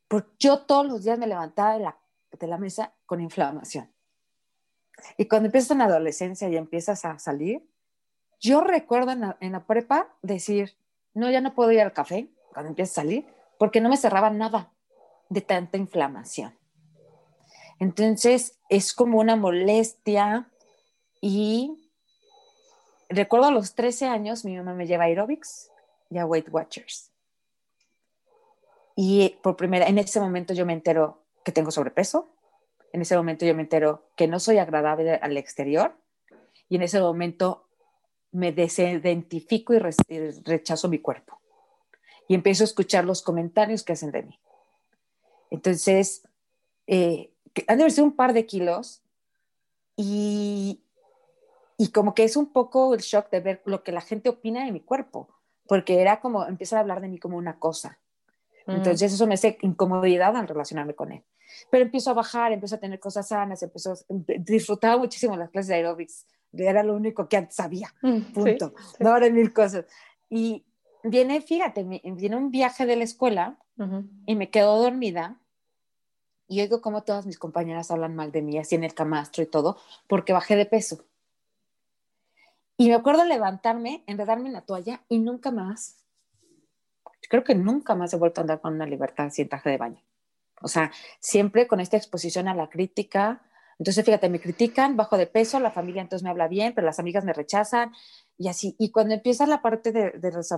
pues 0.07 0.23
yo 0.39 0.61
todos 0.61 0.87
los 0.87 1.03
días 1.03 1.19
me 1.19 1.27
levantaba 1.27 1.73
de 1.73 1.81
la, 1.81 1.99
de 2.31 2.47
la 2.47 2.57
mesa 2.57 2.93
con 3.05 3.19
inflamación. 3.19 3.91
Y 5.17 5.27
cuando 5.27 5.47
empiezas 5.47 5.71
en 5.71 5.79
la 5.79 5.85
adolescencia 5.85 6.47
y 6.47 6.55
empiezas 6.55 7.03
a 7.03 7.19
salir, 7.19 7.67
yo 8.43 8.59
recuerdo 8.61 9.11
en 9.11 9.21
la, 9.21 9.37
en 9.39 9.59
prepa 9.63 10.13
decir, 10.21 10.75
no, 11.13 11.31
ya 11.31 11.39
no 11.39 11.55
puedo 11.55 11.71
ir 11.71 11.79
al 11.79 11.93
café 11.93 12.27
cuando 12.51 12.69
empiezo 12.69 12.91
a 12.91 13.03
salir, 13.03 13.25
porque 13.57 13.79
no 13.79 13.87
me 13.87 13.95
cerraba 13.95 14.29
nada 14.29 14.69
de 15.29 15.39
tanta 15.39 15.77
inflamación. 15.77 16.53
Entonces, 17.79 18.59
es 18.67 18.93
como 18.93 19.19
una 19.19 19.37
molestia 19.37 20.51
y 21.21 21.89
recuerdo 23.07 23.47
a 23.47 23.51
los 23.51 23.75
13 23.75 24.07
años, 24.07 24.43
mi 24.43 24.57
mamá 24.57 24.73
me 24.73 24.87
lleva 24.87 25.05
a 25.05 25.07
aerobics 25.07 25.71
y 26.09 26.17
a 26.17 26.25
Weight 26.25 26.49
Watchers. 26.51 27.11
Y 28.93 29.37
por 29.41 29.55
primera, 29.55 29.87
en 29.87 29.97
ese 29.99 30.19
momento 30.19 30.53
yo 30.53 30.65
me 30.65 30.73
entero 30.73 31.23
que 31.45 31.53
tengo 31.53 31.71
sobrepeso, 31.71 32.29
en 32.91 33.01
ese 33.01 33.15
momento 33.15 33.45
yo 33.45 33.55
me 33.55 33.61
entero 33.61 34.09
que 34.17 34.27
no 34.27 34.39
soy 34.39 34.57
agradable 34.57 35.15
al 35.15 35.37
exterior 35.37 35.95
y 36.67 36.75
en 36.75 36.81
ese 36.83 36.99
momento 36.99 37.69
me 38.33 38.51
desidentifico 38.51 39.73
y 39.73 39.79
rechazo 39.79 40.89
mi 40.89 40.99
cuerpo. 40.99 41.39
Y 42.27 42.35
empiezo 42.35 42.63
a 42.63 42.65
escuchar 42.65 43.05
los 43.05 43.21
comentarios 43.21 43.83
que 43.83 43.93
hacen 43.93 44.11
de 44.11 44.23
mí. 44.23 44.39
Entonces, 45.51 46.27
eh, 46.87 47.31
han 47.67 47.77
de 47.77 47.89
ser 47.89 48.03
un 48.03 48.15
par 48.15 48.33
de 48.33 48.45
kilos 48.45 49.03
y, 49.95 50.83
y 51.77 51.91
como 51.91 52.15
que 52.15 52.23
es 52.23 52.35
un 52.35 52.51
poco 52.51 52.93
el 52.95 53.01
shock 53.01 53.29
de 53.29 53.39
ver 53.39 53.61
lo 53.65 53.83
que 53.83 53.91
la 53.91 54.01
gente 54.01 54.29
opina 54.29 54.65
de 54.65 54.71
mi 54.71 54.81
cuerpo, 54.81 55.29
porque 55.67 56.01
era 56.01 56.19
como, 56.19 56.45
empiezan 56.45 56.77
a 56.77 56.81
hablar 56.81 57.01
de 57.01 57.09
mí 57.09 57.19
como 57.19 57.37
una 57.37 57.59
cosa. 57.59 57.99
Entonces 58.65 59.13
eso 59.13 59.27
me 59.27 59.33
hace 59.33 59.57
incomodidad 59.61 60.35
al 60.35 60.47
relacionarme 60.47 60.95
con 60.95 61.11
él. 61.11 61.23
Pero 61.69 61.83
empiezo 61.83 62.09
a 62.11 62.13
bajar, 62.13 62.51
empiezo 62.51 62.75
a 62.75 62.79
tener 62.79 62.99
cosas 62.99 63.27
sanas, 63.27 63.61
empiezo, 63.61 63.93
disfrutaba 64.09 64.97
muchísimo 64.97 65.35
las 65.35 65.49
clases 65.49 65.67
de 65.67 65.75
aerobics, 65.75 66.25
era 66.53 66.83
lo 66.83 66.95
único 66.95 67.27
que 67.27 67.37
antes 67.37 67.55
sabía, 67.55 67.93
mm, 68.01 68.33
punto. 68.33 68.73
No 68.99 69.11
ahora 69.11 69.29
mil 69.29 69.53
cosas. 69.53 69.85
Y 70.29 70.63
viene, 71.03 71.41
fíjate, 71.41 71.83
viene 71.83 72.35
un 72.35 72.51
viaje 72.51 72.85
de 72.85 72.95
la 72.95 73.03
escuela 73.03 73.57
y 74.25 74.35
me 74.35 74.51
quedo 74.51 74.81
dormida 74.81 75.39
y 76.47 76.61
oigo 76.61 76.81
como 76.81 77.01
todas 77.03 77.25
mis 77.25 77.39
compañeras 77.39 77.89
hablan 77.89 78.15
mal 78.15 78.31
de 78.31 78.43
mí, 78.43 78.59
así 78.59 78.75
en 78.75 78.83
el 78.83 78.93
camastro 78.93 79.43
y 79.43 79.47
todo, 79.47 79.77
porque 80.07 80.31
bajé 80.33 80.55
de 80.55 80.67
peso. 80.67 81.03
Y 82.77 82.89
me 82.89 82.95
acuerdo 82.95 83.25
levantarme, 83.25 84.03
enredarme 84.05 84.47
en 84.47 84.53
la 84.53 84.61
toalla 84.61 85.01
y 85.09 85.19
nunca 85.19 85.51
más 85.51 86.03
creo 87.29 87.43
que 87.43 87.55
nunca 87.55 87.95
más 87.95 88.13
he 88.13 88.17
vuelto 88.17 88.41
a 88.41 88.43
andar 88.43 88.61
con 88.61 88.73
una 88.75 88.85
libertad 88.85 89.29
sin 89.31 89.49
traje 89.49 89.69
de 89.69 89.77
baño. 89.77 90.01
O 90.61 90.67
sea, 90.67 90.91
siempre 91.19 91.67
con 91.67 91.79
esta 91.79 91.97
exposición 91.97 92.47
a 92.47 92.55
la 92.55 92.69
crítica. 92.69 93.41
Entonces, 93.79 94.05
fíjate, 94.05 94.29
me 94.29 94.39
critican, 94.39 94.95
bajo 94.95 95.17
de 95.17 95.27
peso, 95.27 95.59
la 95.59 95.71
familia 95.71 96.01
entonces 96.01 96.23
me 96.23 96.29
habla 96.29 96.47
bien, 96.47 96.73
pero 96.73 96.85
las 96.85 96.99
amigas 96.99 97.25
me 97.25 97.33
rechazan 97.33 97.91
y 98.37 98.47
así. 98.47 98.75
Y 98.79 98.91
cuando 98.91 99.13
empieza 99.13 99.45
la 99.45 99.61
parte 99.61 99.91
de, 99.91 100.13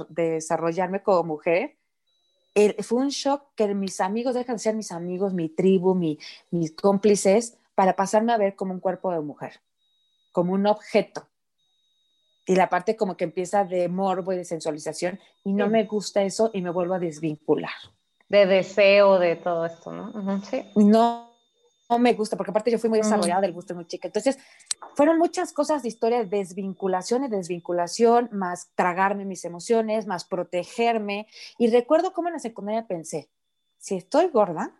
desarrollarme 0.10 1.01
como 1.01 1.23
mujer, 1.23 1.78
fue 2.80 2.99
un 2.99 3.10
shock 3.10 3.54
que 3.56 3.73
mis 3.73 3.99
amigos 4.01 4.36
dejan 4.36 4.56
de 4.56 4.60
ser 4.60 4.75
mis 4.75 4.91
amigos, 4.91 5.34
mi 5.34 5.49
tribu, 5.49 5.95
mi, 5.95 6.17
mis 6.51 6.71
cómplices, 6.71 7.58
para 7.73 7.95
pasarme 7.95 8.34
a 8.34 8.38
ver 8.38 8.56
como 8.56 8.73
un 8.73 8.80
cuerpo 8.80 9.12
de 9.12 9.19
mujer, 9.19 9.62
como 10.32 10.54
un 10.54 10.65
objeto 10.67 11.28
y 12.45 12.56
la 12.56 12.69
parte 12.69 12.95
como 12.95 13.17
que 13.17 13.23
empieza 13.23 13.63
de 13.63 13.89
morbo 13.89 14.32
y 14.34 14.38
de 14.38 14.45
sensualización 14.45 15.19
y 15.43 15.54
no 15.54 15.67
me 15.67 15.84
gusta 15.86 16.23
eso 16.23 16.51
y 16.54 16.62
me 16.62 16.69
vuelvo 16.69 16.93
a 16.93 16.99
desvincular. 16.99 17.71
De 18.30 18.45
deseo 18.45 19.19
de 19.19 19.36
todo 19.36 19.65
esto, 19.65 19.91
¿no? 19.91 20.41
sí. 20.43 20.63
No, 20.75 21.25
no 21.89 22.00
me 22.00 22.13
gusta, 22.13 22.36
porque 22.36 22.52
aparte 22.52 22.71
yo 22.71 22.80
fui 22.80 22.89
muy 22.89 23.00
desarrollada 23.00 23.41
del 23.41 23.54
gusto 23.54 23.76
muy 23.76 23.86
chica. 23.86 24.08
Entonces, 24.08 24.39
fueron 24.95 25.17
muchas 25.17 25.54
cosas 25.54 25.84
de 25.84 25.89
historia 25.89 26.24
de 26.24 26.26
desvinculación 26.26 27.24
y 27.24 27.28
desvinculación, 27.28 28.30
más 28.32 28.71
tragarme 28.76 29.26
mis 29.26 29.45
emociones, 29.45 30.08
más 30.08 30.26
protegerme. 30.26 31.28
Y 31.58 31.69
recuerdo 31.69 32.13
cómo 32.13 32.30
en 32.30 32.34
la 32.34 32.39
secundaria 32.39 32.88
pensé, 32.88 33.30
si 33.78 33.95
estoy 33.95 34.28
gorda, 34.28 34.74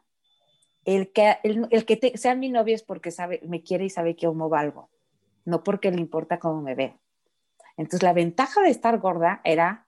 el 0.84 1.12
que, 1.12 1.38
el, 1.44 1.68
el 1.72 1.86
que 1.86 2.18
sea 2.18 2.36
mi 2.36 2.50
novio 2.50 2.76
es 2.76 2.84
porque 2.84 3.12
sabe, 3.12 3.41
me 3.44 3.62
quiere 3.62 3.86
y 3.86 3.89
sabe 3.89 4.15
que 4.15 4.28
cómo 4.28 4.50
valgo, 4.50 4.89
no 5.44 5.63
porque 5.63 5.91
le 5.91 6.00
importa 6.00 6.39
cómo 6.39 6.62
me 6.62 6.76
ve. 6.76 6.98
Entonces, 7.78 8.04
la 8.04 8.13
ventaja 8.13 8.62
de 8.62 8.70
estar 8.70 8.98
gorda 9.00 9.41
era 9.44 9.85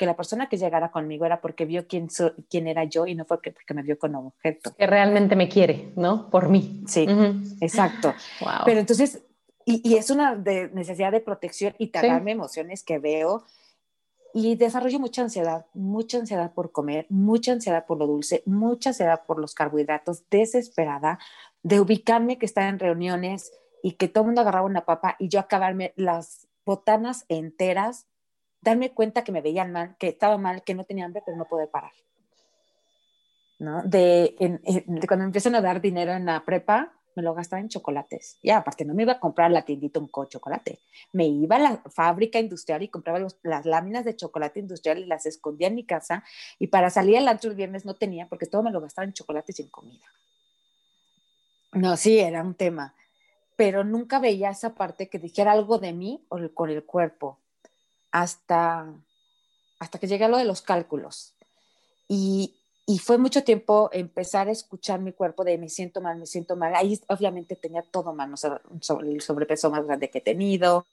que 0.00 0.06
la 0.06 0.16
persona 0.16 0.48
que 0.48 0.56
llegara 0.56 0.90
conmigo 0.90 1.26
era 1.26 1.42
porque 1.42 1.66
vio 1.66 1.86
quién, 1.86 2.08
quién 2.48 2.66
era 2.66 2.84
yo 2.84 3.06
y 3.06 3.14
no 3.14 3.26
fue 3.26 3.38
porque, 3.42 3.74
me 3.74 3.82
vio 3.82 3.98
con 3.98 4.14
objeto. 4.14 4.74
Que 4.74 4.86
realmente 4.86 5.36
me 5.36 5.46
quiere, 5.46 5.92
¿no? 5.94 6.30
Por 6.30 6.48
mí. 6.48 6.82
Sí, 6.86 7.06
exacto. 7.60 8.14
Pero 8.64 8.80
entonces, 8.80 9.22
y, 9.66 9.96
es 9.96 10.08
una 10.08 10.36
necesidad 10.36 11.12
de 11.12 11.20
protección 11.20 11.74
y 11.76 11.88
tragarme 11.88 12.32
emociones 12.32 12.82
que 12.82 12.98
veo 12.98 13.44
y 14.32 14.56
desarrollo 14.56 14.98
mucha 15.00 15.20
ansiedad, 15.20 15.66
mucha 15.74 16.16
ansiedad 16.16 16.54
por 16.54 16.72
comer, 16.72 17.04
mucha 17.10 17.52
ansiedad 17.52 17.84
por 17.84 17.98
lo 17.98 18.06
dulce, 18.06 18.42
mucha 18.46 18.90
ansiedad 18.90 19.26
por 19.26 19.38
los 19.38 19.52
carbohidratos, 19.52 20.22
desesperada 20.30 21.18
de 21.62 21.78
ubicarme 21.78 22.38
que 22.38 22.46
estaba 22.46 22.68
en 22.68 22.78
reuniones 22.78 23.52
y 23.82 23.92
que 23.92 24.08
todo 24.08 24.22
el 24.22 24.28
mundo 24.28 24.40
agarraba 24.40 24.64
una 24.64 24.86
papa 24.86 25.16
y 25.18 25.28
yo 25.28 25.40
acabarme 25.40 25.92
las 25.94 26.48
botanas 26.64 27.26
enteras, 27.28 28.06
darme 28.60 28.92
cuenta 28.92 29.24
que 29.24 29.32
me 29.32 29.40
veían 29.40 29.72
mal, 29.72 29.96
que 29.98 30.08
estaba 30.08 30.38
mal, 30.38 30.62
que 30.62 30.74
no 30.74 30.84
tenía 30.84 31.04
hambre, 31.04 31.22
pero 31.24 31.36
no 31.36 31.46
poder 31.46 31.68
parar. 31.68 31.92
¿no? 33.58 33.82
De, 33.82 34.34
cuando 35.06 35.24
me 35.24 35.28
empiezan 35.28 35.54
a 35.54 35.60
dar 35.60 35.80
dinero 35.80 36.12
en 36.12 36.26
la 36.26 36.44
prepa, 36.44 36.92
me 37.16 37.22
lo 37.22 37.34
gastaba 37.34 37.60
en 37.60 37.68
chocolates. 37.68 38.38
Ya, 38.42 38.58
aparte, 38.58 38.84
no 38.84 38.94
me 38.94 39.02
iba 39.02 39.14
a 39.14 39.20
comprar 39.20 39.50
la 39.50 39.62
tiendita 39.62 40.00
un 40.00 40.08
co 40.08 40.24
chocolate. 40.24 40.78
Me 41.12 41.26
iba 41.26 41.56
a 41.56 41.58
la 41.58 41.76
fábrica 41.90 42.38
industrial 42.38 42.82
y 42.82 42.88
compraba 42.88 43.18
las 43.42 43.66
láminas 43.66 44.04
de 44.04 44.16
chocolate 44.16 44.60
industrial 44.60 44.98
y 44.98 45.06
las 45.06 45.26
escondía 45.26 45.68
en 45.68 45.74
mi 45.74 45.84
casa. 45.84 46.24
Y 46.58 46.68
para 46.68 46.88
salir 46.88 47.18
al 47.18 47.28
antro 47.28 47.50
el 47.50 47.56
viernes 47.56 47.84
no 47.84 47.94
tenía, 47.94 48.28
porque 48.28 48.46
todo 48.46 48.62
me 48.62 48.70
lo 48.70 48.80
gastaba 48.80 49.04
en 49.04 49.12
chocolates 49.12 49.58
y 49.58 49.62
en 49.62 49.68
comida. 49.68 50.06
No, 51.72 51.96
sí, 51.96 52.18
era 52.18 52.42
un 52.42 52.54
tema 52.54 52.94
pero 53.60 53.84
nunca 53.84 54.18
veía 54.20 54.48
esa 54.48 54.74
parte 54.74 55.10
que 55.10 55.18
dijera 55.18 55.52
algo 55.52 55.76
de 55.76 55.92
mí 55.92 56.24
o 56.30 56.38
con 56.54 56.70
el 56.70 56.82
cuerpo. 56.82 57.38
Hasta 58.12 58.92
hasta 59.80 59.98
que 59.98 60.06
llegué 60.06 60.24
a 60.24 60.28
lo 60.28 60.36
de 60.36 60.44
los 60.44 60.62
cálculos. 60.62 61.34
Y, 62.06 62.54
y 62.86 62.98
fue 62.98 63.18
mucho 63.18 63.42
tiempo 63.42 63.88
empezar 63.92 64.48
a 64.48 64.52
escuchar 64.52 65.00
mi 65.00 65.12
cuerpo 65.12 65.42
de 65.42 65.58
me 65.58 65.68
siento 65.68 66.00
mal, 66.00 66.18
me 66.18 66.26
siento 66.26 66.54
mal. 66.54 66.74
Ahí 66.76 67.00
obviamente 67.08 67.56
tenía 67.56 67.82
todo 67.82 68.12
mal, 68.14 68.32
o 68.32 68.36
sea, 68.36 68.60
el 69.00 69.20
sobrepeso 69.22 69.70
más 69.70 69.84
grande 69.84 70.10
que 70.10 70.18
he 70.18 70.22
tenido. 70.22 70.86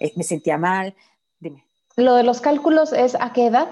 Eh, 0.00 0.12
me 0.16 0.22
sentía 0.22 0.56
mal. 0.56 0.94
Dime. 1.40 1.64
¿Lo 1.96 2.14
de 2.14 2.22
los 2.22 2.40
cálculos 2.40 2.92
es 2.92 3.16
a 3.20 3.32
qué 3.32 3.46
edad? 3.46 3.68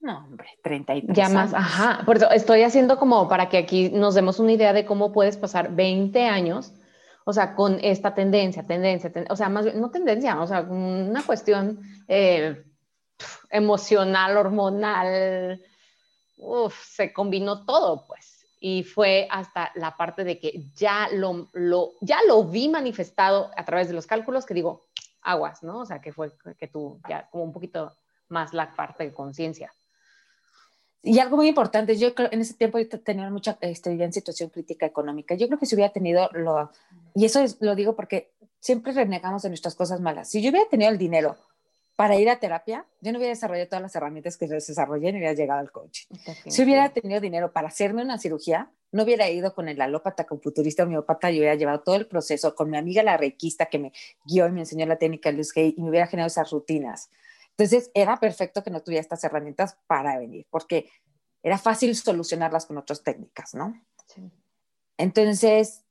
No, 0.00 0.18
hombre, 0.18 0.48
33 0.62 1.16
Ya 1.16 1.28
más, 1.28 1.54
ajá. 1.54 2.02
Por 2.04 2.16
eso 2.16 2.30
estoy 2.30 2.62
haciendo 2.62 2.98
como 2.98 3.28
para 3.28 3.48
que 3.48 3.58
aquí 3.58 3.90
nos 3.90 4.14
demos 4.14 4.40
una 4.40 4.52
idea 4.52 4.72
de 4.72 4.84
cómo 4.84 5.12
puedes 5.12 5.36
pasar 5.36 5.74
20 5.74 6.24
años, 6.26 6.72
o 7.28 7.32
sea, 7.34 7.54
con 7.54 7.78
esta 7.82 8.14
tendencia, 8.14 8.66
tendencia, 8.66 9.12
o 9.28 9.36
sea, 9.36 9.50
más 9.50 9.74
no 9.74 9.90
tendencia, 9.90 10.40
o 10.40 10.46
sea, 10.46 10.62
una 10.62 11.22
cuestión 11.22 11.78
eh, 12.08 12.64
emocional, 13.50 14.34
hormonal, 14.38 15.62
uf, 16.38 16.74
se 16.86 17.12
combinó 17.12 17.66
todo, 17.66 18.06
pues. 18.06 18.46
Y 18.60 18.82
fue 18.82 19.28
hasta 19.30 19.72
la 19.74 19.94
parte 19.94 20.24
de 20.24 20.38
que 20.38 20.70
ya 20.74 21.10
lo, 21.12 21.50
lo, 21.52 21.92
ya 22.00 22.20
lo 22.26 22.44
vi 22.44 22.70
manifestado 22.70 23.50
a 23.54 23.64
través 23.66 23.88
de 23.88 23.94
los 23.94 24.06
cálculos, 24.06 24.46
que 24.46 24.54
digo, 24.54 24.86
aguas, 25.20 25.62
¿no? 25.62 25.80
O 25.80 25.84
sea, 25.84 26.00
que 26.00 26.14
fue 26.14 26.32
que 26.58 26.68
tú 26.68 26.98
ya 27.10 27.28
como 27.28 27.44
un 27.44 27.52
poquito 27.52 27.94
más 28.28 28.54
la 28.54 28.74
parte 28.74 29.04
de 29.04 29.12
conciencia. 29.12 29.70
Y 31.02 31.20
algo 31.20 31.36
muy 31.36 31.48
importante, 31.48 31.96
yo 31.96 32.14
creo 32.14 32.28
en 32.32 32.40
ese 32.40 32.54
tiempo 32.54 32.78
yo 32.78 32.88
tenía 33.00 33.30
mucha, 33.30 33.56
este, 33.60 33.90
en 33.90 34.12
situación 34.12 34.50
crítica 34.50 34.86
económica. 34.86 35.34
Yo 35.34 35.46
creo 35.46 35.58
que 35.58 35.66
si 35.66 35.74
hubiera 35.74 35.92
tenido 35.92 36.28
lo, 36.32 36.70
y 37.14 37.24
eso 37.24 37.40
es, 37.40 37.56
lo 37.60 37.74
digo 37.74 37.94
porque 37.94 38.32
siempre 38.60 38.92
renegamos 38.92 39.42
de 39.42 39.48
nuestras 39.48 39.74
cosas 39.74 40.00
malas. 40.00 40.28
Si 40.28 40.42
yo 40.42 40.50
hubiera 40.50 40.68
tenido 40.68 40.90
el 40.90 40.98
dinero 40.98 41.36
para 41.96 42.16
ir 42.16 42.30
a 42.30 42.38
terapia, 42.38 42.84
yo 43.00 43.12
no 43.12 43.18
hubiera 43.18 43.34
desarrollado 43.34 43.68
todas 43.68 43.82
las 43.82 43.96
herramientas 43.96 44.36
que 44.36 44.46
desarrollé 44.46 45.12
no 45.12 45.18
hubiera 45.18 45.34
llegado 45.34 45.60
al 45.60 45.72
coaching. 45.72 46.06
Si 46.46 46.62
hubiera 46.62 46.90
tenido 46.90 47.20
dinero 47.20 47.52
para 47.52 47.68
hacerme 47.68 48.02
una 48.02 48.18
cirugía, 48.18 48.70
no 48.92 49.02
hubiera 49.02 49.28
ido 49.28 49.54
con 49.54 49.68
el 49.68 49.80
alópata, 49.80 50.24
con 50.24 50.40
futurista 50.40 50.84
homeópata, 50.84 51.30
yo 51.30 51.38
hubiera 51.38 51.56
llevado 51.56 51.80
todo 51.80 51.96
el 51.96 52.06
proceso 52.06 52.54
con 52.54 52.70
mi 52.70 52.76
amiga 52.76 53.02
la 53.02 53.16
reikista 53.16 53.66
que 53.66 53.78
me 53.78 53.92
guió 54.24 54.46
y 54.46 54.52
me 54.52 54.60
enseñó 54.60 54.86
la 54.86 54.96
técnica 54.96 55.32
Luz 55.32 55.52
Hay 55.56 55.74
y 55.76 55.82
me 55.82 55.90
hubiera 55.90 56.06
generado 56.06 56.28
esas 56.28 56.50
rutinas. 56.50 57.10
Entonces 57.58 57.90
era 57.92 58.20
perfecto 58.20 58.62
que 58.62 58.70
no 58.70 58.80
tuviera 58.82 59.00
estas 59.00 59.24
herramientas 59.24 59.76
para 59.88 60.16
venir, 60.16 60.46
porque 60.48 60.88
era 61.42 61.58
fácil 61.58 61.96
solucionarlas 61.96 62.66
con 62.66 62.78
otras 62.78 63.02
técnicas, 63.02 63.52
¿no? 63.54 63.74
Sí. 64.06 64.30
Entonces, 64.96 65.84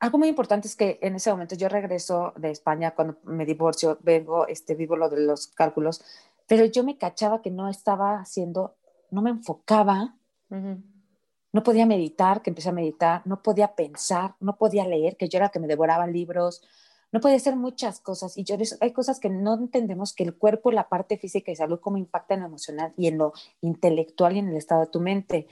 algo 0.00 0.16
muy 0.16 0.28
importante 0.28 0.66
es 0.66 0.76
que 0.76 0.98
en 1.02 1.16
ese 1.16 1.30
momento 1.30 1.56
yo 1.56 1.68
regreso 1.68 2.32
de 2.36 2.50
España 2.50 2.94
cuando 2.94 3.18
me 3.24 3.44
divorcio, 3.44 3.98
vengo, 4.00 4.46
este, 4.46 4.74
vivo 4.74 4.96
lo 4.96 5.10
de 5.10 5.20
los 5.20 5.48
cálculos, 5.48 6.02
pero 6.46 6.64
yo 6.64 6.82
me 6.84 6.96
cachaba 6.96 7.42
que 7.42 7.50
no 7.50 7.68
estaba 7.68 8.18
haciendo, 8.18 8.76
no 9.10 9.20
me 9.20 9.30
enfocaba, 9.30 10.16
no 10.48 11.62
podía 11.62 11.84
meditar, 11.84 12.40
que 12.40 12.48
empecé 12.48 12.70
a 12.70 12.72
meditar, 12.72 13.22
no 13.26 13.42
podía 13.42 13.74
pensar, 13.74 14.36
no 14.40 14.56
podía 14.56 14.86
leer, 14.86 15.18
que 15.18 15.28
yo 15.28 15.36
era 15.36 15.50
que 15.50 15.60
me 15.60 15.66
devoraba 15.66 16.06
libros, 16.06 16.62
no 17.12 17.20
podía 17.20 17.36
hacer 17.36 17.56
muchas 17.56 18.00
cosas. 18.00 18.36
Y 18.36 18.44
yo, 18.44 18.56
hay 18.80 18.92
cosas 18.92 19.20
que 19.20 19.30
no 19.30 19.54
entendemos 19.54 20.12
que 20.12 20.24
el 20.24 20.34
cuerpo, 20.34 20.70
la 20.70 20.88
parte 20.88 21.16
física 21.16 21.50
y 21.50 21.56
salud, 21.56 21.80
cómo 21.80 21.96
impacta 21.96 22.34
en 22.34 22.40
lo 22.40 22.46
emocional 22.46 22.92
y 22.96 23.08
en 23.08 23.18
lo 23.18 23.32
intelectual 23.60 24.36
y 24.36 24.40
en 24.40 24.48
el 24.48 24.56
estado 24.56 24.82
de 24.82 24.88
tu 24.88 25.00
mente. 25.00 25.46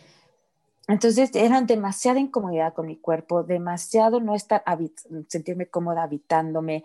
Entonces 0.89 1.35
era 1.35 1.61
demasiada 1.63 2.21
incomodidad 2.21 2.73
con 2.73 2.87
mi 2.87 2.97
cuerpo, 2.97 3.43
demasiado 3.43 4.21
no 4.21 4.37
estar, 4.37 4.63
sentirme 5.27 5.67
cómoda 5.67 6.05
habitándome, 6.05 6.85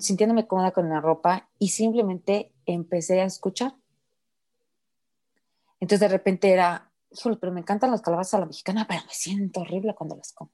sintiéndome 0.00 0.48
cómoda 0.48 0.72
con 0.72 0.88
la 0.88 1.00
ropa 1.00 1.48
y 1.58 1.68
simplemente 1.68 2.50
empecé 2.64 3.20
a 3.20 3.24
escuchar. 3.24 3.74
Entonces 5.78 6.00
de 6.00 6.08
repente 6.08 6.50
era, 6.50 6.90
híjole, 7.12 7.36
pero 7.36 7.52
me 7.52 7.60
encantan 7.60 7.92
las 7.92 8.02
calabazas 8.02 8.34
a 8.34 8.40
la 8.40 8.46
mexicana, 8.46 8.86
pero 8.88 9.02
me 9.06 9.14
siento 9.14 9.60
horrible 9.60 9.94
cuando 9.94 10.16
las 10.16 10.32
como, 10.32 10.50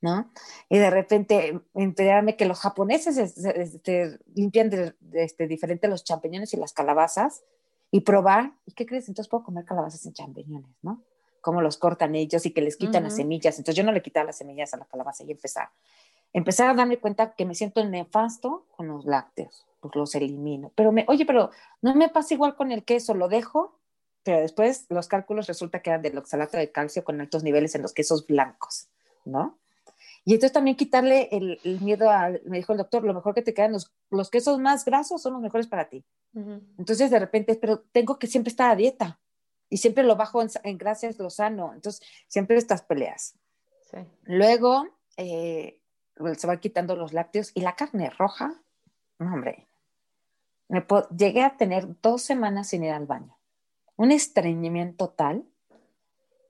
¿no? 0.00 0.30
Y 0.68 0.78
de 0.78 0.90
repente 0.90 1.60
enterarme 1.74 2.36
que 2.36 2.46
los 2.46 2.60
japoneses 2.60 3.16
este, 3.16 4.18
limpian 4.34 4.70
de, 4.70 4.94
este, 5.14 5.46
diferente 5.46 5.88
los 5.88 6.04
champiñones 6.04 6.52
y 6.54 6.56
las 6.56 6.72
calabazas 6.72 7.42
y 7.90 8.00
probar, 8.00 8.52
¿y 8.66 8.72
qué 8.72 8.86
crees? 8.86 9.08
Entonces 9.08 9.28
puedo 9.28 9.44
comer 9.44 9.64
calabazas 9.64 10.00
sin 10.00 10.12
champiñones, 10.12 10.76
¿no? 10.82 11.02
cómo 11.46 11.62
los 11.62 11.78
cortan 11.78 12.16
ellos 12.16 12.44
y 12.44 12.50
que 12.50 12.60
les 12.60 12.76
quitan 12.76 13.04
las 13.04 13.14
semillas. 13.14 13.56
Entonces 13.56 13.76
yo 13.76 13.84
no 13.84 13.92
le 13.92 14.02
quitaba 14.02 14.26
las 14.26 14.38
semillas 14.38 14.74
a 14.74 14.78
la 14.78 14.84
calabaza 14.84 15.22
y 15.22 15.30
empezar. 15.30 15.68
Empezar 16.32 16.68
a 16.68 16.74
darme 16.74 16.98
cuenta 16.98 17.36
que 17.36 17.44
me 17.44 17.54
siento 17.54 17.84
nefasto 17.84 18.66
con 18.76 18.88
los 18.88 19.04
lácteos, 19.04 19.64
pues 19.78 19.94
los 19.94 20.12
elimino. 20.16 20.72
Pero 20.74 20.90
me, 20.90 21.04
oye, 21.06 21.24
pero 21.24 21.52
no 21.82 21.94
me 21.94 22.08
pasa 22.08 22.34
igual 22.34 22.56
con 22.56 22.72
el 22.72 22.82
queso, 22.82 23.14
lo 23.14 23.28
dejo, 23.28 23.78
pero 24.24 24.40
después 24.40 24.86
los 24.88 25.06
cálculos 25.06 25.46
resulta 25.46 25.82
que 25.82 25.90
eran 25.90 26.02
del 26.02 26.18
oxalato 26.18 26.56
de 26.56 26.72
calcio 26.72 27.04
con 27.04 27.20
altos 27.20 27.44
niveles 27.44 27.76
en 27.76 27.82
los 27.82 27.92
quesos 27.92 28.26
blancos, 28.26 28.88
¿no? 29.24 29.56
Y 30.28 30.34
entonces 30.34 30.52
también 30.52 30.76
quitarle 30.76 31.28
el, 31.30 31.80
miedo 31.80 32.10
al, 32.10 32.42
me 32.46 32.56
dijo 32.56 32.72
el 32.72 32.78
doctor, 32.78 33.04
lo 33.04 33.14
mejor 33.14 33.32
que 33.32 33.42
te 33.42 33.54
quedan 33.54 33.70
los, 33.70 33.92
los 34.10 34.28
quesos 34.28 34.58
más 34.58 34.84
grasos 34.84 35.22
son 35.22 35.34
los 35.34 35.40
mejores 35.40 35.68
para 35.68 35.88
ti. 35.88 36.04
Entonces 36.76 37.12
de 37.12 37.18
repente, 37.20 37.54
pero 37.54 37.84
tengo 37.92 38.18
que 38.18 38.26
siempre 38.26 38.50
estar 38.50 38.68
a 38.68 38.74
dieta 38.74 39.20
y 39.70 39.76
siempre 39.76 40.02
lo 40.02 40.16
bajo 40.16 40.42
en, 40.42 40.78
gracias 40.78 41.20
lo 41.20 41.30
sano. 41.30 41.72
Entonces, 41.74 42.06
siempre 42.26 42.56
estas 42.56 42.82
peleas. 42.82 43.38
Luego, 44.24 44.88
eh, 45.16 45.80
se 46.36 46.46
van 46.48 46.58
quitando 46.58 46.96
los 46.96 47.12
lácteos 47.12 47.52
y 47.54 47.60
la 47.60 47.76
carne 47.76 48.10
roja, 48.10 48.60
hombre, 49.20 49.68
me 50.68 50.84
llegué 51.16 51.42
a 51.42 51.56
tener 51.56 52.00
dos 52.02 52.22
semanas 52.22 52.68
sin 52.70 52.82
ir 52.82 52.90
al 52.90 53.06
baño. 53.06 53.38
Un 53.94 54.10
estreñimiento 54.10 55.06
total 55.06 55.44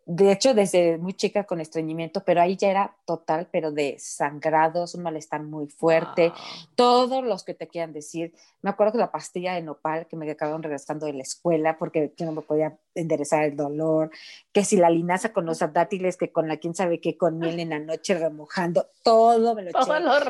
de 0.08 0.30
hecho, 0.30 0.54
desde 0.54 0.98
muy 0.98 1.14
chica 1.14 1.42
con 1.44 1.60
estreñimiento, 1.60 2.22
pero 2.22 2.40
ahí 2.40 2.56
ya 2.56 2.70
era 2.70 2.96
total, 3.06 3.48
pero 3.50 3.72
de 3.72 3.96
sangrados, 3.98 4.94
un 4.94 5.02
malestar 5.02 5.42
muy 5.42 5.66
fuerte, 5.66 6.32
todos 6.76 7.24
los 7.24 7.42
que 7.42 7.54
te 7.54 7.66
quieran 7.66 7.92
decir. 7.92 8.32
Me 8.62 8.70
acuerdo 8.70 8.92
que 8.92 8.98
la 8.98 9.10
pastilla 9.10 9.54
de 9.54 9.62
nopal 9.62 10.06
que 10.06 10.14
me 10.14 10.30
acabaron 10.30 10.62
regresando 10.62 11.06
de 11.06 11.12
la 11.12 11.22
escuela 11.22 11.76
porque 11.76 12.14
yo 12.16 12.24
no 12.24 12.30
me 12.30 12.42
podía 12.42 12.78
enderezar 12.94 13.42
el 13.42 13.56
dolor, 13.56 14.12
que 14.52 14.64
si 14.64 14.76
la 14.76 14.90
linaza 14.90 15.32
con 15.32 15.44
los 15.44 15.58
dátiles, 15.58 16.16
que 16.16 16.30
con 16.30 16.46
la 16.46 16.58
quién 16.58 16.76
sabe 16.76 17.00
qué, 17.00 17.16
con 17.16 17.40
miel 17.40 17.58
en 17.58 17.70
la 17.70 17.80
noche 17.80 18.16
remojando, 18.16 18.86
todo 19.02 19.56
me 19.56 19.62
lo 19.62 19.70
eché. 19.70 19.78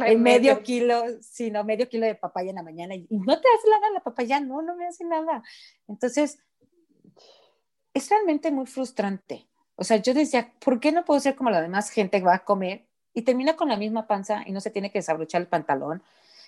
En 0.06 0.22
medio 0.22 0.62
kilo, 0.62 1.04
sí, 1.20 1.50
no, 1.50 1.64
medio 1.64 1.86
kilo 1.86 2.06
de 2.06 2.14
papaya 2.14 2.48
en 2.48 2.56
la 2.56 2.62
mañana 2.62 2.94
y, 2.94 3.06
y 3.10 3.18
no 3.18 3.38
te 3.38 3.48
hace 3.58 3.68
nada 3.70 3.90
la 3.92 4.00
papaya, 4.00 4.40
no, 4.40 4.62
no 4.62 4.74
me 4.74 4.86
hace 4.86 5.04
nada. 5.04 5.42
Entonces, 5.86 6.38
es 7.92 8.08
realmente 8.08 8.50
muy 8.50 8.64
frustrante 8.64 9.46
o 9.76 9.84
sea, 9.84 9.98
yo 9.98 10.14
decía, 10.14 10.52
¿por 10.58 10.80
qué 10.80 10.92
no 10.92 11.04
puedo 11.04 11.20
ser 11.20 11.36
como 11.36 11.50
la 11.50 11.60
demás 11.60 11.90
gente 11.90 12.18
que 12.18 12.24
va 12.26 12.34
a 12.34 12.44
comer 12.44 12.86
y 13.14 13.22
termina 13.22 13.56
con 13.56 13.68
la 13.68 13.76
misma 13.76 14.06
panza 14.06 14.42
y 14.46 14.52
no 14.52 14.60
se 14.60 14.70
tiene 14.70 14.90
que 14.90 14.98
desabrochar 14.98 15.40
el 15.42 15.48
pantalón? 15.48 16.02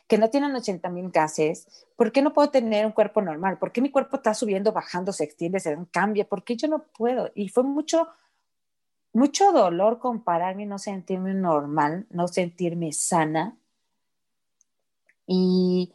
que 0.08 0.18
no 0.18 0.30
tienen 0.30 0.56
80 0.56 0.88
mil 0.88 1.10
gases, 1.10 1.68
¿por 1.94 2.10
qué 2.10 2.22
no 2.22 2.32
puedo 2.32 2.48
tener 2.48 2.86
un 2.86 2.92
cuerpo 2.92 3.20
normal? 3.20 3.58
¿Por 3.58 3.70
qué 3.70 3.82
mi 3.82 3.90
cuerpo 3.90 4.16
está 4.16 4.32
subiendo, 4.32 4.72
bajando, 4.72 5.12
se 5.12 5.24
extiende, 5.24 5.60
se 5.60 5.76
cambia? 5.92 6.26
¿Por 6.26 6.44
qué 6.44 6.56
yo 6.56 6.66
no 6.66 6.84
puedo? 6.96 7.30
Y 7.34 7.50
fue 7.50 7.62
mucho, 7.62 8.08
mucho 9.12 9.52
dolor 9.52 9.98
compararme 9.98 10.64
no 10.64 10.78
sentirme 10.78 11.34
normal, 11.34 12.06
no 12.08 12.26
sentirme 12.26 12.90
sana. 12.92 13.58
Y 15.26 15.92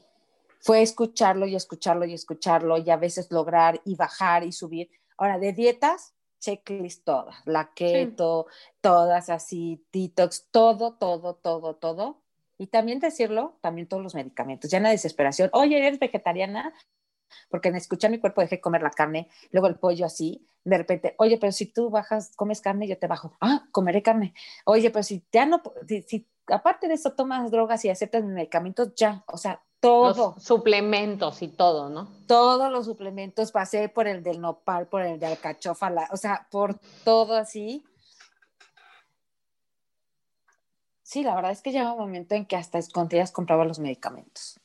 fue 0.59 0.84
escucharlo 0.84 1.47
y 1.47 1.55
escucharlo 1.55 2.05
y 2.05 2.13
escucharlo 2.13 2.77
y 2.77 2.91
a 2.91 2.97
veces 2.97 3.31
lograr 3.31 3.81
y 3.84 3.95
bajar 3.95 4.43
y 4.43 4.51
subir. 4.51 4.91
Ahora, 5.17 5.39
de 5.39 5.53
dietas, 5.53 6.13
checklist 6.43 7.05
todas, 7.05 7.35
la 7.45 7.73
keto, 7.73 8.47
todas 8.81 9.29
así, 9.29 9.85
detox, 9.93 10.49
todo, 10.51 10.95
todo, 10.95 11.35
todo, 11.35 11.75
todo. 11.75 12.21
Y 12.57 12.67
también 12.67 12.99
decirlo, 12.99 13.57
también 13.61 13.87
todos 13.87 14.03
los 14.03 14.13
medicamentos, 14.13 14.69
ya 14.69 14.77
en 14.77 14.83
la 14.83 14.89
desesperación, 14.89 15.49
oye, 15.53 15.77
eres 15.77 15.99
vegetariana, 15.99 16.73
porque 17.49 17.69
en 17.69 17.75
escuchar 17.75 18.11
mi 18.11 18.19
cuerpo 18.19 18.41
dejé 18.41 18.59
comer 18.59 18.83
la 18.83 18.91
carne, 18.91 19.29
luego 19.51 19.67
el 19.67 19.79
pollo 19.79 20.05
así, 20.05 20.45
de 20.65 20.77
repente, 20.77 21.15
oye, 21.17 21.37
pero 21.37 21.51
si 21.51 21.65
tú 21.65 21.89
bajas, 21.89 22.35
comes 22.35 22.61
carne, 22.61 22.87
yo 22.87 22.97
te 22.97 23.07
bajo, 23.07 23.35
ah, 23.41 23.65
comeré 23.71 24.01
carne. 24.01 24.33
Oye, 24.65 24.91
pero 24.91 25.03
si 25.03 25.25
ya 25.31 25.45
no, 25.45 25.61
si, 25.87 26.27
aparte 26.47 26.87
de 26.87 26.93
eso 26.95 27.13
tomas 27.13 27.51
drogas 27.51 27.83
y 27.85 27.89
aceptas 27.89 28.23
medicamentos, 28.23 28.93
ya, 28.95 29.23
o 29.27 29.37
sea, 29.37 29.63
todo. 29.84 30.39
suplementos 30.39 31.41
y 31.41 31.49
todo, 31.49 31.89
¿no? 31.89 32.07
Todos 32.25 32.71
los 32.71 32.86
suplementos, 32.86 33.51
pasé 33.51 33.89
por 33.89 34.07
el 34.07 34.23
del 34.23 34.39
nopal, 34.39 34.88
por 34.88 35.01
el 35.01 35.19
de 35.19 35.25
alcachofa, 35.25 35.91
o 36.11 36.17
sea, 36.17 36.47
por 36.49 36.79
todo 37.03 37.36
así. 37.36 37.84
Sí, 41.03 41.21
la 41.21 41.36
verdad 41.36 41.51
es 41.51 41.61
que 41.61 41.71
llega 41.71 41.91
un 41.91 41.99
momento 41.99 42.34
en 42.34 42.45
que 42.45 42.55
hasta 42.55 42.79
escondidas 42.79 43.31
compraba 43.31 43.65
los 43.65 43.77
medicamentos. 43.77 44.59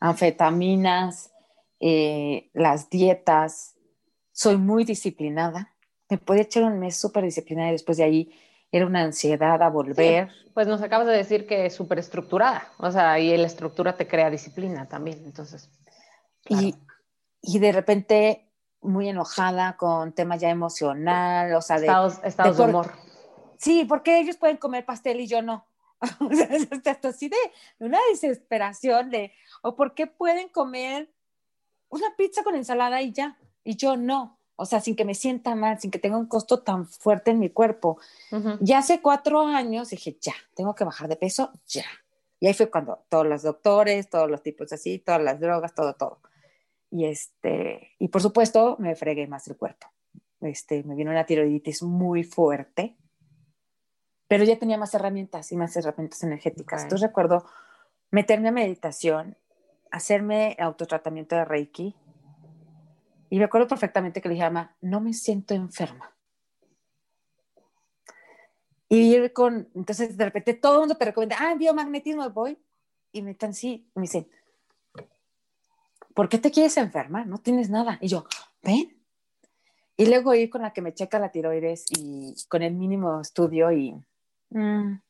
Anfetaminas, 0.00 1.30
eh, 1.78 2.50
las 2.54 2.88
dietas. 2.88 3.76
Soy 4.32 4.56
muy 4.56 4.84
disciplinada. 4.84 5.74
Me 6.08 6.18
podía 6.18 6.42
echar 6.42 6.64
un 6.64 6.78
mes 6.78 6.96
súper 6.96 7.24
disciplinada 7.24 7.68
y 7.68 7.72
después 7.72 7.98
de 7.98 8.04
ahí 8.04 8.32
era 8.76 8.86
una 8.86 9.02
ansiedad 9.02 9.62
a 9.62 9.68
volver. 9.70 10.30
pues 10.52 10.66
nos 10.66 10.82
acabas 10.82 11.06
de 11.06 11.12
decir 11.12 11.46
que 11.46 11.66
es 11.66 11.74
súper 11.74 12.00
estructurada, 12.00 12.72
o 12.78 12.90
sea, 12.90 13.20
y 13.20 13.36
la 13.36 13.46
estructura 13.46 13.96
te 13.96 14.08
crea 14.08 14.30
disciplina 14.30 14.88
también, 14.88 15.22
entonces. 15.24 15.70
Y, 16.48 16.74
y, 17.40 17.58
de 17.60 17.70
repente 17.70 18.50
muy 18.80 19.08
enojada 19.08 19.76
con 19.76 20.12
temas 20.12 20.40
ya 20.40 20.50
emocional, 20.50 21.54
o 21.54 21.62
sea, 21.62 21.78
de... 21.78 21.86
Estados, 22.24 22.58
de, 22.58 22.64
humor. 22.64 22.92
Sí, 23.58 23.84
porque 23.88 24.18
ellos 24.18 24.36
pueden 24.36 24.56
comer 24.56 24.84
pastel 24.84 25.20
y 25.20 25.28
yo 25.28 25.40
no. 25.40 25.66
o 26.20 26.34
sea, 26.34 26.48
hasta 26.90 27.08
así 27.08 27.28
de, 27.28 27.36
una 27.78 27.98
desesperación 28.10 29.08
de, 29.08 29.32
o 29.62 29.76
por 29.76 29.94
qué 29.94 30.08
pueden 30.08 30.48
comer 30.48 31.14
una 31.90 32.08
pizza 32.18 32.42
con 32.42 32.56
ensalada 32.56 33.00
y 33.02 33.12
ya, 33.12 33.38
y 33.62 33.76
yo 33.76 33.96
no. 33.96 34.36
O 34.56 34.66
sea, 34.66 34.80
sin 34.80 34.94
que 34.94 35.04
me 35.04 35.14
sienta 35.14 35.54
mal, 35.54 35.80
sin 35.80 35.90
que 35.90 35.98
tenga 35.98 36.16
un 36.16 36.26
costo 36.26 36.62
tan 36.62 36.86
fuerte 36.86 37.32
en 37.32 37.38
mi 37.40 37.50
cuerpo. 37.50 37.98
Ya 38.60 38.78
hace 38.78 39.00
cuatro 39.00 39.40
años 39.40 39.90
dije, 39.90 40.16
ya, 40.20 40.34
tengo 40.54 40.74
que 40.74 40.84
bajar 40.84 41.08
de 41.08 41.16
peso, 41.16 41.52
ya. 41.66 41.84
Y 42.38 42.46
ahí 42.46 42.54
fue 42.54 42.70
cuando 42.70 43.04
todos 43.08 43.26
los 43.26 43.42
doctores, 43.42 44.08
todos 44.08 44.30
los 44.30 44.42
tipos 44.42 44.72
así, 44.72 44.98
todas 44.98 45.22
las 45.22 45.40
drogas, 45.40 45.74
todo, 45.74 45.94
todo. 45.94 46.20
Y, 46.90 47.06
este, 47.06 47.92
y 47.98 48.08
por 48.08 48.22
supuesto, 48.22 48.76
me 48.78 48.94
fregué 48.94 49.26
más 49.26 49.48
el 49.48 49.56
cuerpo. 49.56 49.88
Este, 50.40 50.84
me 50.84 50.94
vino 50.94 51.10
una 51.10 51.26
tiroiditis 51.26 51.82
muy 51.82 52.22
fuerte, 52.22 52.96
pero 54.28 54.44
ya 54.44 54.58
tenía 54.58 54.78
más 54.78 54.94
herramientas 54.94 55.50
y 55.52 55.56
más 55.56 55.76
herramientas 55.76 56.22
energéticas. 56.22 56.82
Entonces 56.82 57.08
recuerdo 57.08 57.44
meterme 58.10 58.48
a 58.48 58.52
meditación, 58.52 59.36
hacerme 59.90 60.56
autotratamiento 60.60 61.34
de 61.34 61.44
Reiki, 61.44 61.96
y 63.34 63.38
me 63.38 63.46
acuerdo 63.46 63.66
perfectamente 63.66 64.20
que 64.20 64.28
le 64.28 64.36
dije 64.36 64.44
mamá, 64.44 64.76
no 64.80 65.00
me 65.00 65.12
siento 65.12 65.54
enferma. 65.54 66.14
Y 68.88 69.28
con, 69.30 69.68
entonces 69.74 70.16
de 70.16 70.24
repente 70.26 70.54
todo 70.54 70.74
el 70.74 70.78
mundo 70.82 70.94
te 70.94 71.06
recomienda, 71.06 71.38
ah, 71.40 71.56
biomagnetismo, 71.56 72.30
voy. 72.30 72.56
Y 73.10 73.22
me 73.22 73.32
están 73.32 73.52
sí, 73.52 73.90
me 73.96 74.02
dicen, 74.02 74.28
¿por 76.14 76.28
qué 76.28 76.38
te 76.38 76.52
quieres 76.52 76.76
enfermar? 76.76 77.26
No 77.26 77.38
tienes 77.38 77.70
nada. 77.70 77.98
Y 78.00 78.06
yo, 78.06 78.24
ven. 78.62 78.96
Y 79.96 80.06
luego 80.06 80.32
ir 80.32 80.48
con 80.48 80.62
la 80.62 80.72
que 80.72 80.82
me 80.82 80.94
checa 80.94 81.18
la 81.18 81.32
tiroides 81.32 81.86
y 81.90 82.36
con 82.46 82.62
el 82.62 82.74
mínimo 82.74 83.20
estudio 83.20 83.72
y... 83.72 83.96
Mm, 84.50 85.00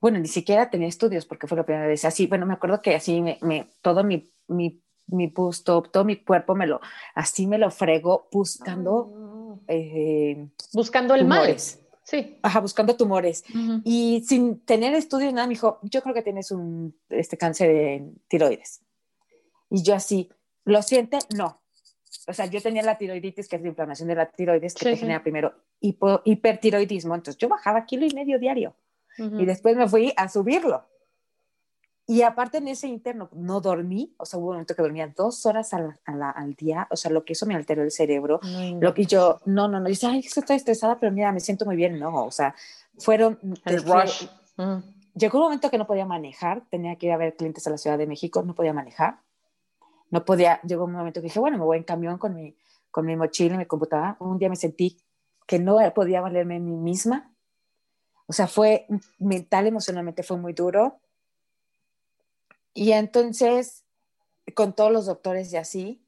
bueno, 0.00 0.18
ni 0.18 0.26
siquiera 0.26 0.70
tenía 0.70 0.88
estudios 0.88 1.24
porque 1.24 1.46
fue 1.46 1.56
la 1.56 1.64
primera 1.64 1.86
vez. 1.86 2.04
Así, 2.04 2.26
bueno, 2.26 2.46
me 2.46 2.54
acuerdo 2.54 2.82
que 2.82 2.96
así 2.96 3.20
me, 3.20 3.38
me 3.42 3.68
todo 3.80 4.02
mi, 4.02 4.28
mi 4.48 4.82
mi 5.12 5.28
pusto, 5.28 5.82
todo 5.82 6.04
mi 6.04 6.16
cuerpo 6.16 6.54
me 6.54 6.66
lo, 6.66 6.80
así 7.14 7.46
me 7.46 7.58
lo 7.58 7.70
frego 7.70 8.28
buscando. 8.32 9.10
Ah. 9.14 9.62
Eh, 9.68 10.48
buscando 10.72 11.14
el 11.14 11.22
tumores. 11.22 11.76
mal. 11.76 11.82
Sí. 12.04 12.38
Ajá, 12.42 12.60
buscando 12.60 12.96
tumores. 12.96 13.44
Y 13.84 14.24
sin 14.26 14.60
tener 14.60 14.92
estudios, 14.94 15.32
nada, 15.32 15.46
me 15.46 15.54
dijo, 15.54 15.78
yo 15.82 16.02
creo 16.02 16.14
que 16.14 16.22
tienes 16.22 16.50
un 16.50 16.94
este, 17.08 17.38
cáncer 17.38 17.68
de 17.68 18.12
tiroides. 18.28 18.82
Y 19.70 19.82
yo 19.82 19.94
así, 19.94 20.28
¿lo 20.64 20.82
siente? 20.82 21.18
No. 21.34 21.62
O 22.26 22.32
sea, 22.32 22.46
yo 22.46 22.60
tenía 22.60 22.82
la 22.82 22.98
tiroiditis, 22.98 23.48
que 23.48 23.56
es 23.56 23.62
la 23.62 23.68
inflamación 23.68 24.08
de 24.08 24.14
la 24.14 24.30
tiroides, 24.30 24.74
que 24.74 24.84
te 24.84 24.96
genera 24.96 25.22
primero 25.22 25.54
hipertiroidismo. 25.80 27.14
Entonces 27.14 27.38
yo 27.38 27.48
bajaba 27.48 27.86
kilo 27.86 28.04
y 28.04 28.14
medio 28.14 28.38
diario. 28.38 28.74
Y 29.18 29.44
después 29.44 29.76
me 29.76 29.88
fui 29.88 30.12
a 30.16 30.28
subirlo. 30.28 30.84
Y 32.06 32.22
aparte 32.22 32.58
en 32.58 32.68
ese 32.68 32.88
interno 32.88 33.28
no 33.32 33.60
dormí, 33.60 34.12
o 34.16 34.26
sea, 34.26 34.38
hubo 34.38 34.48
un 34.48 34.54
momento 34.54 34.74
que 34.74 34.82
dormía 34.82 35.12
dos 35.16 35.46
horas 35.46 35.72
al, 35.72 36.00
al 36.04 36.54
día, 36.54 36.88
o 36.90 36.96
sea, 36.96 37.10
lo 37.12 37.24
que 37.24 37.34
eso 37.34 37.46
me 37.46 37.54
alteró 37.54 37.82
el 37.82 37.92
cerebro, 37.92 38.40
lo 38.80 38.92
que 38.92 39.06
yo, 39.06 39.40
no, 39.46 39.68
no, 39.68 39.78
no, 39.78 39.88
dice, 39.88 40.08
ay, 40.08 40.18
estoy 40.18 40.56
estresada, 40.56 40.98
pero 40.98 41.12
mira, 41.12 41.30
me 41.30 41.38
siento 41.38 41.64
muy 41.64 41.76
bien, 41.76 41.98
no, 42.00 42.24
o 42.24 42.30
sea, 42.30 42.54
fueron... 42.98 43.38
El 43.64 43.82
rush. 43.84 44.26
Llegó 45.14 45.38
un 45.38 45.44
momento 45.44 45.70
que 45.70 45.78
no 45.78 45.86
podía 45.86 46.06
manejar, 46.06 46.62
tenía 46.70 46.96
que 46.96 47.06
ir 47.06 47.12
a 47.12 47.18
ver 47.18 47.36
clientes 47.36 47.66
a 47.66 47.70
la 47.70 47.78
Ciudad 47.78 47.98
de 47.98 48.06
México, 48.06 48.42
no 48.42 48.54
podía 48.54 48.72
manejar, 48.72 49.20
no 50.10 50.24
podía, 50.24 50.60
llegó 50.62 50.84
un 50.84 50.92
momento 50.92 51.20
que 51.20 51.26
dije, 51.26 51.38
bueno, 51.38 51.56
me 51.56 51.64
voy 51.64 51.78
en 51.78 51.84
camión 51.84 52.18
con 52.18 52.34
mi, 52.34 52.56
con 52.90 53.06
mi 53.06 53.14
mochila 53.14 53.54
y 53.54 53.58
mi 53.58 53.66
computadora, 53.66 54.16
un 54.20 54.38
día 54.38 54.48
me 54.48 54.56
sentí 54.56 54.98
que 55.46 55.58
no 55.58 55.78
podía 55.94 56.20
valerme 56.20 56.56
a 56.56 56.60
mí 56.60 56.76
misma, 56.76 57.30
o 58.26 58.32
sea, 58.32 58.46
fue 58.46 58.86
mental, 59.18 59.66
emocionalmente 59.66 60.22
fue 60.22 60.38
muy 60.38 60.52
duro, 60.52 60.98
y 62.74 62.92
entonces, 62.92 63.84
con 64.54 64.74
todos 64.74 64.92
los 64.92 65.06
doctores 65.06 65.52
y 65.52 65.56
así, 65.56 66.02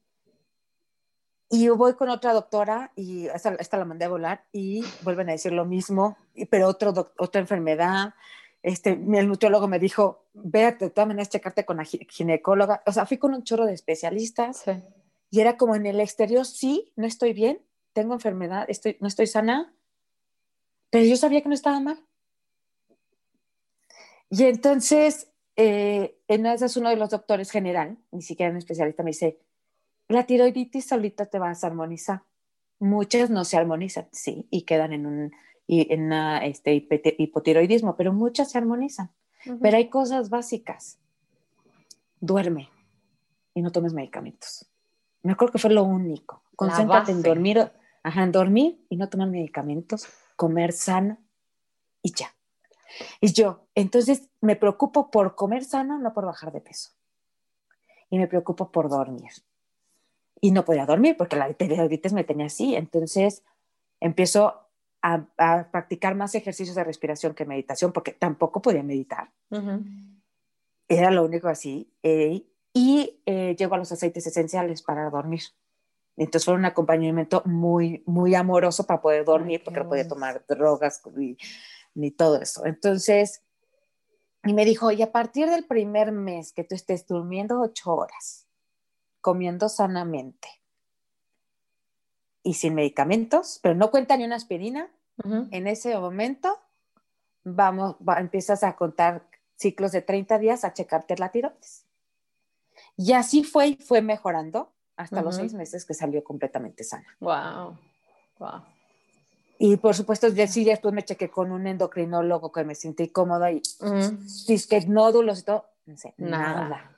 y 1.51 1.69
voy 1.69 1.95
con 1.95 2.09
otra 2.09 2.33
doctora 2.33 2.93
y 2.97 3.27
esta, 3.27 3.77
la 3.77 3.85
mandé 3.85 4.07
a 4.07 4.09
volar 4.09 4.45
y 4.51 4.85
vuelven 5.03 5.29
a 5.29 5.33
decir 5.33 5.53
lo 5.53 5.65
mismo, 5.65 6.17
pero 6.51 6.69
otro 6.69 7.13
otra 7.19 7.41
enfermedad. 7.41 8.15
Este, 8.63 8.91
el 8.91 9.29
nutriólogo 9.29 9.69
me 9.69 9.79
dijo, 9.79 10.25
ve 10.33 10.73
de 10.73 10.91
todas 10.91 11.07
maneras 11.07 11.29
checarte 11.29 11.65
con 11.65 11.77
la 11.77 11.85
ginecóloga. 11.85 12.83
O 12.87 12.93
sea, 12.93 13.07
fui 13.07 13.19
con 13.19 13.35
un 13.35 13.45
chorro 13.45 13.67
de 13.67 13.75
especialistas 13.75 14.65
y 15.31 15.41
era 15.41 15.57
como 15.57 15.77
en 15.77 15.87
el 15.87 16.01
exterior, 16.01 16.47
sí, 16.47 16.93
no 16.97 17.07
estoy 17.07 17.35
bien, 17.35 17.61
tengo 17.93 18.15
enfermedad, 18.15 18.65
estoy, 18.69 18.97
no 19.01 19.07
estoy 19.07 19.27
sana, 19.27 19.73
pero 20.91 21.05
yo 21.05 21.17
sabía 21.17 21.43
que 21.43 21.49
no 21.49 21.55
estaba 21.55 21.79
mal. 21.79 22.03
Y 24.31 24.45
entonces 24.45 25.29
eh, 25.57 26.17
en 26.29 26.47
es 26.47 26.77
uno 26.77 26.91
de 26.91 26.97
los 26.97 27.11
doctores 27.11 27.51
general, 27.51 27.97
ni 28.11 28.23
siquiera 28.23 28.51
un 28.51 28.59
especialista, 28.59 29.03
me 29.03 29.11
dice, 29.11 29.39
la 30.09 30.25
tiroiditis 30.25 30.87
solita 30.87 31.27
te 31.27 31.39
va 31.39 31.51
a 31.51 31.67
armonizar. 31.67 32.23
Muchas 32.79 33.31
no 33.31 33.45
se 33.45 33.57
armonizan, 33.57 34.09
sí, 34.13 34.47
y 34.51 34.63
quedan 34.63 34.93
en 34.93 35.07
un 35.07 35.33
en 35.67 36.13
este, 36.13 36.75
hipotiroidismo, 37.19 37.97
pero 37.97 38.13
muchas 38.13 38.51
se 38.51 38.59
armonizan. 38.59 39.11
Pero 39.61 39.77
hay 39.77 39.89
cosas 39.89 40.31
básicas. 40.31 40.99
Duerme 42.21 42.71
y 43.55 43.63
no 43.63 43.71
tomes 43.71 43.93
medicamentos. 43.93 44.67
Me 45.23 45.33
acuerdo 45.33 45.53
que 45.53 45.59
fue 45.59 45.71
lo 45.71 45.85
único. 45.85 46.43
Concéntrate 46.57 47.13
en 47.13 47.23
dormir, 47.23 47.71
ajá, 48.03 48.23
en 48.23 48.33
dormir 48.33 48.85
y 48.89 48.97
no 48.97 49.09
tomar 49.09 49.29
medicamentos, 49.29 50.07
comer 50.37 50.73
sano 50.73 51.19
y 52.03 52.13
ya. 52.13 52.35
Y 53.21 53.33
yo, 53.33 53.67
entonces 53.75 54.29
me 54.41 54.57
preocupo 54.57 55.11
por 55.11 55.35
comer 55.35 55.65
sano, 55.65 55.99
no 55.99 56.13
por 56.13 56.27
bajar 56.27 56.53
de 56.53 56.61
peso. 56.61 56.91
Y 58.11 58.19
me 58.19 58.29
preocupo 58.29 58.71
por 58.71 58.89
dormir. 58.89 59.33
Y 60.41 60.51
no 60.51 60.65
podía 60.65 60.87
dormir 60.87 61.17
porque 61.17 61.37
la 61.37 61.53
tiroiditis 61.53 62.13
me 62.13 62.25
tenía 62.25 62.47
así. 62.47 62.77
Entonces 62.77 63.43
empiezo 64.01 64.61
a, 65.03 65.27
practicar 65.71 66.15
más 66.15 66.35
ejercicios 66.35 66.77
de 66.77 66.85
respiración 66.85 67.35
que 67.35 67.45
meditación 67.45 67.93
porque 67.93 68.13
tampoco 68.13 68.63
podía 68.63 68.83
meditar. 68.83 69.31
Era 70.89 71.11
lo 71.11 71.25
único 71.25 71.49
así. 71.49 71.93
Eh, 72.03 72.45
y 72.73 73.21
eh, 73.27 73.55
llego 73.59 73.75
a 73.75 73.79
los 73.79 73.93
aceites 73.93 74.27
esenciales 74.27 74.83
para 74.83 75.09
dormir. 75.11 75.43
Entonces 76.17 76.45
fue 76.45 76.55
un 76.55 76.65
acompañamiento 76.65 77.43
muy, 77.45 78.03
muy 78.07 78.35
amoroso 78.35 78.87
para 78.87 79.01
poder 79.01 79.25
dormir, 79.25 79.63
porque 79.65 79.81
no 79.81 79.89
podía 79.89 80.07
tomar 80.07 80.45
drogas 80.49 81.03
y 81.19 81.37
ni 81.95 82.11
todo 82.11 82.41
eso. 82.41 82.67
Entonces, 82.67 83.43
y 84.45 84.53
me 84.53 84.65
dijo, 84.65 84.91
y 84.91 85.03
a 85.03 85.13
partir 85.13 85.49
del 85.49 85.65
primer 85.65 86.13
mes 86.13 86.53
que 86.53 86.65
tú 86.65 86.75
estés 86.75 87.07
durmiendo 87.07 87.61
ocho 87.61 87.95
horas, 87.95 88.47
comiendo 89.21 89.69
sanamente 89.69 90.49
y 92.43 92.55
sin 92.55 92.75
medicamentos, 92.75 93.59
pero 93.63 93.75
no 93.75 93.91
cuenta 93.91 94.17
ni 94.17 94.25
una 94.25 94.37
aspirina, 94.37 94.91
en 95.53 95.67
ese 95.69 95.97
momento 95.97 96.59
vamos, 97.45 97.97
empiezas 98.19 98.65
a 98.65 98.75
contar 98.77 99.27
ciclos 99.57 99.93
de 99.93 100.03
30 100.03 100.39
días 100.39 100.65
a 100.65 100.73
checarte 100.73 101.17
la 101.17 101.31
tiroides. 101.31 101.87
Y 102.97 103.13
así 103.13 103.45
fue 103.45 103.69
y 103.69 103.77
fue 103.77 104.03
mejorando 104.03 104.73
hasta 104.97 105.23
los 105.23 105.37
seis 105.37 105.55
meses 105.55 105.85
que 105.85 105.95
salió 105.95 106.23
completamente 106.23 106.85
sana. 106.85 107.07
Wow, 107.21 107.79
wow. 108.39 108.63
Y 109.59 109.77
por 109.77 109.95
supuesto, 109.95 110.29
sí, 110.49 110.65
después 110.65 110.93
me 110.95 111.05
chequé 111.05 111.31
con 111.31 111.53
un 111.53 111.67
endocrinólogo 111.67 112.51
que 112.51 112.65
me 112.65 112.75
sentí 112.75 113.09
cómoda 113.09 113.53
y 113.53 113.63
uh 113.81 114.17
que 114.69 114.81
nódulos 114.87 115.41
y 115.41 115.43
todo. 115.45 115.67
No 115.87 115.97
sé, 115.97 116.15
nada. 116.17 116.91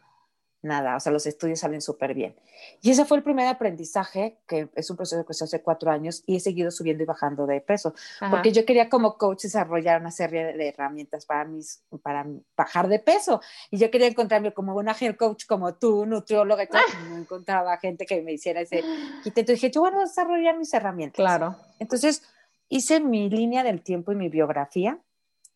nada. 0.62 0.96
O 0.96 1.00
sea, 1.00 1.12
los 1.12 1.26
estudios 1.26 1.60
salen 1.60 1.80
súper 1.80 2.14
bien. 2.14 2.34
Y 2.82 2.90
ese 2.90 3.04
fue 3.04 3.18
el 3.18 3.22
primer 3.22 3.46
aprendizaje, 3.46 4.38
que 4.46 4.68
es 4.74 4.90
un 4.90 4.96
proceso 4.96 5.24
que 5.26 5.34
se 5.34 5.44
hace 5.44 5.62
cuatro 5.62 5.90
años 5.90 6.22
y 6.26 6.36
he 6.36 6.40
seguido 6.40 6.70
subiendo 6.70 7.02
y 7.02 7.06
bajando 7.06 7.46
de 7.46 7.60
peso. 7.60 7.94
Porque 8.30 8.52
yo 8.52 8.64
quería 8.64 8.88
como 8.88 9.18
coach 9.18 9.42
desarrollar 9.42 10.00
una 10.00 10.10
serie 10.10 10.52
de 10.52 10.68
herramientas 10.68 11.26
para, 11.26 11.44
mis, 11.44 11.82
para 12.02 12.26
bajar 12.56 12.88
de 12.88 12.98
peso. 12.98 13.40
Y 13.70 13.78
yo 13.78 13.90
quería 13.90 14.06
encontrarme 14.06 14.54
como 14.54 14.74
una 14.74 14.96
health 14.98 15.16
coach 15.16 15.46
como 15.46 15.74
tú, 15.74 16.06
nutrióloga 16.06 16.64
y 16.64 16.68
todo. 16.68 16.80
No 17.10 17.18
encontraba 17.18 17.76
gente 17.78 18.06
que 18.06 18.22
me 18.22 18.32
hiciera 18.32 18.60
ese 18.60 18.82
quite. 19.22 19.40
Entonces 19.40 19.60
dije, 19.60 19.70
yo 19.70 19.82
voy 19.82 19.92
a 19.94 20.00
desarrollar 20.00 20.56
mis 20.56 20.72
herramientas. 20.72 21.16
Claro. 21.16 21.56
Entonces 21.78 22.22
hice 22.68 23.00
mi 23.00 23.30
línea 23.30 23.62
del 23.62 23.82
tiempo 23.82 24.12
y 24.12 24.16
mi 24.16 24.28
biografía, 24.28 24.98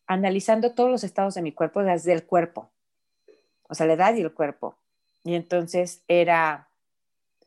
analizando 0.07 0.73
todos 0.73 0.89
los 0.89 1.03
estados 1.03 1.35
de 1.35 1.41
mi 1.41 1.51
cuerpo 1.51 1.83
desde 1.83 2.13
el 2.13 2.25
cuerpo, 2.25 2.69
o 3.67 3.75
sea, 3.75 3.87
la 3.87 3.93
edad 3.93 4.15
y 4.15 4.21
el 4.21 4.33
cuerpo. 4.33 4.75
Y 5.23 5.35
entonces 5.35 6.03
era 6.07 6.67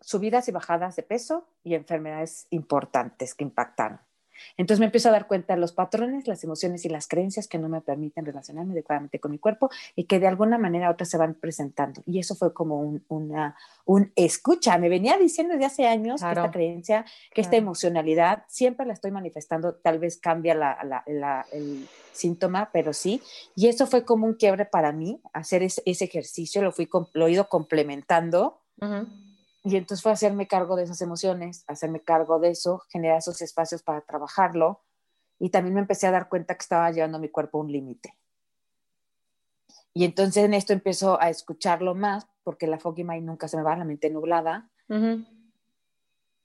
subidas 0.00 0.48
y 0.48 0.52
bajadas 0.52 0.96
de 0.96 1.02
peso 1.02 1.46
y 1.62 1.74
enfermedades 1.74 2.46
importantes 2.50 3.34
que 3.34 3.44
impactaron. 3.44 4.00
Entonces 4.56 4.80
me 4.80 4.86
empiezo 4.86 5.08
a 5.08 5.12
dar 5.12 5.26
cuenta 5.26 5.54
de 5.54 5.60
los 5.60 5.72
patrones, 5.72 6.26
las 6.26 6.42
emociones 6.44 6.84
y 6.84 6.88
las 6.88 7.08
creencias 7.08 7.48
que 7.48 7.58
no 7.58 7.68
me 7.68 7.80
permiten 7.80 8.24
relacionarme 8.24 8.72
adecuadamente 8.72 9.18
con 9.20 9.30
mi 9.30 9.38
cuerpo 9.38 9.70
y 9.96 10.04
que 10.04 10.18
de 10.18 10.26
alguna 10.26 10.58
manera 10.58 10.90
otras 10.90 11.08
se 11.08 11.18
van 11.18 11.34
presentando. 11.34 12.02
Y 12.06 12.18
eso 12.18 12.34
fue 12.34 12.52
como 12.52 12.80
un, 12.80 13.04
una, 13.08 13.56
un 13.84 14.12
escucha. 14.16 14.78
Me 14.78 14.88
venía 14.88 15.16
diciendo 15.18 15.54
desde 15.54 15.66
hace 15.66 15.86
años 15.86 16.20
que 16.22 16.28
esta 16.28 16.50
creencia, 16.50 17.04
que 17.32 17.40
esta 17.40 17.56
emocionalidad, 17.56 18.44
siempre 18.48 18.86
la 18.86 18.92
estoy 18.92 19.10
manifestando, 19.10 19.74
tal 19.74 19.98
vez 19.98 20.18
cambia 20.18 20.54
la, 20.54 21.02
la, 21.06 21.46
el 21.52 21.86
síntoma, 22.12 22.70
pero 22.72 22.92
sí. 22.92 23.22
Y 23.54 23.68
eso 23.68 23.86
fue 23.86 24.04
como 24.04 24.26
un 24.26 24.34
quiebre 24.34 24.64
para 24.64 24.92
mí, 24.92 25.20
hacer 25.32 25.62
ese, 25.62 25.82
ejercicio, 25.84 26.62
lo, 26.62 26.72
fui, 26.72 26.88
lo 27.12 27.26
he 27.26 27.32
ido 27.32 27.48
complementando. 27.48 28.60
Y 29.64 29.76
entonces 29.76 30.02
fue 30.02 30.12
hacerme 30.12 30.46
cargo 30.46 30.76
de 30.76 30.84
esas 30.84 31.00
emociones, 31.00 31.64
hacerme 31.66 32.00
cargo 32.00 32.38
de 32.38 32.50
eso, 32.50 32.82
generar 32.90 33.18
esos 33.18 33.40
espacios 33.40 33.82
para 33.82 34.02
trabajarlo. 34.02 34.82
Y 35.38 35.48
también 35.48 35.74
me 35.74 35.80
empecé 35.80 36.06
a 36.06 36.10
dar 36.10 36.28
cuenta 36.28 36.54
que 36.54 36.62
estaba 36.62 36.90
llevando 36.90 37.18
mi 37.18 37.30
cuerpo 37.30 37.58
a 37.58 37.62
un 37.62 37.72
límite. 37.72 38.14
Y 39.94 40.04
entonces 40.04 40.44
en 40.44 40.52
esto 40.52 40.74
empiezo 40.74 41.18
a 41.20 41.30
escucharlo 41.30 41.94
más, 41.94 42.26
porque 42.42 42.66
la 42.66 42.78
foggy 42.78 43.04
mind 43.04 43.24
nunca 43.24 43.48
se 43.48 43.56
me 43.56 43.62
va, 43.62 43.74
la 43.74 43.84
mente 43.84 44.10
nublada. 44.10 44.68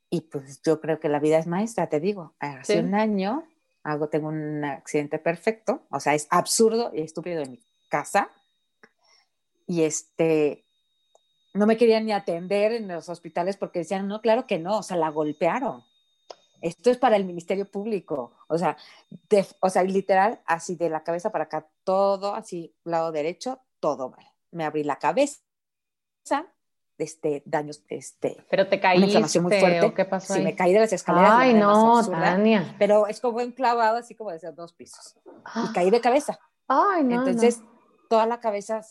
Y 0.09 0.21
pues 0.21 0.61
yo 0.61 0.79
creo 0.79 0.99
que 0.99 1.09
la 1.09 1.19
vida 1.19 1.39
es 1.39 1.45
maestra, 1.47 1.87
te 1.87 1.99
digo. 1.99 2.35
Hace 2.39 2.79
un 2.79 2.95
año 2.95 3.43
hago, 3.83 4.07
tengo 4.07 4.29
un 4.29 4.63
accidente 4.63 5.19
perfecto, 5.19 5.83
o 5.89 5.99
sea, 5.99 6.13
es 6.13 6.27
absurdo 6.29 6.91
y 6.93 7.01
estúpido 7.01 7.41
en 7.41 7.51
mi 7.51 7.59
casa. 7.89 8.29
Y 9.67 9.83
este, 9.83 10.65
no 11.53 11.65
me 11.65 11.77
querían 11.77 12.05
ni 12.05 12.11
atender 12.11 12.71
en 12.73 12.87
los 12.87 13.09
hospitales 13.09 13.57
porque 13.57 13.79
decían, 13.79 14.07
no, 14.07 14.21
claro 14.21 14.45
que 14.45 14.59
no, 14.59 14.79
o 14.79 14.83
sea, 14.83 14.97
la 14.97 15.09
golpearon. 15.09 15.83
Esto 16.61 16.89
es 16.89 16.97
para 16.97 17.15
el 17.15 17.25
Ministerio 17.25 17.69
Público, 17.69 18.33
o 18.47 18.57
sea, 18.57 18.75
o 19.61 19.69
sea, 19.69 19.83
literal, 19.83 20.41
así 20.45 20.75
de 20.75 20.89
la 20.89 21.03
cabeza 21.03 21.31
para 21.31 21.45
acá, 21.45 21.69
todo 21.85 22.35
así, 22.35 22.75
lado 22.83 23.11
derecho, 23.11 23.61
todo 23.79 24.09
mal. 24.09 24.25
Me 24.51 24.65
abrí 24.65 24.83
la 24.83 24.97
cabeza, 24.97 25.39
este, 26.97 27.43
daños, 27.45 27.81
este, 27.87 28.45
pero 28.49 28.67
te 28.67 28.81
caíste, 28.81 28.97
una 28.97 29.05
inflamación 29.05 29.43
muy 29.45 29.57
fuerte. 29.57 29.93
¿qué 29.93 30.03
pasó? 30.03 30.33
Sí, 30.33 30.41
me 30.41 30.53
caí 30.53 30.73
de 30.73 30.79
las 30.81 30.91
escaleras. 30.91 31.31
Ay, 31.33 31.53
no, 31.53 32.05
Tania. 32.09 32.75
Pero 32.77 33.07
es 33.07 33.21
como 33.21 33.37
un 33.37 33.53
clavado, 33.53 33.97
así 33.97 34.13
como 34.13 34.31
de 34.31 34.39
dos 34.51 34.73
pisos. 34.73 35.15
Y 35.55 35.73
caí 35.73 35.89
de 35.89 36.01
cabeza. 36.01 36.37
Ay, 36.67 37.05
no. 37.05 37.25
Entonces, 37.25 37.61
toda 38.09 38.25
la 38.25 38.41
cabeza 38.41 38.81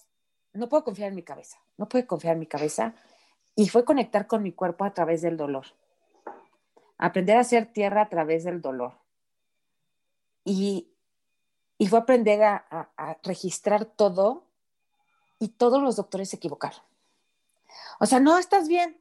no 0.59 0.69
puedo 0.69 0.85
confiar 0.85 1.09
en 1.09 1.15
mi 1.15 1.23
cabeza, 1.23 1.59
no 1.77 1.89
puedo 1.89 2.07
confiar 2.07 2.35
en 2.35 2.41
mi 2.41 2.47
cabeza. 2.47 2.95
Y 3.55 3.69
fue 3.69 3.85
conectar 3.85 4.27
con 4.27 4.43
mi 4.43 4.53
cuerpo 4.53 4.85
a 4.85 4.95
través 4.95 5.23
del 5.23 5.37
dolor. 5.37 5.67
Aprender 6.97 7.37
a 7.37 7.41
hacer 7.41 7.67
tierra 7.67 8.03
a 8.03 8.09
través 8.09 8.45
del 8.45 8.61
dolor. 8.61 8.93
Y, 10.45 10.89
y 11.77 11.87
fue 11.89 11.99
aprender 11.99 12.43
a, 12.43 12.89
registrar 13.25 13.85
todo 13.85 14.45
y 15.39 15.49
todos 15.49 15.83
los 15.83 15.97
doctores 15.97 16.31
se 16.31 16.37
equivocaron. 16.37 16.81
O 18.01 18.07
sea, 18.07 18.21
no 18.21 18.39
estás 18.39 18.69
bien. 18.69 18.97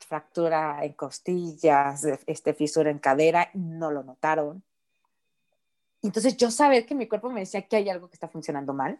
Fractura 0.00 0.84
en 0.84 0.94
costillas, 0.94 2.04
este, 2.26 2.54
fisura 2.54 2.90
en 2.90 2.98
cadera, 2.98 3.50
no 3.54 3.90
lo 3.90 4.02
notaron. 4.02 4.62
Entonces 6.02 6.36
yo 6.36 6.50
saber 6.50 6.86
que 6.86 6.94
mi 6.94 7.06
cuerpo 7.06 7.30
me 7.30 7.40
decía 7.40 7.62
que 7.62 7.76
hay 7.76 7.88
algo 7.88 8.08
que 8.08 8.14
está 8.14 8.28
funcionando 8.28 8.72
mal. 8.72 8.98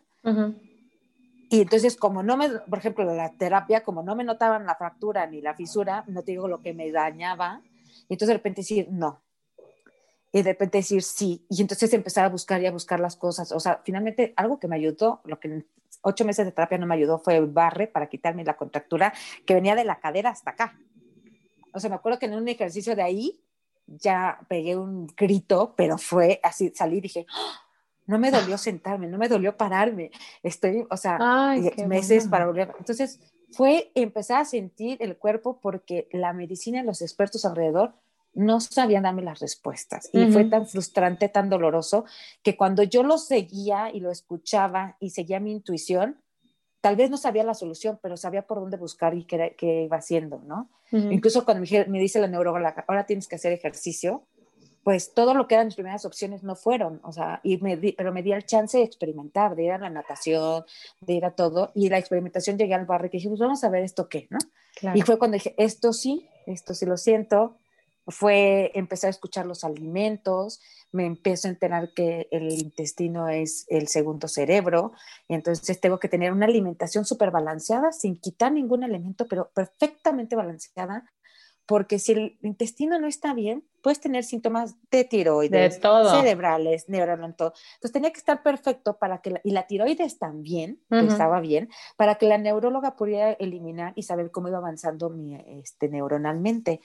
Y 1.51 1.63
entonces, 1.63 1.97
como 1.97 2.23
no 2.23 2.37
me, 2.37 2.49
por 2.51 2.79
ejemplo, 2.79 3.05
la 3.05 3.33
terapia, 3.33 3.83
como 3.83 4.03
no 4.03 4.15
me 4.15 4.25
notaban 4.25 4.67
la 4.67 4.75
fractura 4.75 5.27
ni 5.27 5.41
la 5.41 5.55
fisura, 5.55 6.05
no 6.07 6.23
te 6.23 6.33
digo 6.33 6.47
lo 6.47 6.61
que 6.61 6.75
me 6.75 6.91
dañaba, 6.93 7.63
y 8.09 8.15
entonces 8.15 8.29
de 8.29 8.35
repente 8.35 8.61
decir 8.61 8.89
no. 8.91 9.23
Y 10.31 10.43
de 10.43 10.53
repente 10.53 10.79
decir 10.79 11.03
sí. 11.03 11.47
Y 11.49 11.63
entonces 11.63 11.93
empezar 11.95 12.27
a 12.27 12.29
buscar 12.29 12.61
y 12.61 12.67
a 12.67 12.71
buscar 12.71 13.01
las 13.01 13.17
cosas. 13.17 13.51
O 13.53 13.61
sea, 13.61 13.81
finalmente 13.83 14.35
algo 14.37 14.59
que 14.59 14.69
me 14.69 14.77
ayudó, 14.77 15.23
lo 15.25 15.41
que 15.41 15.49
en 15.49 15.67
ocho 16.03 16.25
meses 16.27 16.45
de 16.45 16.53
terapia 16.53 16.77
no 16.77 16.87
me 16.87 16.95
ayudó, 16.95 17.19
fue 17.19 17.37
el 17.37 17.47
barre 17.47 17.87
para 17.87 18.09
quitarme 18.09 18.45
la 18.45 18.57
contractura 18.57 19.15
que 19.47 19.55
venía 19.55 19.75
de 19.75 19.85
la 19.85 20.01
cadera 20.01 20.31
hasta 20.31 20.51
acá. 20.51 20.79
O 21.73 21.81
sea, 21.81 21.89
me 21.89 21.97
acuerdo 21.97 22.19
que 22.19 22.27
en 22.27 22.35
un 22.35 22.47
ejercicio 22.47 22.95
de 22.95 23.03
ahí 23.03 23.41
ya 23.87 24.39
pegué 24.49 24.77
un 24.77 25.07
grito, 25.07 25.75
pero 25.77 25.97
fue 25.97 26.41
así, 26.43 26.71
salí 26.75 26.99
y 26.99 27.03
dije, 27.03 27.27
¡Ah! 27.33 27.68
No 28.09 28.19
me 28.19 28.31
dolió 28.31 28.57
sentarme, 28.57 29.07
no 29.07 29.19
me 29.19 29.29
dolió 29.29 29.57
pararme, 29.57 30.11
estoy, 30.43 30.87
o 30.91 30.97
sea, 30.97 31.55
meses 31.87 32.27
para 32.27 32.47
volver. 32.47 32.75
Entonces, 32.79 33.21
fue 33.53 33.93
empezar 33.95 34.41
a 34.41 34.45
sentir 34.47 34.97
el 35.01 35.19
cuerpo 35.19 35.61
porque 35.61 36.09
la 36.11 36.33
medicina 36.33 36.81
y 36.81 36.85
los 36.85 37.03
expertos 37.03 37.45
alrededor 37.45 37.93
no 38.33 38.61
sabían 38.61 39.03
darme 39.03 39.23
las 39.23 39.41
respuestas. 39.41 40.09
Y 40.15 40.33
fue 40.33 40.47
tan 40.47 40.67
frustrante, 40.67 41.29
tan 41.29 41.51
doloroso, 41.51 42.07
que 42.43 42.57
cuando 42.57 42.83
yo 42.83 43.03
lo 43.03 43.19
seguía 43.19 43.91
y 43.93 44.01
lo 44.01 44.11
escuchaba 44.11 44.97
y 45.01 45.11
seguía 45.11 45.39
mi 45.39 45.53
intuición, 45.53 46.17
tal 46.81 46.97
vez 46.97 47.11
no 47.11 47.19
sabía 47.19 47.45
la 47.45 47.55
solución, 47.55 47.99
pero 48.03 48.17
sabía 48.17 48.47
por 48.47 48.61
dónde 48.61 48.79
buscar 48.79 49.15
y 49.15 49.25
qué, 49.25 49.55
qué 49.59 49.83
iba 49.85 49.99
haciendo, 49.99 50.41
¿no? 50.47 50.71
Incluso 50.93 51.45
cuando 51.45 51.67
me, 51.69 51.85
me 51.87 52.01
dice 52.01 52.21
la 52.21 52.29
neuróloga, 52.29 52.85
ahora 52.89 53.05
tienes 53.05 53.29
que 53.29 53.37
hacer 53.37 53.53
ejercicio, 53.53 54.27
pues 54.83 55.13
todo 55.13 55.35
lo 55.35 55.47
que 55.47 55.55
eran 55.55 55.67
mis 55.67 55.75
primeras 55.75 56.05
opciones 56.05 56.43
no 56.43 56.55
fueron, 56.57 57.01
o 57.03 57.13
sea, 57.13 57.41
y 57.43 57.59
me 57.59 57.77
pero 57.77 58.13
me 58.13 58.23
di 58.23 58.33
el 58.33 58.47
chance 58.47 58.79
de 58.79 58.85
experimentar, 58.85 59.55
de 59.55 59.65
ir 59.65 59.73
a 59.73 59.79
la 59.79 59.91
natación, 59.91 60.65
de 61.01 61.13
ir 61.13 61.25
a 61.25 61.33
todo, 61.33 61.73
y 61.75 61.89
la 61.89 61.99
experimentación 61.99 62.57
llegué 62.57 62.75
al 62.75 62.87
barrio 62.87 63.09
y 63.09 63.17
dije, 63.19 63.29
pues 63.29 63.41
vamos 63.41 63.63
a 63.65 63.69
ver 63.69 63.83
esto 63.83 64.09
qué, 64.09 64.29
¿no? 64.31 64.39
Y 64.95 65.03
fue 65.03 65.19
cuando 65.19 65.35
dije, 65.35 65.55
esto 65.59 65.93
sí, 65.93 66.29
esto 66.47 66.73
sí 66.73 66.87
lo 66.87 66.97
siento, 66.97 67.57
fue 68.07 68.71
empezar 68.75 69.09
a 69.09 69.11
escuchar 69.11 69.45
los 69.45 69.65
alimentos, 69.65 70.61
me 70.93 71.05
empiezo 71.05 71.49
a 71.49 71.51
enterar 71.51 71.93
que 71.93 72.27
el 72.31 72.51
intestino 72.51 73.29
es 73.29 73.67
el 73.69 73.89
segundo 73.89 74.29
cerebro, 74.29 74.93
y 75.29 75.35
entonces 75.35 75.81
tengo 75.81 75.99
que 75.99 76.09
tener 76.09 76.33
una 76.33 76.47
alimentación 76.47 77.05
súper 77.05 77.31
balanceada, 77.31 77.93
sin 77.93 78.19
quitar 78.19 78.53
ningún 78.53 78.83
elemento, 78.83 79.27
pero 79.29 79.51
perfectamente 79.53 80.37
balanceada, 80.37 81.05
porque 81.69 81.99
si 81.99 82.13
el 82.13 82.39
intestino 82.41 82.99
no 82.99 83.07
está 83.07 83.35
bien, 83.35 83.63
puedes 83.83 84.01
tener 84.01 84.25
síntomas 84.25 84.75
de 84.91 85.05
tiroides, 85.05 85.79
cerebrales, 85.79 86.89
neurales, 86.89 87.37
todo. 87.37 87.53
Entonces 87.75 87.93
tenía 87.93 88.11
que 88.11 88.17
estar 88.17 88.43
perfecto 88.43 88.97
para 88.97 89.19
que, 89.19 89.33
la, 89.33 89.41
y 89.45 89.51
la 89.51 89.67
tiroides 89.67 90.19
también, 90.19 90.81
estaba 90.91 91.41
bien, 91.41 91.69
para 91.99 92.15
que 92.15 92.25
la 92.25 92.39
neuróloga 92.39 92.97
pudiera 92.97 93.33
eliminar 93.33 93.93
y 93.97 94.05
saber 94.05 94.31
cómo 94.31 94.49
iba 94.49 94.57
avanzando 94.57 95.11
mi, 95.11 95.35
este, 95.35 95.91
neuronalmente. 95.91 96.81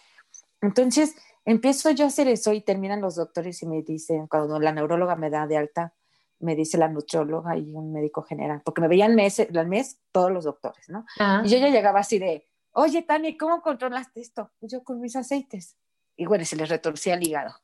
Entonces 0.61 1.15
empiezo 1.45 1.89
yo 1.91 2.03
a 2.03 2.07
hacer 2.09 2.27
eso 2.27 2.51
y 2.51 2.59
terminan 2.59 2.99
los 2.99 3.15
doctores 3.15 3.63
y 3.63 3.67
me 3.67 3.83
dicen, 3.83 4.27
cuando 4.27 4.59
la 4.59 4.73
neuróloga 4.73 5.15
me 5.15 5.29
da 5.29 5.47
de 5.47 5.55
alta, 5.55 5.93
me 6.39 6.57
dice 6.57 6.77
la 6.77 6.89
nutrióloga 6.89 7.57
y 7.57 7.73
un 7.73 7.93
médico 7.93 8.21
general, 8.21 8.61
porque 8.65 8.81
me 8.81 8.89
veían 8.89 9.15
mes, 9.15 9.39
al 9.39 9.67
mes 9.69 10.01
todos 10.11 10.29
los 10.29 10.43
doctores, 10.43 10.89
¿no? 10.89 11.05
Y 11.45 11.47
yo 11.47 11.57
ya 11.57 11.69
llegaba 11.69 12.01
así 12.01 12.19
de, 12.19 12.49
oye, 12.73 13.01
Tania, 13.01 13.35
¿cómo 13.39 13.61
controlaste 13.61 14.21
esto? 14.21 14.51
Pues 14.59 14.71
yo 14.71 14.83
con 14.83 14.99
mis 14.99 15.15
aceites. 15.15 15.77
Y 16.15 16.25
bueno, 16.25 16.45
se 16.45 16.55
les 16.55 16.69
retorcía 16.69 17.15
el 17.15 17.27
hígado. 17.27 17.55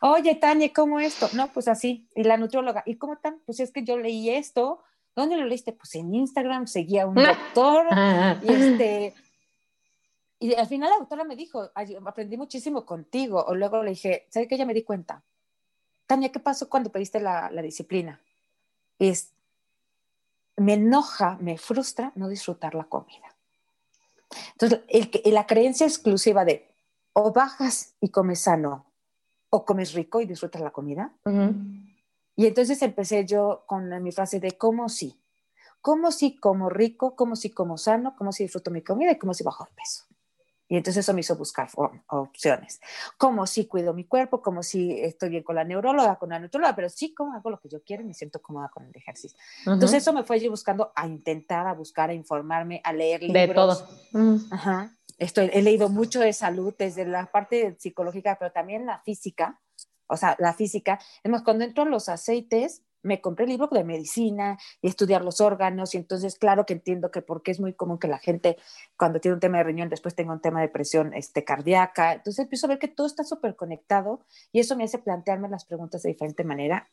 Oye, 0.00 0.34
Tania, 0.34 0.72
¿cómo 0.72 1.00
esto? 1.00 1.28
No, 1.32 1.48
pues 1.52 1.68
así. 1.68 2.08
Y 2.14 2.24
la 2.24 2.36
nutrióloga, 2.36 2.82
¿y 2.86 2.96
cómo 2.96 3.16
tan? 3.18 3.40
Pues 3.46 3.60
es 3.60 3.72
que 3.72 3.82
yo 3.82 3.96
leí 3.96 4.30
esto. 4.30 4.82
¿Dónde 5.14 5.36
lo 5.36 5.46
leíste? 5.46 5.72
Pues 5.72 5.94
en 5.94 6.14
Instagram 6.14 6.66
seguía 6.66 7.04
a 7.04 7.06
un 7.06 7.14
doctor. 7.54 7.86
y, 8.42 8.52
este, 8.52 9.14
y 10.38 10.54
al 10.54 10.66
final 10.66 10.90
la 10.90 10.98
doctora 10.98 11.24
me 11.24 11.36
dijo, 11.36 11.70
aprendí 12.06 12.36
muchísimo 12.36 12.84
contigo. 12.84 13.44
O 13.46 13.54
luego 13.54 13.82
le 13.82 13.90
dije, 13.90 14.26
¿sabes 14.30 14.48
qué? 14.48 14.58
Ya 14.58 14.66
me 14.66 14.74
di 14.74 14.82
cuenta. 14.82 15.22
Tania, 16.06 16.30
¿qué 16.30 16.38
pasó 16.38 16.68
cuando 16.68 16.92
pediste 16.92 17.18
la, 17.18 17.50
la 17.50 17.62
disciplina? 17.62 18.20
Es, 18.98 19.32
me 20.56 20.74
enoja, 20.74 21.36
me 21.40 21.58
frustra 21.58 22.12
no 22.14 22.28
disfrutar 22.28 22.74
la 22.74 22.84
comida. 22.84 23.35
Entonces, 24.52 24.80
la 25.24 25.46
creencia 25.46 25.86
exclusiva 25.86 26.44
de 26.44 26.74
o 27.12 27.32
bajas 27.32 27.94
y 28.00 28.10
comes 28.10 28.40
sano, 28.40 28.86
o 29.50 29.64
comes 29.64 29.94
rico 29.94 30.20
y 30.20 30.26
disfrutas 30.26 30.60
la 30.60 30.70
comida. 30.70 31.12
Y 32.36 32.46
entonces 32.46 32.82
empecé 32.82 33.24
yo 33.24 33.64
con 33.66 34.02
mi 34.02 34.12
frase 34.12 34.40
de 34.40 34.52
cómo 34.52 34.88
sí, 34.88 35.18
cómo 35.80 36.10
sí 36.12 36.36
como 36.36 36.68
rico, 36.68 37.16
cómo 37.16 37.36
sí 37.36 37.50
como 37.50 37.78
sano, 37.78 38.14
cómo 38.16 38.32
sí 38.32 38.42
disfruto 38.44 38.70
mi 38.70 38.82
comida 38.82 39.12
y 39.12 39.18
cómo 39.18 39.32
sí 39.32 39.44
bajo 39.44 39.64
el 39.64 39.74
peso. 39.74 40.04
Y 40.68 40.76
entonces 40.76 41.04
eso 41.04 41.14
me 41.14 41.20
hizo 41.20 41.36
buscar 41.36 41.68
opciones. 42.08 42.80
Como 43.16 43.46
si 43.46 43.66
cuido 43.66 43.94
mi 43.94 44.04
cuerpo, 44.04 44.42
como 44.42 44.62
si 44.62 45.00
estoy 45.00 45.28
bien 45.28 45.44
con 45.44 45.54
la 45.54 45.64
neuróloga, 45.64 46.16
con 46.16 46.30
la 46.30 46.40
nutróloga, 46.40 46.74
pero 46.74 46.88
sí 46.88 47.14
como 47.14 47.34
hago 47.34 47.50
lo 47.50 47.60
que 47.60 47.68
yo 47.68 47.82
quiero 47.82 48.02
y 48.02 48.06
me 48.06 48.14
siento 48.14 48.42
cómoda 48.42 48.68
con 48.68 48.84
el 48.84 48.96
ejercicio. 48.96 49.38
Entonces 49.64 50.02
eso 50.02 50.12
me 50.12 50.24
fue 50.24 50.38
ir 50.38 50.50
buscando 50.50 50.92
a 50.96 51.06
intentar, 51.06 51.66
a 51.66 51.74
buscar, 51.74 52.10
a 52.10 52.14
informarme, 52.14 52.80
a 52.82 52.92
leer 52.92 53.22
libros. 53.22 53.46
De 53.48 53.54
todo. 53.54 54.38
Ajá. 54.50 54.92
Estoy, 55.18 55.50
he 55.52 55.62
leído 55.62 55.88
mucho 55.88 56.20
de 56.20 56.32
salud, 56.32 56.74
desde 56.76 57.06
la 57.06 57.26
parte 57.26 57.76
psicológica, 57.78 58.36
pero 58.38 58.52
también 58.52 58.86
la 58.86 58.98
física. 59.00 59.60
O 60.08 60.16
sea, 60.16 60.36
la 60.38 60.52
física. 60.52 60.98
Además, 61.24 61.42
cuando 61.42 61.64
entro 61.64 61.84
en 61.84 61.90
los 61.90 62.08
aceites, 62.08 62.82
me 63.02 63.20
compré 63.20 63.44
el 63.44 63.50
libro 63.50 63.68
de 63.70 63.84
medicina 63.84 64.58
y 64.82 64.88
estudiar 64.88 65.24
los 65.24 65.40
órganos 65.40 65.94
y 65.94 65.98
entonces 65.98 66.36
claro 66.38 66.66
que 66.66 66.74
entiendo 66.74 67.10
que 67.10 67.22
porque 67.22 67.50
es 67.50 67.60
muy 67.60 67.72
común 67.72 67.98
que 67.98 68.08
la 68.08 68.18
gente 68.18 68.56
cuando 68.96 69.20
tiene 69.20 69.34
un 69.34 69.40
tema 69.40 69.58
de 69.58 69.64
riñón 69.64 69.88
después 69.88 70.14
tenga 70.14 70.32
un 70.32 70.40
tema 70.40 70.60
de 70.60 70.68
presión 70.68 71.14
este, 71.14 71.44
cardíaca. 71.44 72.14
Entonces 72.14 72.42
empiezo 72.44 72.66
a 72.66 72.70
ver 72.70 72.78
que 72.78 72.88
todo 72.88 73.06
está 73.06 73.24
súper 73.24 73.56
conectado 73.56 74.20
y 74.52 74.60
eso 74.60 74.76
me 74.76 74.84
hace 74.84 74.98
plantearme 74.98 75.48
las 75.48 75.64
preguntas 75.64 76.02
de 76.02 76.10
diferente 76.10 76.44
manera 76.44 76.88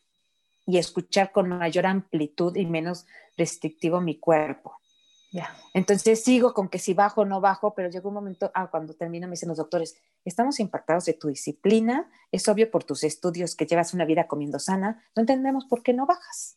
y 0.66 0.78
escuchar 0.78 1.32
con 1.32 1.48
mayor 1.48 1.86
amplitud 1.86 2.56
y 2.56 2.66
menos 2.66 3.06
restrictivo 3.36 4.00
mi 4.00 4.18
cuerpo. 4.18 4.78
Entonces 5.72 6.22
sigo 6.22 6.54
con 6.54 6.68
que 6.68 6.78
si 6.78 6.94
bajo 6.94 7.22
o 7.22 7.24
no 7.24 7.40
bajo, 7.40 7.74
pero 7.74 7.88
llega 7.88 8.08
un 8.08 8.14
momento, 8.14 8.50
ah, 8.54 8.68
cuando 8.70 8.94
termino 8.94 9.26
me 9.26 9.32
dicen 9.32 9.48
los 9.48 9.58
doctores, 9.58 9.96
estamos 10.24 10.60
impactados 10.60 11.04
de 11.04 11.14
tu 11.14 11.28
disciplina, 11.28 12.08
es 12.30 12.48
obvio 12.48 12.70
por 12.70 12.84
tus 12.84 13.04
estudios 13.04 13.56
que 13.56 13.66
llevas 13.66 13.94
una 13.94 14.04
vida 14.04 14.26
comiendo 14.26 14.58
sana, 14.58 15.02
no 15.16 15.20
entendemos 15.20 15.66
por 15.66 15.82
qué 15.82 15.92
no 15.92 16.06
bajas. 16.06 16.56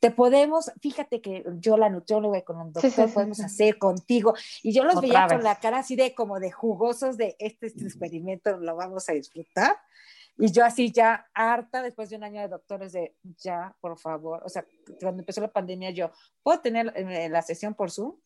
Te 0.00 0.10
podemos, 0.10 0.72
fíjate 0.80 1.20
que 1.20 1.44
yo 1.58 1.76
la 1.76 1.90
nutrióloga 1.90 2.42
con 2.42 2.56
un 2.56 2.72
doctor 2.72 3.12
podemos 3.12 3.40
hacer 3.40 3.78
contigo, 3.78 4.34
y 4.62 4.72
yo 4.72 4.84
los 4.84 5.00
veía 5.00 5.26
con 5.28 5.42
la 5.42 5.56
cara 5.56 5.78
así 5.78 5.96
de 5.96 6.14
como 6.14 6.40
de 6.40 6.50
jugosos 6.50 7.16
de 7.16 7.36
este, 7.38 7.66
este 7.66 7.84
experimento, 7.84 8.56
lo 8.56 8.74
vamos 8.76 9.08
a 9.08 9.12
disfrutar. 9.12 9.76
Y 10.38 10.52
yo 10.52 10.64
así 10.64 10.92
ya 10.92 11.28
harta 11.32 11.82
después 11.82 12.10
de 12.10 12.16
un 12.16 12.24
año 12.24 12.40
de 12.40 12.48
doctores 12.48 12.92
de 12.92 13.16
ya, 13.38 13.74
por 13.80 13.98
favor, 13.98 14.42
o 14.44 14.48
sea, 14.48 14.66
cuando 15.00 15.22
empezó 15.22 15.40
la 15.40 15.52
pandemia 15.52 15.90
yo, 15.90 16.10
¿puedo 16.42 16.60
tener 16.60 16.92
eh, 16.94 17.28
la 17.28 17.40
sesión 17.40 17.74
por 17.74 17.90
Zoom? 17.90 18.16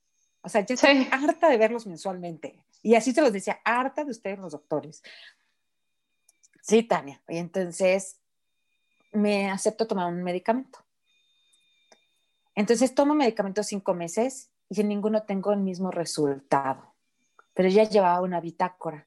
O 0.42 0.48
sea, 0.48 0.64
ya 0.64 0.74
estoy 0.74 1.06
harta 1.12 1.48
de 1.48 1.56
verlos 1.56 1.86
mensualmente. 1.86 2.64
Y 2.82 2.94
así 2.94 3.12
se 3.12 3.20
los 3.20 3.32
decía, 3.32 3.60
harta 3.64 4.04
de 4.04 4.10
ustedes 4.10 4.38
los 4.38 4.52
doctores. 4.52 5.02
Sí, 6.62 6.82
Tania. 6.82 7.22
Y 7.28 7.38
entonces 7.38 8.20
me 9.12 9.50
acepto 9.50 9.86
tomar 9.86 10.06
un 10.06 10.22
medicamento. 10.22 10.80
Entonces 12.54 12.94
tomo 12.94 13.14
medicamento 13.14 13.62
cinco 13.62 13.94
meses 13.94 14.50
y 14.68 14.80
en 14.80 14.88
ninguno 14.88 15.22
tengo 15.22 15.52
el 15.52 15.60
mismo 15.60 15.90
resultado. 15.90 16.94
Pero 17.54 17.68
ya 17.68 17.84
llevaba 17.84 18.20
una 18.20 18.40
bitácora. 18.40 19.06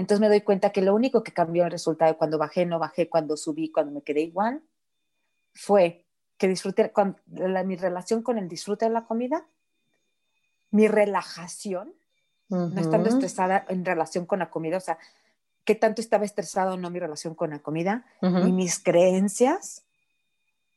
Entonces 0.00 0.20
me 0.20 0.30
doy 0.30 0.40
cuenta 0.40 0.70
que 0.70 0.80
lo 0.80 0.94
único 0.94 1.22
que 1.22 1.32
cambió 1.32 1.66
el 1.66 1.70
resultado 1.70 2.16
cuando 2.16 2.38
bajé, 2.38 2.64
no 2.64 2.78
bajé, 2.78 3.10
cuando 3.10 3.36
subí, 3.36 3.70
cuando 3.70 3.92
me 3.92 4.00
quedé 4.00 4.22
igual, 4.22 4.62
fue 5.52 6.06
que 6.38 6.48
disfruté, 6.48 6.90
mi 7.66 7.76
relación 7.76 8.22
con 8.22 8.38
el 8.38 8.48
disfrute 8.48 8.86
de 8.86 8.92
la 8.92 9.04
comida, 9.04 9.46
mi 10.70 10.88
relajación, 10.88 11.92
no 12.48 12.80
estando 12.80 13.10
estresada 13.10 13.66
en 13.68 13.84
relación 13.84 14.24
con 14.24 14.38
la 14.38 14.48
comida, 14.48 14.78
o 14.78 14.80
sea, 14.80 14.96
qué 15.64 15.74
tanto 15.74 16.00
estaba 16.00 16.24
estresado 16.24 16.74
o 16.74 16.76
no 16.78 16.88
mi 16.88 16.98
relación 16.98 17.34
con 17.34 17.50
la 17.50 17.58
comida, 17.58 18.06
y 18.22 18.52
mis 18.52 18.78
creencias 18.82 19.84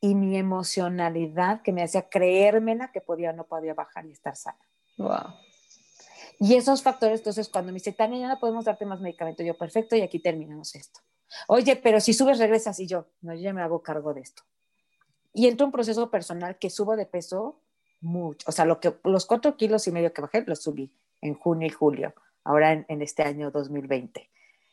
y 0.02 0.16
mi 0.16 0.36
emocionalidad 0.36 1.62
que 1.62 1.72
me 1.72 1.82
hacía 1.82 2.10
creérmela 2.10 2.92
que 2.92 3.00
podía 3.00 3.30
o 3.30 3.34
no 3.34 3.46
podía 3.46 3.74
bajar 3.74 4.06
y 4.06 4.12
estar 4.12 4.36
sana. 4.36 4.60
Wow. 4.98 5.34
Y 6.40 6.56
esos 6.56 6.82
factores, 6.82 7.20
entonces, 7.20 7.50
cuando 7.50 7.72
me 7.72 7.76
dice, 7.76 7.92
Tania, 7.92 8.20
ya 8.20 8.28
no 8.28 8.40
podemos 8.40 8.66
darte 8.66 8.86
más 8.86 9.02
medicamento, 9.02 9.44
yo, 9.44 9.58
perfecto, 9.58 9.96
y 9.96 10.02
aquí 10.02 10.20
terminamos 10.20 10.76
esto. 10.76 11.00
Oye, 11.48 11.76
pero 11.76 12.00
si 12.00 12.14
subes, 12.14 12.40
regresas, 12.40 12.80
y 12.80 12.88
yo, 12.88 13.08
no, 13.22 13.34
yo 13.34 13.42
ya 13.42 13.54
me 13.54 13.62
hago 13.62 13.82
cargo 13.82 14.14
de 14.14 14.22
esto. 14.22 14.44
Y 15.34 15.48
entro 15.48 15.66
un 15.66 15.72
proceso 15.72 16.10
personal 16.12 16.58
que 16.58 16.70
subo 16.70 16.96
de 16.96 17.06
peso 17.06 17.60
mucho. 18.02 18.46
O 18.48 18.52
sea, 18.52 18.66
lo 18.66 18.80
que, 18.80 18.94
los 19.04 19.26
cuatro 19.26 19.58
kilos 19.58 19.88
y 19.88 19.92
medio 19.92 20.14
que 20.14 20.22
bajé, 20.22 20.44
los 20.46 20.62
subí 20.62 20.92
en 21.22 21.34
junio 21.34 21.68
y 21.68 21.72
julio, 21.72 22.14
ahora 22.44 22.74
en, 22.74 22.86
en 22.88 23.02
este 23.02 23.24
año 23.24 23.50
2020. 23.50 24.30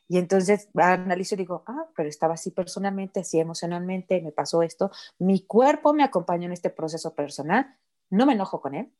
Y 0.09 0.19
entonces 0.19 0.69
analizo 0.75 1.37
y 1.37 1.39
digo, 1.39 1.63
ah, 1.67 1.87
pero 1.97 2.09
estaba 2.09 2.35
así 2.35 2.51
personalmente, 2.51 3.21
así 3.21 3.39
emocionalmente, 3.39 4.21
me 4.21 4.33
pasó 4.33 4.63
esto. 4.63 4.91
Mi 5.19 5.47
cuerpo 5.47 5.95
me 5.95 6.03
acompañó 6.03 6.47
en 6.47 6.53
este 6.53 6.69
proceso 6.69 7.15
personal, 7.15 7.77
no 8.11 8.27
me 8.27 8.33
enojo 8.33 8.61
con 8.61 8.75
él. 8.75 8.93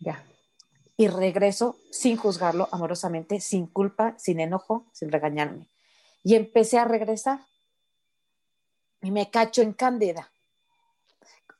Ya 0.00 0.22
y 1.00 1.08
regreso 1.08 1.78
sin 1.90 2.18
juzgarlo 2.18 2.68
amorosamente, 2.72 3.40
sin 3.40 3.66
culpa, 3.66 4.14
sin 4.18 4.38
enojo, 4.38 4.84
sin 4.92 5.10
regañarme. 5.10 5.66
Y 6.22 6.34
empecé 6.34 6.78
a 6.78 6.84
regresar 6.84 7.40
y 9.00 9.10
me 9.10 9.30
cacho 9.30 9.62
en 9.62 9.72
cándida. 9.72 10.30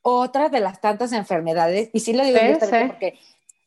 Otra 0.03 0.51
de 0.51 0.61
las 0.61 0.83
tantas 0.83 1.15
enfermedades, 1.15 1.89
y 1.95 2.01
sí 2.01 2.13
lo 2.13 2.23
digo 2.23 2.39
porque 2.59 3.19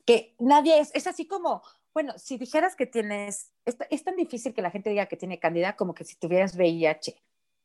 que 0.05 0.36
nadie 0.38 0.80
es, 0.80 0.91
es 0.93 1.07
así 1.07 1.26
como, 1.26 1.63
bueno, 1.91 2.13
si 2.19 2.38
dijeras 2.38 2.76
que 2.76 2.86
tienes, 2.86 3.49
es, 3.65 3.76
es, 3.89 4.03
tan 4.03 4.15
difícil 4.15 4.53
que 4.53 4.61
la 4.61 4.69
gente 4.69 4.91
diga 4.91 5.07
que 5.07 5.17
tiene 5.17 5.39
cándida 5.39 5.76
como 5.76 5.95
que 5.95 6.03
si 6.03 6.17
tuvieras 6.17 6.55
VIH. 6.55 7.15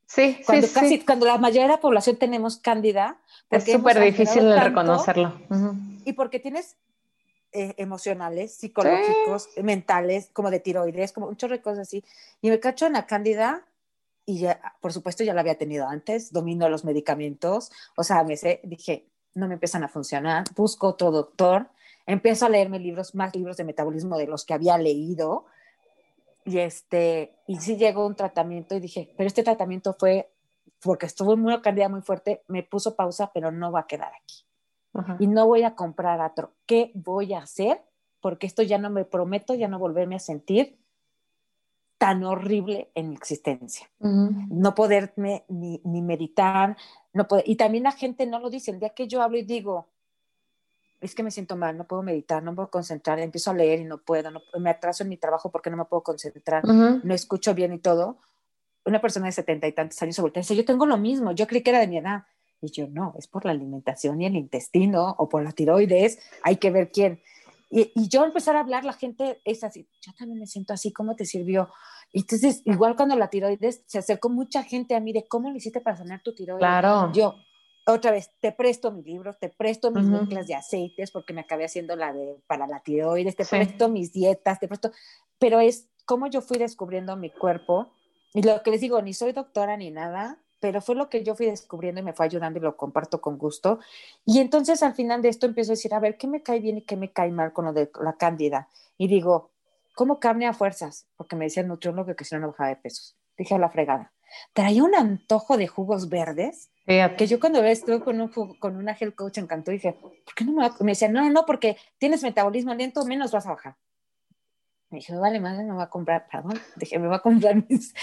Sí, 0.06 0.40
cuando 0.46 0.66
sí, 0.66 0.72
casi, 0.72 1.00
Cuando 1.00 1.26
la 1.26 1.36
mayoría 1.36 1.64
de 1.64 1.74
la 1.74 1.80
población 1.80 2.16
tenemos 2.16 2.56
cándida. 2.56 3.20
Es 3.50 3.64
súper 3.64 4.00
difícil 4.00 4.58
reconocerlo. 4.58 5.38
Y 6.06 6.14
porque 6.14 6.40
tienes 6.40 6.78
eh, 7.52 7.74
emocionales, 7.78 8.54
psicológicos, 8.54 9.48
mentales, 9.62 10.28
como 10.34 10.50
de 10.50 10.60
tiroides, 10.60 11.12
como 11.12 11.28
un 11.28 11.36
chorro 11.36 11.54
de 11.54 11.62
cosas 11.62 11.80
así. 11.80 12.04
Y 12.42 12.50
me 12.50 12.60
cacho 12.60 12.86
en 12.86 12.92
la 12.92 13.06
cándida 13.06 13.64
y 14.26 14.40
ya, 14.40 14.60
por 14.82 14.92
supuesto 14.92 15.24
ya 15.24 15.32
la 15.32 15.40
había 15.40 15.56
tenido 15.56 15.88
antes, 15.88 16.30
domino 16.30 16.68
los 16.68 16.84
medicamentos, 16.84 17.72
o 17.96 18.04
sea, 18.04 18.24
me 18.24 18.36
sé, 18.36 18.60
dije, 18.62 19.06
no 19.32 19.48
me 19.48 19.54
empiezan 19.54 19.82
a 19.84 19.88
funcionar, 19.88 20.44
busco 20.54 20.88
otro 20.88 21.10
doctor, 21.10 21.68
empiezo 22.04 22.44
a 22.44 22.50
leerme 22.50 22.78
libros, 22.78 23.14
más 23.14 23.34
libros 23.34 23.56
de 23.56 23.64
metabolismo 23.64 24.18
de 24.18 24.26
los 24.26 24.44
que 24.44 24.52
había 24.52 24.76
leído, 24.76 25.46
y 26.44 26.58
este, 26.58 27.32
y 27.46 27.56
sí 27.56 27.78
llegó 27.78 28.06
un 28.06 28.16
tratamiento 28.16 28.74
y 28.74 28.80
dije, 28.80 29.14
pero 29.16 29.26
este 29.26 29.42
tratamiento 29.42 29.96
fue, 29.98 30.30
porque 30.82 31.06
estuvo 31.06 31.34
muy 31.34 31.58
cándida 31.62 31.88
muy 31.88 32.02
fuerte, 32.02 32.42
me 32.48 32.62
puso 32.62 32.94
pausa, 32.94 33.30
pero 33.32 33.50
no 33.50 33.72
va 33.72 33.80
a 33.80 33.86
quedar 33.86 34.12
aquí 34.14 34.47
y 35.18 35.26
no 35.26 35.46
voy 35.46 35.62
a 35.62 35.74
comprar 35.74 36.20
otro. 36.20 36.52
¿Qué 36.66 36.90
voy 36.94 37.34
a 37.34 37.40
hacer? 37.40 37.82
Porque 38.20 38.46
esto 38.46 38.62
ya 38.62 38.78
no 38.78 38.90
me 38.90 39.04
prometo, 39.04 39.54
ya 39.54 39.68
no 39.68 39.78
volverme 39.78 40.16
a 40.16 40.20
sentir 40.20 40.78
tan 41.98 42.22
horrible 42.22 42.90
en 42.94 43.08
mi 43.08 43.16
existencia. 43.16 43.90
No 43.98 44.74
poderme 44.74 45.44
ni, 45.48 45.80
ni 45.84 46.00
meditar, 46.00 46.76
no 47.12 47.26
poder, 47.26 47.44
y 47.48 47.56
también 47.56 47.84
la 47.84 47.92
gente 47.92 48.24
no 48.24 48.38
lo 48.38 48.50
dice. 48.50 48.70
El 48.70 48.78
día 48.78 48.90
que 48.90 49.08
yo 49.08 49.20
hablo 49.20 49.36
y 49.36 49.42
digo, 49.42 49.88
es 51.00 51.14
que 51.14 51.22
me 51.22 51.30
siento 51.30 51.56
mal, 51.56 51.76
no 51.76 51.84
puedo 51.84 52.02
meditar, 52.02 52.42
no 52.42 52.54
puedo 52.54 52.70
concentrar, 52.70 53.18
empiezo 53.18 53.50
a 53.50 53.54
leer 53.54 53.80
y 53.80 53.84
no 53.84 53.98
puedo, 53.98 54.30
me 54.58 54.70
atraso 54.70 55.02
en 55.02 55.08
mi 55.08 55.16
trabajo 55.16 55.50
porque 55.50 55.70
no 55.70 55.76
me 55.76 55.84
puedo 55.84 56.02
concentrar, 56.02 56.64
no 56.64 57.14
escucho 57.14 57.54
bien 57.54 57.72
y 57.72 57.78
todo. 57.78 58.18
Una 58.84 59.00
persona 59.00 59.26
de 59.26 59.32
setenta 59.32 59.66
y 59.66 59.72
tantos 59.72 60.00
años 60.02 60.16
se 60.16 60.22
voltea 60.22 60.40
y 60.40 60.42
dice, 60.42 60.56
yo 60.56 60.64
tengo 60.64 60.86
lo 60.86 60.96
mismo, 60.96 61.32
yo 61.32 61.46
creí 61.46 61.62
que 61.62 61.70
era 61.70 61.80
de 61.80 61.88
mi 61.88 61.98
edad. 61.98 62.24
Y 62.60 62.70
yo, 62.70 62.88
no, 62.88 63.14
es 63.18 63.28
por 63.28 63.44
la 63.44 63.52
alimentación 63.52 64.20
y 64.20 64.26
el 64.26 64.36
intestino 64.36 65.14
o 65.18 65.28
por 65.28 65.42
la 65.42 65.52
tiroides, 65.52 66.18
hay 66.42 66.56
que 66.56 66.70
ver 66.70 66.90
quién. 66.90 67.22
Y, 67.70 67.92
y, 67.94 68.08
yo 68.08 68.24
empezar 68.24 68.56
a 68.56 68.60
hablar, 68.60 68.84
la 68.84 68.94
gente 68.94 69.40
es 69.44 69.62
así, 69.62 69.86
yo 70.00 70.12
también 70.18 70.40
me 70.40 70.46
siento 70.46 70.72
así, 70.72 70.92
¿cómo 70.92 71.14
te 71.16 71.26
sirvió? 71.26 71.68
Y 72.12 72.20
entonces, 72.20 72.62
igual 72.64 72.96
cuando 72.96 73.14
la 73.16 73.28
tiroides, 73.28 73.82
se 73.86 73.98
acercó 73.98 74.30
mucha 74.30 74.62
gente 74.62 74.94
a 74.94 75.00
mí 75.00 75.12
de 75.12 75.28
cómo 75.28 75.50
lo 75.50 75.56
hiciste 75.56 75.80
para 75.80 75.96
sanar 75.96 76.22
tu 76.22 76.34
tiroides. 76.34 76.60
Claro. 76.60 77.12
Yo, 77.12 77.34
otra 77.86 78.10
vez, 78.10 78.30
te 78.40 78.52
presto 78.52 78.90
mis 78.90 79.04
libros, 79.04 79.38
te 79.38 79.48
presto 79.50 79.90
mis 79.90 80.06
uh 80.06 80.26
de 80.26 80.54
aceites, 80.54 81.10
porque 81.10 81.32
me 81.32 81.42
acabé 81.42 81.64
haciendo 81.64 81.96
la 81.96 82.12
de 82.12 82.36
para 82.46 82.66
la 82.66 82.80
tiroides, 82.80 83.36
te 83.36 83.44
presto 83.44 83.88
mis 83.88 84.12
dietas, 84.12 84.58
te 84.58 84.68
presto, 84.68 84.90
pero 85.38 85.60
es 85.60 85.88
como 86.04 86.26
yo 86.26 86.40
fui 86.40 86.58
descubriendo 86.58 87.16
mi 87.16 87.30
cuerpo. 87.30 87.92
Y 88.34 88.42
lo 88.42 88.62
que 88.62 88.70
les 88.70 88.80
digo, 88.80 89.00
ni 89.02 89.14
soy 89.14 89.32
doctora 89.32 89.76
ni 89.76 89.90
nada, 89.90 90.38
pero 90.60 90.80
fue 90.80 90.94
lo 90.94 91.08
que 91.08 91.22
yo 91.24 91.34
fui 91.34 91.46
descubriendo 91.46 92.00
y 92.00 92.04
me 92.04 92.12
fue 92.12 92.26
ayudando 92.26 92.58
y 92.58 92.62
lo 92.62 92.76
comparto 92.76 93.20
con 93.20 93.38
gusto. 93.38 93.78
Y 94.24 94.40
entonces 94.40 94.82
al 94.82 94.94
final 94.94 95.22
de 95.22 95.28
esto 95.28 95.46
empiezo 95.46 95.72
a 95.72 95.74
decir, 95.74 95.94
a 95.94 96.00
ver, 96.00 96.16
¿qué 96.16 96.26
me 96.26 96.42
cae 96.42 96.60
bien 96.60 96.78
y 96.78 96.82
qué 96.82 96.96
me 96.96 97.12
cae 97.12 97.30
mal 97.30 97.52
con 97.52 97.66
lo 97.66 97.72
de 97.72 97.90
la 98.02 98.14
cándida? 98.14 98.68
Y 98.96 99.08
digo, 99.08 99.50
¿cómo 99.94 100.20
carne 100.20 100.46
a 100.46 100.52
fuerzas? 100.52 101.06
Porque 101.16 101.36
me 101.36 101.46
decía 101.46 101.62
el 101.62 101.68
nutriólogo 101.68 102.14
que 102.14 102.24
si 102.24 102.34
no, 102.34 102.40
no 102.42 102.48
bajaba 102.48 102.70
de 102.70 102.76
pesos. 102.76 103.16
Dije 103.36 103.54
a 103.54 103.58
la 103.58 103.70
fregada. 103.70 104.12
Traía 104.52 104.84
un 104.84 104.94
antojo 104.94 105.56
de 105.56 105.68
jugos 105.68 106.08
verdes 106.08 106.70
que 107.16 107.26
yo 107.26 107.38
cuando 107.38 107.62
estuve 107.64 108.00
con, 108.00 108.18
un, 108.18 108.28
con 108.58 108.76
una 108.76 108.96
health 108.98 109.14
coach 109.14 109.36
encantó 109.36 109.70
dije, 109.70 109.92
¿por 109.92 110.34
qué 110.34 110.44
no 110.44 110.52
me, 110.52 110.70
me 110.80 110.92
decía, 110.92 111.08
no, 111.08 111.22
no, 111.22 111.30
no, 111.30 111.44
porque 111.44 111.76
tienes 111.98 112.22
metabolismo 112.22 112.74
lento, 112.74 113.04
menos 113.04 113.30
vas 113.30 113.46
a 113.46 113.50
bajar. 113.50 113.76
Me 114.90 114.98
dije, 114.98 115.14
vale, 115.16 115.38
madre, 115.38 115.64
me 115.64 115.74
va 115.74 115.84
a 115.84 115.90
comprar, 115.90 116.26
perdón, 116.30 116.58
dije, 116.76 116.98
me 116.98 117.08
va 117.08 117.16
a 117.16 117.22
comprar 117.22 117.56
mis, 117.68 117.94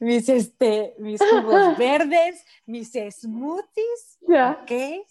mis, 0.00 0.28
este, 0.28 0.94
mis 0.98 1.20
jugos 1.20 1.76
verdes, 1.78 2.44
mis 2.66 2.92
smoothies, 2.92 4.18
yeah. 4.26 4.58
¿ok? 4.62 5.06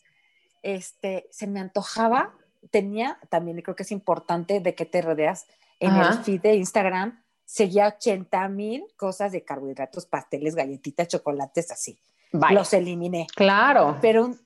Este, 0.61 1.27
se 1.31 1.47
me 1.47 1.59
antojaba, 1.59 2.33
tenía, 2.69 3.19
también 3.29 3.61
creo 3.61 3.75
que 3.75 3.83
es 3.83 3.91
importante 3.91 4.59
de 4.59 4.75
que 4.75 4.85
te 4.85 5.01
rodeas, 5.01 5.47
en 5.79 5.91
Ajá. 5.91 6.13
el 6.13 6.23
feed 6.23 6.41
de 6.41 6.55
Instagram, 6.55 7.23
seguía 7.45 7.87
80 7.87 8.47
mil 8.49 8.85
cosas 8.97 9.31
de 9.31 9.43
carbohidratos, 9.43 10.05
pasteles, 10.05 10.55
galletitas, 10.55 11.07
chocolates, 11.07 11.71
así. 11.71 11.99
Bye. 12.31 12.53
Los 12.53 12.73
eliminé. 12.73 13.27
Claro. 13.35 13.97
Pero 14.01 14.25
un, 14.25 14.39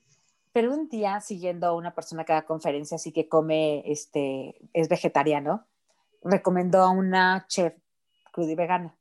pero 0.52 0.72
un 0.72 0.88
día, 0.88 1.20
siguiendo 1.20 1.66
a 1.66 1.72
una 1.72 1.94
persona 1.94 2.24
que 2.24 2.32
da 2.32 2.42
conferencia, 2.42 2.96
así 2.96 3.12
que 3.12 3.28
come, 3.28 3.82
este, 3.86 4.56
es 4.72 4.88
vegetariano, 4.88 5.66
recomendó 6.22 6.80
a 6.82 6.90
una 6.90 7.46
chef 7.48 7.74
cruda 8.32 8.52
y 8.52 8.54
vegana. 8.54 8.96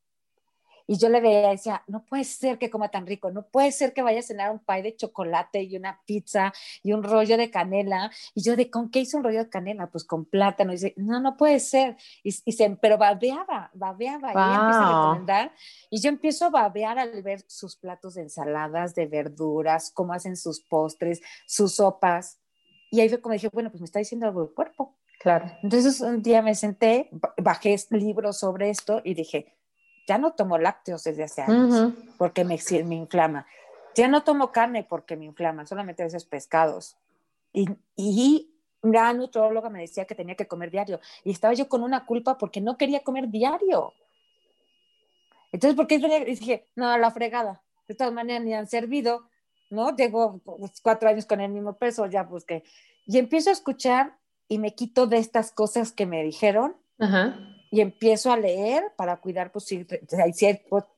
Y 0.92 0.98
yo 0.98 1.08
le 1.08 1.22
veía 1.22 1.50
y 1.50 1.52
decía, 1.52 1.84
no 1.86 2.04
puede 2.04 2.24
ser 2.24 2.58
que 2.58 2.72
coma 2.72 2.90
tan 2.90 3.06
rico, 3.06 3.30
no 3.30 3.44
puede 3.44 3.72
ser 3.72 3.94
que 3.94 4.02
vaya 4.02 4.22
a 4.22 4.24
cenar 4.24 4.50
un 4.50 4.58
pie 4.58 4.82
de 4.82 4.96
chocolate 4.96 5.62
y 5.62 5.78
una 5.78 6.02
pizza 6.08 6.52
y 6.82 6.94
un 6.94 7.04
rollo 7.04 7.38
de 7.38 7.52
canela. 7.52 8.10
Y 8.34 8.42
yo 8.42 8.56
de, 8.56 8.72
¿con 8.72 8.90
qué 8.90 9.02
hizo 9.02 9.18
un 9.18 9.24
rollo 9.24 9.44
de 9.44 9.50
canela? 9.52 9.92
Pues 9.92 10.04
con 10.04 10.26
plátano. 10.26 10.72
Y 10.72 10.78
dice, 10.78 10.96
no, 10.98 11.20
no 11.20 11.38
puede 11.38 11.60
ser. 11.60 11.96
Y, 12.24 12.32
se, 12.32 12.72
pero 12.82 12.98
babeaba, 12.98 13.70
babeaba. 13.76 14.30
Y 14.30 14.32
empieza 14.32 14.82
a 14.82 14.88
recomendar. 14.88 15.54
Y 15.92 16.02
yo 16.02 16.10
empiezo 16.10 16.46
a 16.46 16.50
babear 16.50 16.98
al 16.98 17.22
ver 17.22 17.44
sus 17.46 17.76
platos 17.76 18.16
de 18.16 18.24
ensaladas, 18.24 18.96
de 18.96 19.06
verduras, 19.06 19.92
cómo 19.94 20.14
hacen 20.14 20.36
sus 20.36 20.60
postres, 20.60 21.22
sus 21.46 21.76
sopas. 21.76 22.40
Y 22.90 23.02
ahí 23.02 23.10
fue 23.10 23.22
como 23.22 23.34
dije, 23.34 23.50
bueno, 23.54 23.70
pues 23.70 23.80
me 23.80 23.86
está 23.86 24.00
diciendo 24.00 24.26
algo 24.26 24.42
del 24.44 24.56
cuerpo. 24.56 24.99
Claro. 25.20 25.52
Entonces 25.62 26.00
un 26.02 26.22
día 26.22 26.42
me 26.42 26.56
senté, 26.56 27.10
bajé 27.38 27.76
libros 27.90 28.40
sobre 28.40 28.70
esto 28.70 29.02
y 29.04 29.14
dije, 29.14 29.54
ya 30.08 30.18
no 30.18 30.32
tomo 30.34 30.58
lácteos 30.58 31.04
desde 31.04 31.24
hace 31.24 31.42
años 31.42 31.94
porque 32.18 32.44
me, 32.44 32.58
me, 32.86 32.96
inflama. 32.96 33.46
Ya 33.96 34.08
no 34.08 34.24
tomo 34.24 34.52
carne 34.52 34.84
porque 34.84 35.18
me 35.18 35.26
inflama, 35.26 35.66
solamente 35.66 36.04
a 36.04 36.06
veces 36.06 36.24
pescados. 36.24 36.98
Y, 37.52 37.70
y 37.98 38.56
una 38.82 39.12
nutróloga 39.14 39.70
me 39.70 39.82
decía 39.82 40.06
que 40.06 40.16
tenía 40.16 40.36
que 40.36 40.48
comer 40.48 40.72
diario. 40.72 41.02
Y 41.26 41.32
estaba 41.32 41.54
yo 41.54 41.68
con 41.68 41.84
una 41.84 42.06
culpa 42.06 42.38
porque 42.38 42.62
no 42.62 42.78
quería 42.78 43.04
comer 43.04 43.28
diario. 43.28 43.94
Entonces, 45.52 45.76
¿por 45.76 45.88
qué 45.88 46.00
dije, 46.26 46.68
no, 46.76 46.98
la 46.98 47.12
fregada? 47.12 47.62
De 47.88 47.96
todas 47.96 48.14
maneras, 48.14 48.44
ni 48.44 48.54
han 48.54 48.68
servido, 48.68 49.28
¿no? 49.70 49.96
Llego 49.96 50.40
pues, 50.40 50.80
cuatro 50.82 51.10
años 51.10 51.26
con 51.26 51.42
el 51.42 51.52
mismo 51.52 51.74
peso, 51.74 52.06
ya 52.06 52.28
que... 52.48 52.64
Y 53.06 53.18
empiezo 53.18 53.50
a 53.50 53.54
escuchar 53.54 54.19
y 54.50 54.60
me 54.60 54.76
quito 54.76 55.08
de 55.08 55.20
estas 55.20 55.52
cosas 55.54 55.94
que 55.94 56.06
me 56.06 56.24
dijeron. 56.24 56.76
Ajá 57.00 57.40
y 57.72 57.82
empiezo 57.82 58.32
a 58.32 58.38
leer 58.38 58.84
para 58.96 59.18
cuidar, 59.18 59.52
pues 59.52 59.66
si, 59.66 59.86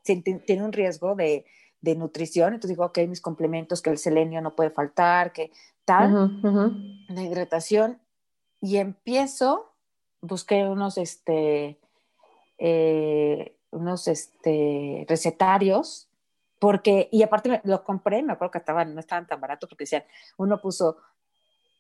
si, 0.04 0.22
tiene 0.22 0.64
un 0.64 0.72
riesgo 0.72 1.16
de, 1.16 1.46
de, 1.82 1.96
nutrición, 1.96 2.54
entonces 2.54 2.78
digo, 2.78 2.86
ok, 2.86 3.00
mis 3.08 3.22
complementos, 3.22 3.82
que 3.82 3.90
el 3.90 3.98
selenio 3.98 4.42
no 4.42 4.56
puede 4.56 4.70
faltar, 4.70 5.34
que 5.34 5.52
tal, 5.84 6.40
la 7.10 7.24
hidratación, 7.24 8.00
y 8.62 8.78
empiezo, 8.78 9.74
busqué 10.22 10.64
unos, 10.64 10.98
este, 10.98 11.78
eh, 12.58 13.58
unos, 13.72 14.08
este, 14.08 15.06
recetarios, 15.10 16.08
porque, 16.58 17.10
y 17.12 17.24
aparte 17.24 17.60
lo 17.64 17.84
compré, 17.84 18.22
me 18.22 18.34
acuerdo 18.34 18.52
que 18.52 18.60
estaban, 18.60 18.94
no 18.94 19.00
estaban 19.00 19.28
tan 19.28 19.42
baratos, 19.42 19.68
porque 19.68 19.84
decían, 19.84 20.04
uno 20.38 20.62
puso, 20.62 20.98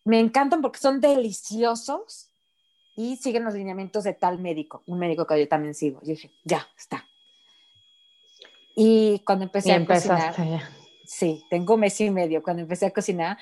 me 0.04 0.20
encantan 0.20 0.62
porque 0.62 0.80
son 0.80 0.99
deliciosos, 0.99 2.32
y 2.95 3.16
siguen 3.18 3.43
los 3.43 3.54
lineamientos 3.54 4.04
de 4.04 4.14
tal 4.14 4.39
médico, 4.39 4.84
un 4.86 4.99
médico 4.99 5.26
que 5.26 5.39
yo 5.39 5.47
también 5.47 5.74
sigo. 5.74 5.99
Yo 6.02 6.10
dije, 6.10 6.32
ya, 6.43 6.68
está. 6.78 7.08
Y 8.76 9.20
cuando 9.26 9.45
empecé 9.45 9.74
a 9.74 9.86
cocinar, 9.86 10.36
sí, 11.06 11.43
tengo 11.49 11.78
mes 11.78 11.99
y 12.02 12.10
medio, 12.10 12.43
cuando 12.43 12.62
empecé 12.62 12.88
a 12.88 12.91
cocinar, 12.91 13.38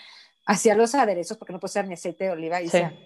hacía 0.46 0.76
los 0.76 0.96
aderezos, 0.96 1.38
porque 1.38 1.54
no 1.54 1.60
puedo 1.60 1.70
usar 1.70 1.88
ni 1.88 1.94
aceite 1.94 2.26
de 2.26 2.32
oliva, 2.32 2.62
y 2.62 2.66
decía, 2.66 2.98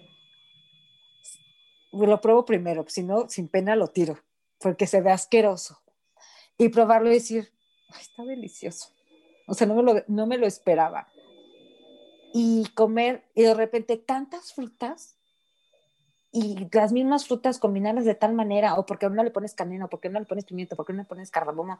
lo 1.92 2.20
pruebo 2.20 2.44
primero, 2.44 2.84
si 2.88 3.02
no, 3.02 3.28
sin 3.28 3.48
pena 3.48 3.76
lo 3.76 3.88
tiro, 3.88 4.18
porque 4.58 4.86
se 4.86 5.00
ve 5.00 5.10
asqueroso. 5.10 5.80
Y 6.56 6.68
probarlo 6.68 7.10
y 7.10 7.14
decir, 7.14 7.52
está 8.00 8.24
delicioso. 8.24 8.90
O 9.46 9.54
sea, 9.54 9.66
no 9.66 9.74
me, 9.74 9.82
lo, 9.82 10.04
no 10.06 10.26
me 10.26 10.38
lo 10.38 10.46
esperaba. 10.46 11.08
Y 12.36 12.66
comer, 12.74 13.24
y 13.34 13.42
de 13.42 13.54
repente 13.54 13.96
tantas 13.96 14.52
frutas, 14.52 15.14
y 16.32 16.68
las 16.72 16.92
mismas 16.92 17.28
frutas 17.28 17.60
combinarlas 17.60 18.04
de 18.04 18.16
tal 18.16 18.34
manera, 18.34 18.74
o 18.74 18.84
porque 18.84 19.06
a 19.06 19.08
uno 19.08 19.22
le 19.22 19.30
pones 19.30 19.54
canela, 19.54 19.84
o 19.84 19.88
porque 19.88 20.08
no 20.08 20.18
le 20.18 20.26
pones 20.26 20.44
pimiento, 20.44 20.74
porque 20.74 20.92
no 20.92 20.98
le 20.98 21.04
pones 21.04 21.30
cardamomo, 21.30 21.78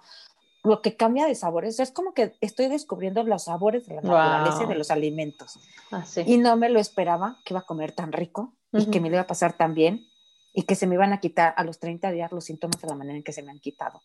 lo 0.63 0.81
que 0.81 0.97
cambia 0.97 1.27
de 1.27 1.35
sabores, 1.35 1.81
es 1.81 1.91
como 1.91 2.15
que 2.15 2.37
estoy 2.41 2.69
descubriendo 2.69 3.25
los 3.25 3.45
sabores 3.45 3.87
de 3.87 3.97
la 3.97 4.03
naturaleza 4.03 4.67
de 4.67 4.77
los 4.77 4.93
alimentos. 4.93 5.59
Ah, 5.91 6.05
y 6.25 6.39
no 6.39 6.57
me 6.57 6.71
lo 6.71 6.79
esperaba 6.79 7.41
que 7.45 7.53
iba 7.53 7.61
a 7.61 7.67
comer 7.67 7.93
tan 7.93 8.13
rico 8.13 8.55
y 8.73 8.87
que 8.87 9.01
me 9.01 9.11
lo 9.11 9.17
iba 9.17 9.23
a 9.23 9.27
pasar 9.27 9.57
tan 9.57 9.75
bien 9.75 10.07
y 10.55 10.63
que 10.63 10.77
se 10.77 10.87
me 10.87 10.95
iban 10.95 11.13
a 11.13 11.21
quitar 11.21 11.53
a 11.57 11.65
los 11.65 11.81
30 11.81 12.13
días 12.13 12.31
los 12.31 12.45
síntomas 12.45 12.81
de 12.81 12.89
la 12.89 12.95
manera 12.95 13.17
en 13.17 13.25
que 13.25 13.33
se 13.33 13.43
me 13.43 13.51
han 13.51 13.59
quitado. 13.59 14.01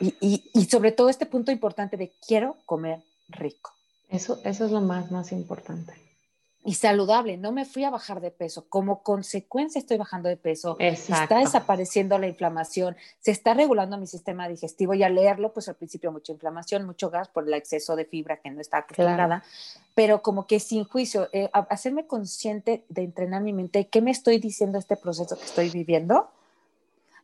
y, 0.00 0.14
y, 0.20 0.50
y, 0.54 0.64
sobre 0.66 0.92
todo 0.92 1.08
este 1.08 1.26
punto 1.26 1.50
importante 1.52 1.96
de 1.96 2.14
quiero 2.24 2.56
comer 2.64 3.02
rico. 3.28 3.77
Eso, 4.08 4.40
eso 4.44 4.64
es 4.64 4.70
lo 4.70 4.80
más, 4.80 5.10
más 5.10 5.32
importante 5.32 6.08
y 6.68 6.74
saludable. 6.74 7.38
No 7.38 7.50
me 7.50 7.64
fui 7.64 7.84
a 7.84 7.90
bajar 7.90 8.20
de 8.20 8.30
peso. 8.30 8.68
Como 8.68 9.02
consecuencia 9.02 9.78
estoy 9.78 9.96
bajando 9.96 10.28
de 10.28 10.36
peso. 10.36 10.76
Está 10.78 11.38
desapareciendo 11.38 12.18
la 12.18 12.26
inflamación. 12.26 12.94
Se 13.20 13.30
está 13.30 13.54
regulando 13.54 13.96
mi 13.96 14.06
sistema 14.06 14.46
digestivo 14.48 14.92
y 14.92 15.02
al 15.02 15.14
leerlo, 15.14 15.54
pues 15.54 15.68
al 15.70 15.76
principio 15.76 16.12
mucha 16.12 16.32
inflamación, 16.32 16.84
mucho 16.84 17.08
gas 17.08 17.28
por 17.28 17.48
el 17.48 17.54
exceso 17.54 17.96
de 17.96 18.04
fibra 18.04 18.36
que 18.36 18.50
no 18.50 18.60
está 18.60 18.78
acostumbrada. 18.78 19.42
Pero 19.94 20.20
como 20.20 20.46
que 20.46 20.60
sin 20.60 20.84
juicio, 20.84 21.30
eh, 21.32 21.48
hacerme 21.52 22.06
consciente 22.06 22.84
de 22.90 23.02
entrenar 23.02 23.40
mi 23.42 23.54
mente, 23.54 23.88
qué 23.88 24.02
me 24.02 24.10
estoy 24.10 24.38
diciendo 24.38 24.78
este 24.78 24.96
proceso 24.96 25.38
que 25.38 25.44
estoy 25.44 25.70
viviendo, 25.70 26.28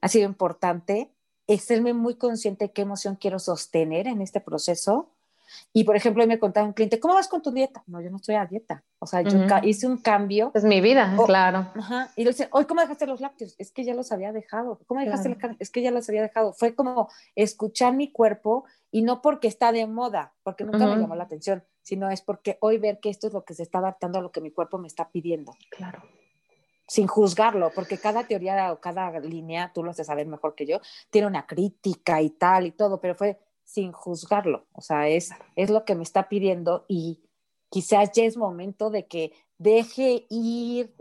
ha 0.00 0.08
sido 0.08 0.26
importante. 0.26 1.10
Hacerme 1.46 1.92
muy 1.92 2.14
consciente 2.14 2.64
de 2.64 2.72
qué 2.72 2.80
emoción 2.80 3.16
quiero 3.16 3.38
sostener 3.38 4.06
en 4.06 4.22
este 4.22 4.40
proceso 4.40 5.10
y 5.72 5.84
por 5.84 5.96
ejemplo, 5.96 6.26
me 6.26 6.38
contaba 6.38 6.66
un 6.66 6.72
cliente, 6.72 7.00
¿cómo 7.00 7.14
vas 7.14 7.28
con 7.28 7.42
tu 7.42 7.50
dieta? 7.50 7.82
No, 7.86 8.00
yo 8.00 8.10
no 8.10 8.16
estoy 8.16 8.34
a 8.36 8.46
dieta. 8.46 8.82
O 8.98 9.06
sea, 9.06 9.22
yo 9.22 9.38
hice 9.62 9.86
un 9.86 9.98
cambio. 9.98 10.50
Es 10.54 10.64
mi 10.64 10.80
vida, 10.80 11.14
claro. 11.26 11.70
Ajá. 11.74 12.10
Y 12.16 12.24
le 12.24 12.30
dice, 12.30 12.48
hoy, 12.52 12.64
¿cómo 12.64 12.80
dejaste 12.80 13.06
los 13.06 13.20
lácteos? 13.20 13.54
Es 13.58 13.70
que 13.70 13.84
ya 13.84 13.94
los 13.94 14.12
había 14.12 14.32
dejado. 14.32 14.80
¿Cómo 14.86 15.00
dejaste 15.00 15.28
la 15.28 15.36
carne? 15.36 15.56
Es 15.58 15.70
que 15.70 15.82
ya 15.82 15.90
los 15.90 16.08
había 16.08 16.22
dejado. 16.22 16.52
Fue 16.52 16.74
como 16.74 17.08
escuchar 17.34 17.94
mi 17.94 18.10
cuerpo 18.10 18.64
y 18.90 19.02
no 19.02 19.20
porque 19.20 19.48
está 19.48 19.72
de 19.72 19.86
moda, 19.86 20.34
porque 20.42 20.64
nunca 20.64 20.86
me 20.86 20.96
llamó 20.96 21.14
la 21.16 21.24
atención, 21.24 21.64
sino 21.82 22.10
es 22.10 22.22
porque 22.22 22.58
hoy 22.60 22.78
ver 22.78 23.00
que 23.00 23.10
esto 23.10 23.26
es 23.26 23.32
lo 23.32 23.44
que 23.44 23.54
se 23.54 23.62
está 23.62 23.78
adaptando 23.78 24.18
a 24.18 24.22
lo 24.22 24.32
que 24.32 24.40
mi 24.40 24.50
cuerpo 24.50 24.78
me 24.78 24.86
está 24.86 25.10
pidiendo. 25.10 25.52
Claro 25.70 26.02
sin 26.86 27.06
juzgarlo, 27.06 27.70
porque 27.74 27.98
cada 27.98 28.24
teoría 28.24 28.72
o 28.72 28.80
cada 28.80 29.18
línea, 29.20 29.72
tú 29.72 29.82
lo 29.82 29.92
de 29.92 30.04
saber 30.04 30.26
mejor 30.26 30.54
que 30.54 30.66
yo, 30.66 30.80
tiene 31.10 31.26
una 31.26 31.46
crítica 31.46 32.20
y 32.20 32.30
tal 32.30 32.66
y 32.66 32.72
todo, 32.72 33.00
pero 33.00 33.14
fue 33.14 33.38
sin 33.74 33.90
juzgarlo. 33.90 34.66
O 34.72 34.80
sea, 34.80 35.08
es, 35.08 35.32
es 35.56 35.68
lo 35.68 35.84
que 35.84 35.96
me 35.96 36.04
está 36.04 36.28
pidiendo 36.28 36.84
y 36.86 37.24
quizás 37.70 38.12
ya 38.12 38.22
es 38.22 38.36
momento 38.36 38.88
de 38.88 39.06
que 39.06 39.32
deje 39.58 40.26
ir 40.30 40.94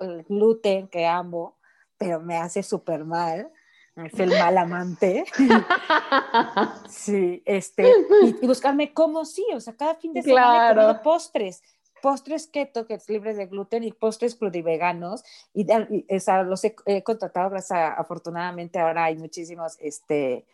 el 0.00 0.24
gluten 0.24 0.88
que 0.88 1.06
amo, 1.06 1.56
pero 1.96 2.20
me 2.20 2.36
hace 2.36 2.62
súper 2.62 3.04
mal. 3.04 3.50
Es 3.96 4.20
el 4.20 4.30
mal 4.30 4.58
amante. 4.58 5.24
sí, 6.88 7.42
este, 7.46 7.90
y, 8.22 8.46
buscarme 8.46 8.92
como 8.92 9.24
sí, 9.24 9.44
o 9.52 9.60
sea, 9.60 9.74
cada 9.74 9.96
fin 9.96 10.12
de 10.12 10.22
semana 10.22 10.72
claro. 10.72 11.02
postres 11.02 11.62
postres 12.00 12.46
keto, 12.46 12.86
que 12.86 12.94
es 12.94 13.08
libres 13.08 13.36
de 13.36 13.46
gluten, 13.46 13.82
y 13.82 13.90
postres 13.90 14.36
crudiveganos, 14.36 15.24
y, 15.52 15.66
y 15.90 16.06
o 16.28 16.42
los 16.44 16.62
he, 16.64 16.76
he, 16.86 17.02
contratado, 17.02 17.50
gracias 17.50 17.94
afortunadamente 17.96 18.78
ahora 18.78 19.06
hay 19.06 19.16
muchísimos, 19.16 19.76
este, 19.80 20.46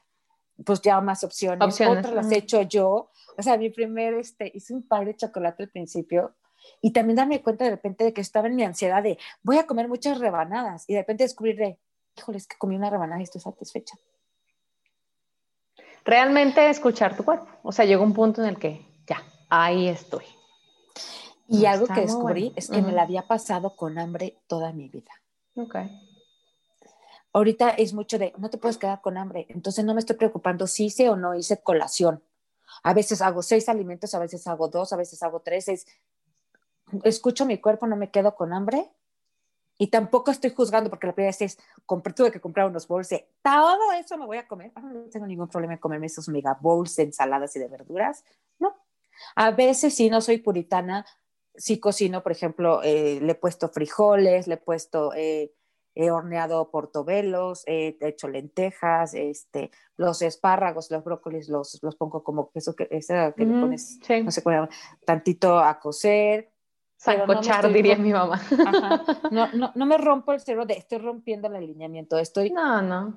pues 0.65 0.81
ya 0.83 1.01
más 1.01 1.25
opciones. 1.25 1.81
Otras 1.81 2.13
las 2.13 2.31
he 2.31 2.39
hecho 2.39 2.63
yo. 2.63 3.11
O 3.37 3.43
sea, 3.43 3.57
mi 3.57 3.71
primer, 3.71 4.15
este, 4.15 4.51
hice 4.55 4.75
un 4.75 4.87
par 4.87 5.05
de 5.05 5.17
chocolate 5.17 5.65
al 5.65 5.71
principio 5.71 6.35
y 6.81 6.93
también 6.93 7.17
darme 7.17 7.43
cuenta 7.43 7.65
de 7.65 7.71
repente 7.71 8.05
de 8.05 8.13
que 8.13 8.21
estaba 8.21 8.47
en 8.47 8.57
mi 8.57 8.63
ansiedad 8.63 9.03
de 9.03 9.19
voy 9.43 9.59
a 9.59 9.67
comer 9.67 9.89
muchas 9.89 10.19
rebanadas 10.19 10.85
y 10.89 10.95
de 10.95 11.01
repente 11.01 11.25
descubrir 11.25 11.57
de, 11.57 11.79
híjole, 12.17 12.39
es 12.39 12.47
que 12.47 12.57
comí 12.57 12.77
una 12.77 12.91
rebanada 12.91 13.21
y 13.21 13.25
estoy 13.25 13.41
satisfecha. 13.41 13.97
Realmente 16.05 16.69
escuchar 16.69 17.17
tu 17.17 17.25
cuerpo. 17.25 17.49
O 17.63 17.73
sea, 17.73 17.85
llegó 17.85 18.05
un 18.05 18.15
punto 18.15 18.43
en 18.43 18.49
el 18.49 18.59
que 18.59 18.87
ya, 19.07 19.23
ahí 19.49 19.89
estoy. 19.89 20.25
Y 21.49 21.67
algo 21.67 21.87
que 21.87 22.03
descubrí 22.03 22.53
es 22.57 22.71
que 22.71 22.81
me 22.81 22.93
la 22.93 23.03
había 23.03 23.27
pasado 23.27 23.77
con 23.77 23.99
hambre 23.99 24.39
toda 24.47 24.73
mi 24.73 24.89
vida. 24.89 25.11
Ok 25.57 25.77
ahorita 27.35 27.71
es 27.71 27.93
mucho 27.93 28.19
de, 28.19 28.33
no 28.39 28.49
te 28.49 28.59
puedes 28.59 28.79
quedar 28.79 29.03
con 29.03 29.19
hambre, 29.19 29.47
entonces 29.51 29.85
no 29.85 29.93
me 29.93 30.01
estoy 30.01 30.17
preocupando 30.17 30.67
si 30.67 30.87
hice 30.87 31.11
o 31.11 31.17
no 31.17 31.35
hice 31.35 31.61
colación. 31.61 32.23
A 32.83 32.95
veces 32.95 33.21
hago 33.21 33.43
seis 33.43 33.69
alimentos, 33.69 34.15
a 34.15 34.19
veces 34.19 34.47
hago 34.47 34.69
dos, 34.69 34.93
a 34.93 34.97
veces 34.97 35.23
hago 35.23 35.41
tres. 35.41 35.87
escucho 37.03 37.45
mi 37.45 37.59
cuerpo, 37.59 37.87
no 37.87 37.97
me 37.97 38.11
quedo 38.11 38.35
con 38.35 38.53
hambre 38.53 38.89
y 39.77 39.89
tampoco 39.89 40.31
estoy 40.31 40.51
juzgando 40.51 40.89
porque 40.89 41.09
la 41.09 41.13
primera 41.13 41.31
vez 41.31 41.43
es, 41.43 41.59
compré, 41.85 42.13
tuve 42.13 42.31
que 42.31 42.41
comprar 42.41 42.69
unos 42.69 42.87
bowls 42.87 43.09
de 43.09 43.29
todo 43.43 43.93
eso 43.93 44.17
me 44.17 44.27
voy 44.27 44.39
a 44.39 44.47
comer. 44.47 44.71
Ah, 44.77 44.81
no 44.81 45.03
tengo 45.11 45.27
ningún 45.27 45.49
problema 45.49 45.75
en 45.75 45.81
comerme 45.81 46.07
esos 46.07 46.29
mega 46.29 46.57
bowls 46.61 46.95
de 46.97 47.03
ensaladas 47.03 47.55
y 47.57 47.59
de 47.59 47.67
verduras. 47.69 48.25
No. 48.61 48.77
A 49.35 49.51
veces 49.51 49.93
sí, 49.95 50.09
no 50.09 50.21
soy 50.21 50.39
puritana, 50.39 51.05
sí 51.57 51.81
cocino, 51.81 52.23
por 52.23 52.31
ejemplo, 52.31 52.81
eh, 52.85 53.19
le 53.21 53.33
he 53.33 53.35
puesto 53.35 53.69
frijoles, 53.69 54.47
le 54.47 54.55
he 54.55 54.59
puesto... 54.59 55.13
Eh, 55.15 55.53
he 55.95 56.11
horneado 56.11 56.71
portobelos, 56.71 57.63
he 57.67 57.97
hecho 58.01 58.29
lentejas, 58.29 59.15
este, 59.15 59.71
los 59.97 60.23
espárragos, 60.23 60.91
los 60.91 61.05
brócolis 61.05 61.49
los, 61.49 61.79
los 61.83 61.97
pongo 61.97 62.25
como 62.25 62.51
queso 62.51 62.75
que, 62.75 62.89
ese 62.91 63.33
que 63.37 63.47
le 63.47 63.61
pones, 63.61 64.01
no 64.25 64.31
sé 64.31 64.43
tantito 65.05 65.59
a 65.59 65.79
cocer. 65.79 66.51
Sancochar, 66.97 67.71
diría 67.73 67.97
mi 67.97 68.13
mamá. 68.13 68.41
no, 69.31 69.49
no, 69.53 69.73
no, 69.75 69.87
me 69.87 69.99
rompo 69.99 70.33
el 70.33 70.41
cerebro 70.41 70.65
de 70.65 70.75
estoy 70.75 70.99
rompiendo 70.99 71.49
el 71.49 71.57
alineamiento, 71.57 72.19
estoy... 72.19 72.51
No, 72.51 72.81
no. 72.81 73.17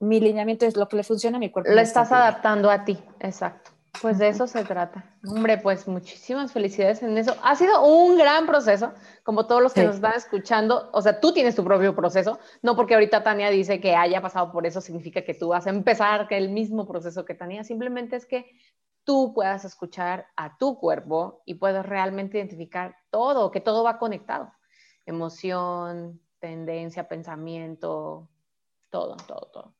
mi 0.00 0.20
lineamiento 0.20 0.66
es 0.66 0.76
lo 0.76 0.88
que 0.88 0.96
le 0.96 1.04
funciona 1.04 1.38
a 1.38 1.40
mi 1.40 1.50
cuerpo. 1.50 1.72
Lo 1.72 1.80
estás 1.80 2.12
adaptando 2.12 2.70
a 2.70 2.84
ti, 2.84 2.98
exacto. 3.20 3.73
Pues 4.00 4.18
de 4.18 4.28
eso 4.28 4.46
se 4.46 4.64
trata. 4.64 5.04
Hombre, 5.26 5.58
pues 5.58 5.86
muchísimas 5.86 6.52
felicidades 6.52 7.02
en 7.02 7.16
eso. 7.16 7.36
Ha 7.42 7.54
sido 7.54 7.84
un 7.86 8.18
gran 8.18 8.46
proceso, 8.46 8.92
como 9.22 9.46
todos 9.46 9.62
los 9.62 9.72
que 9.72 9.84
nos 9.84 9.96
están 9.96 10.14
escuchando. 10.14 10.90
O 10.92 11.00
sea, 11.00 11.20
tú 11.20 11.32
tienes 11.32 11.54
tu 11.54 11.64
propio 11.64 11.94
proceso, 11.94 12.38
no 12.62 12.76
porque 12.76 12.94
ahorita 12.94 13.22
Tania 13.22 13.50
dice 13.50 13.80
que 13.80 13.94
haya 13.94 14.20
pasado 14.20 14.50
por 14.52 14.66
eso 14.66 14.80
significa 14.80 15.22
que 15.22 15.34
tú 15.34 15.48
vas 15.48 15.66
a 15.66 15.70
empezar 15.70 16.28
que 16.28 16.36
el 16.36 16.50
mismo 16.50 16.86
proceso 16.86 17.24
que 17.24 17.34
Tania. 17.34 17.64
Simplemente 17.64 18.16
es 18.16 18.26
que 18.26 18.58
tú 19.04 19.32
puedas 19.34 19.64
escuchar 19.64 20.26
a 20.36 20.56
tu 20.58 20.78
cuerpo 20.78 21.42
y 21.44 21.54
puedas 21.54 21.86
realmente 21.86 22.38
identificar 22.38 22.96
todo, 23.10 23.50
que 23.50 23.60
todo 23.60 23.84
va 23.84 23.98
conectado. 23.98 24.52
Emoción, 25.06 26.20
tendencia, 26.40 27.06
pensamiento, 27.08 28.28
todo, 28.90 29.16
todo, 29.16 29.50
todo. 29.52 29.74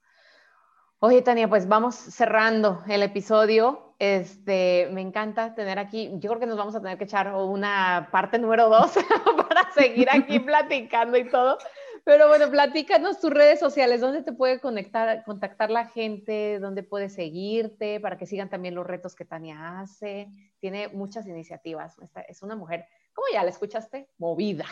Oye, 1.06 1.20
Tania, 1.20 1.50
pues 1.50 1.68
vamos 1.68 1.96
cerrando 1.96 2.82
el 2.88 3.02
episodio. 3.02 3.94
Este, 3.98 4.88
me 4.90 5.02
encanta 5.02 5.54
tener 5.54 5.78
aquí, 5.78 6.08
yo 6.14 6.30
creo 6.30 6.40
que 6.40 6.46
nos 6.46 6.56
vamos 6.56 6.74
a 6.74 6.80
tener 6.80 6.96
que 6.96 7.04
echar 7.04 7.34
una 7.34 8.08
parte 8.10 8.38
número 8.38 8.70
dos 8.70 8.94
para 9.36 9.70
seguir 9.74 10.08
aquí 10.10 10.38
platicando 10.40 11.18
y 11.18 11.28
todo. 11.28 11.58
Pero 12.04 12.26
bueno, 12.28 12.50
platícanos 12.50 13.20
tus 13.20 13.28
redes 13.28 13.60
sociales, 13.60 14.00
dónde 14.00 14.22
te 14.22 14.32
puede 14.32 14.60
conectar, 14.60 15.22
contactar 15.24 15.70
la 15.70 15.84
gente, 15.88 16.58
dónde 16.58 16.82
puede 16.82 17.10
seguirte, 17.10 18.00
para 18.00 18.16
que 18.16 18.24
sigan 18.24 18.48
también 18.48 18.74
los 18.74 18.86
retos 18.86 19.14
que 19.14 19.26
Tania 19.26 19.80
hace. 19.80 20.28
Tiene 20.58 20.88
muchas 20.88 21.26
iniciativas. 21.26 21.96
es 22.26 22.42
una 22.42 22.56
mujer, 22.56 22.86
¿cómo 23.12 23.26
ya 23.30 23.42
la 23.42 23.50
escuchaste? 23.50 24.08
Movida. 24.16 24.64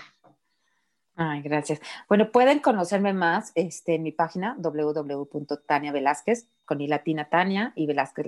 Gracias. 1.42 1.80
Bueno, 2.08 2.30
pueden 2.30 2.60
conocerme 2.60 3.12
más 3.12 3.52
este, 3.54 3.94
en 3.96 4.02
mi 4.02 4.12
página 4.12 4.56
www.tania 4.58 5.92
Velázquez, 5.92 6.48
con 6.64 6.78
latina 6.86 7.28
Tania 7.28 7.72
y 7.76 7.86
Velázquez. 7.86 8.26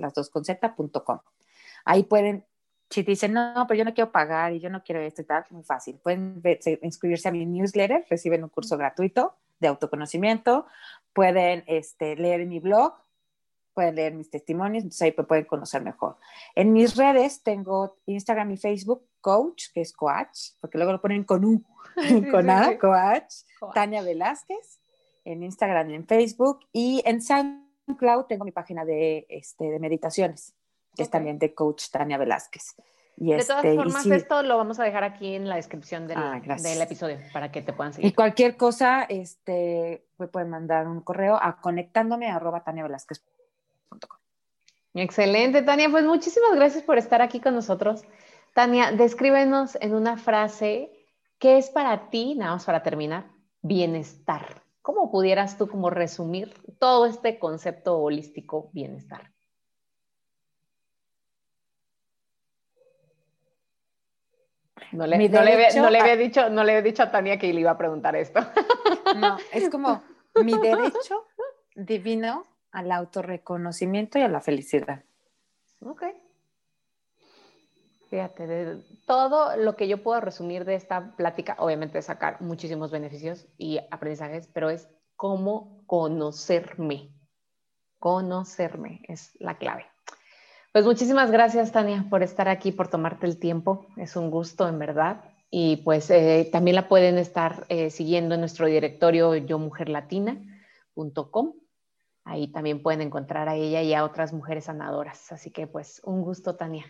Ahí 1.85 2.03
pueden, 2.03 2.45
si 2.89 3.03
dicen, 3.03 3.33
no, 3.33 3.65
pero 3.67 3.77
yo 3.77 3.85
no 3.85 3.93
quiero 3.93 4.11
pagar 4.11 4.53
y 4.53 4.59
yo 4.59 4.69
no 4.69 4.83
quiero 4.83 5.01
esto 5.01 5.21
y 5.21 5.25
tal, 5.25 5.45
muy 5.49 5.63
fácil. 5.63 5.99
Pueden 6.01 6.41
inscribirse 6.81 7.29
a 7.29 7.31
mi 7.31 7.45
newsletter, 7.45 8.05
reciben 8.09 8.43
un 8.43 8.49
curso 8.49 8.77
gratuito 8.77 9.35
de 9.59 9.67
autoconocimiento, 9.67 10.65
pueden 11.13 11.63
este, 11.67 12.15
leer 12.15 12.45
mi 12.45 12.59
blog, 12.59 12.93
pueden 13.73 13.95
leer 13.95 14.13
mis 14.13 14.29
testimonios, 14.29 14.83
entonces 14.83 15.01
ahí 15.01 15.11
pueden 15.11 15.45
conocer 15.45 15.81
mejor. 15.83 16.17
En 16.55 16.73
mis 16.73 16.95
redes 16.95 17.43
tengo 17.43 17.97
Instagram 18.05 18.51
y 18.51 18.57
Facebook, 18.57 19.05
Coach, 19.21 19.65
que 19.73 19.81
es 19.81 19.93
Coach, 19.93 20.51
porque 20.61 20.77
luego 20.77 20.93
lo 20.93 21.01
ponen 21.01 21.23
con 21.23 21.43
U 22.11 22.31
con 22.31 22.49
A, 22.49 22.77
Coach, 22.77 23.45
Tania 23.73 24.01
Velázquez, 24.01 24.79
en 25.23 25.43
Instagram 25.43 25.89
y 25.89 25.95
en 25.95 26.07
Facebook. 26.07 26.59
Y 26.71 27.03
en 27.05 27.21
SoundCloud 27.21 28.25
tengo 28.25 28.45
mi 28.45 28.51
página 28.51 28.85
de, 28.85 29.25
este, 29.29 29.65
de 29.65 29.79
meditaciones, 29.79 30.53
que 30.95 31.03
es 31.03 31.09
también 31.09 31.39
de 31.39 31.53
Coach 31.53 31.89
Tania 31.91 32.17
Velázquez. 32.17 32.75
Y 33.17 33.31
de 33.31 33.45
todas 33.45 33.63
este, 33.63 33.77
formas, 33.77 34.05
esto 34.07 34.43
lo 34.43 34.57
vamos 34.57 34.79
a 34.79 34.83
dejar 34.83 35.05
aquí 35.05 35.35
en 35.35 35.47
la 35.47 35.55
descripción 35.55 36.05
del, 36.05 36.17
ah, 36.17 36.41
del, 36.61 36.81
episodio 36.81 37.17
para 37.31 37.49
que 37.49 37.61
te 37.61 37.71
puedan 37.71 37.93
seguir. 37.93 38.11
Y 38.11 38.13
cualquier 38.13 38.57
cosa, 38.57 39.03
este, 39.03 40.05
me 40.17 40.27
pueden 40.27 40.49
mandar 40.49 40.85
un 40.87 40.99
correo 40.99 41.39
a 41.41 41.61
conectándome 41.61 42.29
a 42.29 42.35
arroba 42.35 42.63
Excelente, 44.93 45.61
Tania. 45.61 45.89
Pues 45.89 46.03
muchísimas 46.03 46.55
gracias 46.55 46.83
por 46.83 46.97
estar 46.97 47.21
aquí 47.21 47.39
con 47.39 47.53
nosotros. 47.55 48.03
Tania, 48.53 48.91
descríbenos 48.91 49.77
en 49.79 49.93
una 49.93 50.17
frase 50.17 50.89
¿Qué 51.39 51.57
es 51.57 51.69
para 51.69 52.09
ti, 52.09 52.35
nada 52.35 52.53
más 52.53 52.65
para 52.65 52.83
terminar, 52.83 53.25
bienestar? 53.61 54.63
¿Cómo 54.81 55.11
pudieras 55.11 55.57
tú 55.57 55.67
como 55.67 55.89
resumir 55.89 56.53
todo 56.79 57.05
este 57.05 57.39
concepto 57.39 57.97
holístico 57.97 58.69
bienestar? 58.71 59.31
No 64.91 65.07
le, 65.07 65.29
no, 65.29 65.43
le, 65.43 65.53
había 65.53 66.15
dicho, 66.15 66.49
no 66.49 66.63
le 66.63 66.71
había 66.71 66.81
dicho 66.81 67.03
a 67.03 67.11
Tania 67.11 67.39
que 67.39 67.51
le 67.51 67.61
iba 67.61 67.71
a 67.71 67.77
preguntar 67.77 68.15
esto. 68.15 68.39
No, 69.15 69.37
es 69.53 69.69
como 69.69 70.03
mi 70.35 70.57
derecho 70.57 71.25
divino 71.73 72.43
al 72.71 72.91
autorreconocimiento 72.91 74.19
y 74.19 74.23
a 74.23 74.27
la 74.27 74.41
felicidad. 74.41 75.03
Ok. 75.79 76.03
De 78.15 78.81
todo 79.05 79.57
lo 79.57 79.75
que 79.75 79.87
yo 79.87 80.01
puedo 80.01 80.21
resumir 80.21 80.63
de 80.63 80.75
esta 80.75 81.15
plática, 81.15 81.55
obviamente 81.59 82.01
sacar 82.01 82.41
muchísimos 82.41 82.91
beneficios 82.91 83.45
y 83.57 83.79
aprendizajes, 83.91 84.47
pero 84.47 84.69
es 84.69 84.87
cómo 85.15 85.83
conocerme. 85.85 87.11
Conocerme 87.99 89.01
es 89.07 89.31
la 89.39 89.57
clave. 89.57 89.85
Pues 90.71 90.85
muchísimas 90.85 91.31
gracias, 91.31 91.71
Tania, 91.71 92.05
por 92.09 92.23
estar 92.23 92.47
aquí, 92.47 92.71
por 92.71 92.87
tomarte 92.87 93.25
el 93.25 93.37
tiempo. 93.37 93.87
Es 93.97 94.15
un 94.15 94.31
gusto, 94.31 94.67
en 94.67 94.79
verdad. 94.79 95.23
Y 95.49 95.77
pues 95.77 96.09
eh, 96.09 96.49
también 96.51 96.75
la 96.75 96.87
pueden 96.87 97.17
estar 97.17 97.65
eh, 97.69 97.89
siguiendo 97.89 98.35
en 98.35 98.41
nuestro 98.41 98.67
directorio 98.67 99.35
yomujerlatina.com. 99.35 101.53
Ahí 102.25 102.47
también 102.47 102.81
pueden 102.81 103.01
encontrar 103.01 103.49
a 103.49 103.55
ella 103.55 103.81
y 103.81 103.93
a 103.93 104.03
otras 104.03 104.33
mujeres 104.33 104.65
sanadoras. 104.65 105.31
Así 105.31 105.51
que 105.51 105.67
pues 105.67 106.01
un 106.03 106.21
gusto, 106.21 106.55
Tania. 106.55 106.85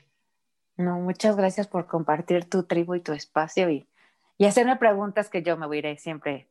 No, 0.77 0.99
muchas 0.99 1.35
gracias 1.35 1.67
por 1.67 1.87
compartir 1.87 2.49
tu 2.49 2.63
tribu 2.63 2.95
y 2.95 3.01
tu 3.01 3.13
espacio 3.13 3.69
y, 3.69 3.87
y 4.37 4.45
hacerme 4.45 4.75
preguntas 4.75 5.29
que 5.29 5.41
yo 5.41 5.57
me 5.57 5.67
voy 5.67 5.79
a 5.85 5.91
ir 5.91 5.99
siempre. 5.99 6.47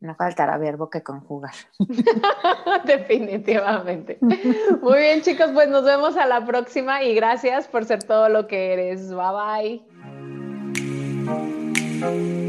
No 0.00 0.14
faltará 0.16 0.58
verbo 0.58 0.90
que 0.90 1.02
conjugar. 1.02 1.54
Definitivamente. 2.84 4.18
Muy 4.80 4.98
bien, 4.98 5.22
chicos, 5.22 5.50
pues 5.52 5.68
nos 5.68 5.84
vemos 5.84 6.16
a 6.16 6.26
la 6.26 6.44
próxima 6.44 7.04
y 7.04 7.14
gracias 7.14 7.68
por 7.68 7.84
ser 7.84 8.02
todo 8.02 8.28
lo 8.28 8.48
que 8.48 8.72
eres. 8.72 9.12
Bye 9.14 9.82
bye. 12.00 12.41